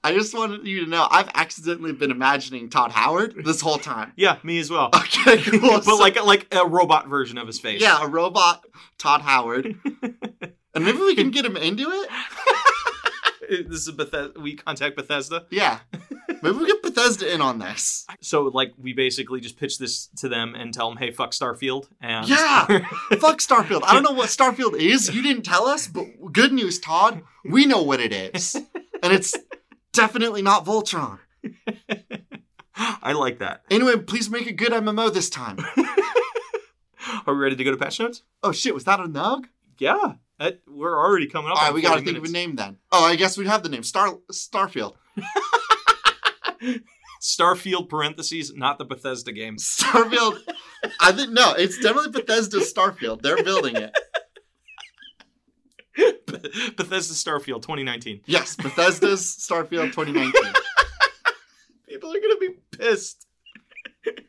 I 0.09 0.13
just 0.15 0.35
wanted 0.37 0.67
you 0.67 0.85
to 0.85 0.91
know 0.91 1.07
I've 1.11 1.29
accidentally 1.35 1.93
been 1.93 2.11
imagining 2.11 2.71
Todd 2.71 2.93
Howard 2.93 3.35
this 3.45 3.61
whole 3.61 3.79
time. 3.79 4.13
yeah, 4.17 4.39
me 4.43 4.59
as 4.59 4.71
well. 4.71 4.91
Okay, 4.95 5.43
cool. 5.51 5.61
but 5.61 5.85
So- 5.85 5.97
like 5.97 6.23
like 6.25 6.47
a 6.55 6.67
robot 6.67 7.09
version 7.09 7.39
of 7.39 7.47
his 7.47 7.59
face. 7.61 7.81
yeah, 7.81 8.03
a 8.03 8.07
robot 8.09 8.65
Todd 8.99 9.21
Howard, 9.23 9.77
and 10.75 10.85
maybe 10.85 10.99
we 10.99 11.15
can 11.15 11.31
get 11.31 11.45
him 11.45 11.57
into 11.57 11.83
it. 11.91 12.09
Uh, 13.51 13.57
this 13.69 13.87
is 13.89 13.91
Bethesda. 13.93 14.39
We 14.39 14.57
contact 14.57 14.95
Bethesda. 14.97 15.47
Yeah, 15.51 15.79
maybe 16.43 16.57
we 16.59 16.67
get 16.67 16.83
Bethesda 16.83 17.33
in 17.33 17.41
on 17.41 17.59
this. 17.59 18.07
So 18.21 18.43
like 18.45 18.73
we 18.79 18.93
basically 18.93 19.41
just 19.41 19.59
pitch 19.59 19.79
this 19.79 20.09
to 20.19 20.29
them 20.29 20.55
and 20.55 20.73
tell 20.75 20.89
them, 20.91 20.99
hey, 20.99 21.11
fuck 21.13 21.31
Starfield. 21.33 21.89
And 22.01 22.29
Yeah. 22.29 22.67
Fuck 23.19 23.39
Starfield. 23.39 23.81
I 23.85 23.95
don't 23.95 24.03
know 24.03 24.13
what 24.13 24.29
Starfield 24.29 24.75
is. 24.79 25.15
You 25.15 25.23
didn't 25.23 25.45
tell 25.45 25.67
us, 25.67 25.87
but 25.89 26.05
good 26.33 26.53
news, 26.53 26.79
Todd. 26.79 27.23
We 27.45 27.65
know 27.65 27.83
what 27.83 28.01
it 28.01 28.13
is, 28.13 28.55
and 29.03 29.13
it's 29.13 29.35
definitely 29.99 30.43
not 30.43 30.65
Voltron. 30.65 31.19
I 32.77 33.13
like 33.13 33.39
that. 33.41 33.63
Anyway, 33.71 33.97
please 33.97 34.31
make 34.31 34.47
a 34.47 34.53
good 34.53 34.71
MMO 34.71 35.13
this 35.13 35.29
time. 35.29 35.59
Are 37.27 37.35
we 37.35 37.41
ready 37.41 37.57
to 37.57 37.65
go 37.65 37.73
to 37.73 37.77
patch 37.77 37.99
notes? 37.99 38.23
Oh 38.43 38.53
shit, 38.53 38.75
was 38.75 38.85
that 38.85 39.01
a 39.01 39.05
nug? 39.05 39.47
Yeah, 39.79 40.15
that, 40.39 40.61
we're 40.69 40.97
already 40.97 41.27
coming 41.27 41.51
up. 41.51 41.59
All 41.59 41.65
right, 41.65 41.75
we 41.75 41.83
gotta 41.83 42.01
think 42.03 42.17
of 42.17 42.25
a 42.25 42.29
name 42.29 42.55
then. 42.55 42.77
Oh, 42.93 43.05
I 43.05 43.17
guess 43.17 43.37
we'd 43.37 43.49
have 43.49 43.65
the 43.65 43.69
name 43.69 43.83
Star 43.83 44.19
Starfield. 44.33 44.95
Starfield 47.21 47.89
parentheses, 47.89 48.55
not 48.55 48.79
the 48.79 48.85
Bethesda 48.85 49.33
game. 49.33 49.57
Starfield. 49.57 50.39
I 51.01 51.11
think 51.11 51.33
no, 51.33 51.55
it's 51.55 51.79
definitely 51.79 52.13
Bethesda's 52.13 52.73
Starfield. 52.73 53.23
They're 53.23 53.43
building 53.43 53.75
it. 53.75 53.91
Bethesda 56.77 57.15
Starfield 57.15 57.63
2019. 57.63 58.21
Yes, 58.27 58.57
Bethesda's 58.57 59.23
Starfield 59.41 59.93
2019. 59.93 60.33
People 61.89 62.11
are 62.11 62.21
gonna 62.21 62.39
be 62.41 62.51
pissed. 62.73 63.27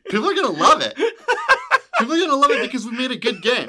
People 0.08 0.28
are 0.28 0.34
gonna 0.34 0.48
love 0.50 0.82
it. 0.82 0.96
People 0.96 2.14
are 2.14 2.18
gonna 2.18 2.36
love 2.36 2.50
it 2.50 2.62
because 2.62 2.84
we 2.84 2.92
made 2.92 3.10
a 3.10 3.16
good 3.16 3.42
game. 3.42 3.68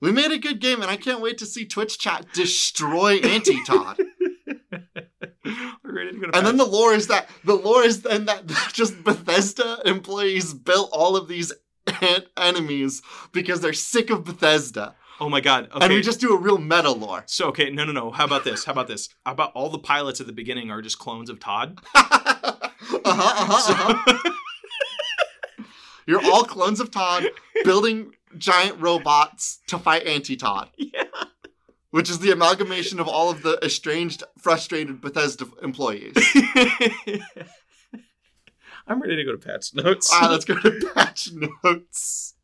We 0.00 0.12
made 0.12 0.30
a 0.30 0.38
good 0.38 0.60
game, 0.60 0.82
and 0.82 0.90
I 0.90 0.96
can't 0.96 1.22
wait 1.22 1.38
to 1.38 1.46
see 1.46 1.64
Twitch 1.64 1.98
chat 1.98 2.26
destroy 2.34 3.16
Anti 3.18 3.64
Todd. 3.64 3.98
We're 5.82 5.94
ready 5.94 6.12
to 6.12 6.18
go 6.18 6.26
to 6.26 6.36
And 6.36 6.46
then 6.46 6.56
the 6.56 6.66
lore 6.66 6.92
is 6.92 7.06
that 7.06 7.28
the 7.44 7.54
lore 7.54 7.82
is 7.82 8.02
then 8.02 8.26
that 8.26 8.46
just 8.72 9.02
Bethesda 9.04 9.80
employees 9.86 10.52
built 10.52 10.90
all 10.92 11.16
of 11.16 11.28
these 11.28 11.52
en- 12.02 12.24
enemies 12.36 13.00
because 13.32 13.60
they're 13.60 13.72
sick 13.72 14.10
of 14.10 14.24
Bethesda, 14.24 14.94
oh 15.20 15.28
my 15.28 15.40
god. 15.40 15.68
Okay. 15.72 15.84
and 15.84 15.94
we 15.94 16.00
just 16.02 16.20
do 16.20 16.34
a 16.34 16.38
real 16.38 16.58
meta 16.58 16.90
lore. 16.90 17.24
So 17.26 17.48
okay, 17.48 17.70
no, 17.70 17.84
no, 17.84 17.92
no. 17.92 18.10
How 18.10 18.24
about 18.24 18.44
this? 18.44 18.64
How 18.64 18.72
about 18.72 18.88
this? 18.88 19.08
How 19.24 19.32
about 19.32 19.52
all 19.52 19.68
the 19.70 19.78
pilots 19.78 20.20
at 20.20 20.26
the 20.26 20.32
beginning 20.32 20.70
are 20.70 20.82
just 20.82 20.98
clones 20.98 21.30
of 21.30 21.40
Todd? 21.40 21.78
uh-huh, 21.94 22.70
uh-huh, 23.04 23.72
uh-huh. 23.72 24.30
You're 26.06 26.24
all 26.24 26.44
clones 26.44 26.78
of 26.80 26.90
Todd 26.90 27.26
building 27.64 28.12
giant 28.38 28.80
robots 28.80 29.60
to 29.66 29.78
fight 29.78 30.06
Anti 30.06 30.36
Todd. 30.36 30.70
Yeah. 30.76 31.04
Which 31.90 32.10
is 32.10 32.18
the 32.18 32.30
amalgamation 32.30 33.00
of 33.00 33.08
all 33.08 33.30
of 33.30 33.42
the 33.42 33.58
estranged, 33.64 34.22
frustrated 34.38 35.00
Bethesda 35.00 35.46
employees. 35.62 36.14
I'm 38.86 39.00
ready 39.00 39.16
to 39.16 39.24
go 39.24 39.32
to 39.32 39.38
patch 39.38 39.74
notes. 39.74 40.08
Ah, 40.12 40.28
let's 40.30 40.44
go 40.44 40.54
to 40.54 40.90
patch 40.94 41.30
notes. 41.32 42.35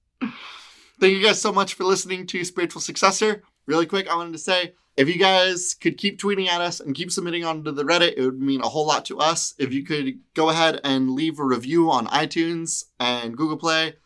Thank 1.03 1.14
you 1.14 1.24
guys 1.24 1.42
so 1.42 1.50
much 1.53 1.74
for 1.74 1.82
listening 1.82 2.28
to 2.28 2.44
Spiritual 2.44 2.80
Successor. 2.80 3.42
Really 3.66 3.86
quick, 3.86 4.09
I 4.09 4.14
wanted 4.14 4.34
to 4.34 4.38
say 4.38 4.74
if 4.96 5.09
you 5.09 5.18
guys 5.18 5.74
could 5.74 5.98
keep 5.98 6.20
tweeting 6.20 6.46
at 6.46 6.61
us 6.61 6.78
and 6.78 6.94
keep 6.94 7.11
submitting 7.11 7.44
onto 7.44 7.72
the 7.72 7.82
Reddit, 7.82 8.14
it 8.16 8.24
would 8.24 8.40
mean 8.40 8.61
a 8.61 8.68
whole 8.68 8.86
lot 8.86 9.05
to 9.07 9.18
us. 9.18 9.53
If 9.59 9.72
you 9.72 9.84
could 9.84 10.20
go 10.34 10.50
ahead 10.50 10.80
and 10.84 11.11
leave 11.11 11.40
a 11.40 11.44
review 11.44 11.90
on 11.90 12.07
iTunes 12.07 12.84
and 13.00 13.36
Google 13.36 13.57
Play, 13.57 13.96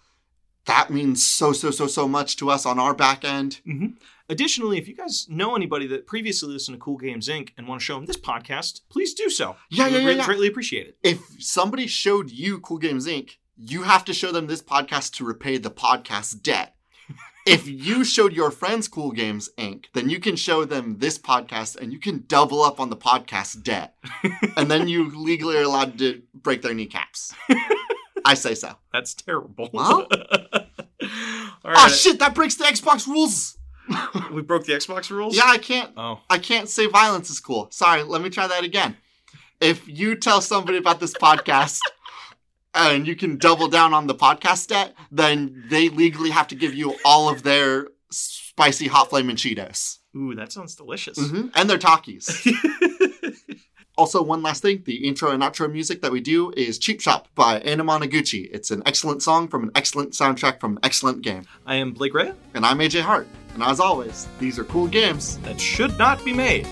that 0.65 0.89
means 0.89 1.23
so, 1.23 1.53
so, 1.53 1.71
so, 1.71 1.87
so 1.87 2.09
much 2.09 2.39
to 2.39 2.49
us 2.49 2.65
on 2.65 2.79
our 2.79 2.95
back 2.95 3.27
end. 3.27 3.61
Mm-hmm. 3.69 3.89
Additionally, 4.31 4.79
if 4.79 4.89
you 4.89 4.97
guys 4.97 5.27
know 5.29 5.55
anybody 5.55 5.87
that 5.89 6.07
previously 6.07 6.49
listened 6.51 6.77
to 6.77 6.81
Cool 6.81 6.97
Games 6.97 7.29
Inc. 7.29 7.51
and 7.59 7.69
want 7.69 7.83
to 7.83 7.85
show 7.85 7.97
them 7.97 8.07
this 8.07 8.17
podcast, 8.17 8.81
please 8.89 9.13
do 9.13 9.29
so. 9.29 9.57
Yeah, 9.69 9.89
yeah, 9.89 9.99
yeah, 9.99 10.03
great- 10.05 10.17
yeah. 10.17 10.25
Greatly 10.25 10.49
appreciate 10.49 10.87
it. 10.87 10.97
If 11.03 11.21
somebody 11.41 11.89
showed 11.89 12.31
you 12.31 12.59
Cool 12.61 12.79
Games 12.79 13.07
Inc., 13.07 13.33
you 13.59 13.83
have 13.83 14.07
to 14.07 14.15
show 14.15 14.33
them 14.33 14.47
this 14.47 14.63
podcast 14.63 15.13
to 15.17 15.27
repay 15.27 15.59
the 15.59 15.71
podcast 15.71 16.43
debt. 16.43 16.73
If 17.47 17.69
you 17.69 18.05
showed 18.05 18.33
your 18.33 18.51
friends 18.51 18.89
Cool 18.89 19.13
Games 19.13 19.49
Inc., 19.57 19.85
then 19.95 20.11
you 20.11 20.19
can 20.19 20.35
show 20.37 20.65
them 20.65 20.99
this 20.99 21.17
podcast 21.19 21.77
and 21.77 21.93
you 21.93 21.99
can 22.01 22.25
double 22.27 22.63
up 22.63 22.81
on 22.81 22.91
the 22.91 22.97
podcast 22.97 23.63
debt. 23.63 23.95
and 24.57 24.71
then 24.71 24.89
you 24.89 25.09
legally 25.17 25.57
are 25.57 25.63
allowed 25.63 25.97
to 25.99 26.23
break 26.35 26.63
their 26.63 26.75
kneecaps. 26.75 27.33
I 28.25 28.35
say 28.35 28.55
so. 28.55 28.75
That's 28.93 29.15
terrible. 29.15 29.71
Well? 29.73 30.09
All 31.65 31.73
Oh 31.77 31.89
shit, 31.89 32.19
that 32.19 32.35
breaks 32.35 32.57
the 32.57 32.65
Xbox 32.65 33.07
rules. 33.07 33.57
we 34.33 34.43
broke 34.43 34.65
the 34.67 34.73
Xbox 34.73 35.11
rules? 35.11 35.37
Yeah, 35.37 35.45
I 35.47 35.59
can't 35.59 35.93
Oh. 35.97 36.21
I 36.29 36.39
can't 36.39 36.69
say 36.69 36.87
violence 36.87 37.31
is 37.31 37.39
cool. 37.39 37.69
Sorry, 37.71 38.03
let 38.03 38.21
me 38.23 38.31
try 38.31 38.49
that 38.49 38.65
again. 38.65 38.97
If 39.61 39.89
you 39.89 40.17
tell 40.17 40.41
somebody 40.41 40.79
about 40.79 41.01
this 41.01 41.15
podcast 41.15 41.79
and 42.77 43.07
you 43.07 43.17
can 43.17 43.39
double 43.39 43.69
down 43.69 43.93
on 43.95 44.07
the 44.07 44.15
podcast 44.15 44.69
debt, 44.69 44.95
then 45.11 45.65
they 45.69 45.89
legally 45.89 46.31
have 46.31 46.47
to 46.49 46.55
give 46.55 46.75
you 46.75 46.95
all 47.05 47.29
of 47.29 47.43
their 47.43 47.89
spicy 48.11 48.87
hot 48.87 49.11
flame 49.11 49.29
and 49.31 49.39
Cheetos. 49.39 49.99
Ooh, 50.17 50.35
that 50.35 50.53
sounds 50.53 50.75
delicious. 50.77 51.19
Mhm, 51.19 51.51
And 51.55 51.69
their 51.69 51.79
Takis. 51.79 52.47
Also, 53.99 54.23
one 54.23 54.43
last 54.43 54.61
thing 54.61 54.83
the 54.85 55.09
intro 55.09 55.31
and 55.31 55.43
outro 55.43 55.73
music 55.73 56.03
that 56.03 56.13
we 56.13 56.21
do 56.21 56.53
is 56.55 56.79
Cheap 56.79 57.01
Shop 57.01 57.29
by 57.35 57.61
Anna 57.61 57.83
Monoguchi. 57.83 58.47
It's 58.53 58.71
an 58.71 58.83
excellent 58.85 59.23
song 59.23 59.49
from 59.49 59.63
an 59.65 59.71
excellent 59.75 60.13
soundtrack 60.13 60.61
from 60.61 60.73
an 60.75 60.81
excellent 60.83 61.23
game. 61.23 61.45
I 61.65 61.77
am 61.77 61.93
Blake 61.93 62.13
Ray. 62.13 62.35
And 62.53 62.67
I'm 62.67 62.77
AJ 62.81 63.01
Hart. 63.01 63.27
And 63.55 63.63
as 63.63 63.81
always, 63.81 64.29
these 64.39 64.59
are 64.59 64.65
cool 64.65 64.87
games. 64.87 65.39
That 65.39 65.59
should 65.59 65.97
not 65.97 66.23
be 66.27 66.35
made. 66.35 66.69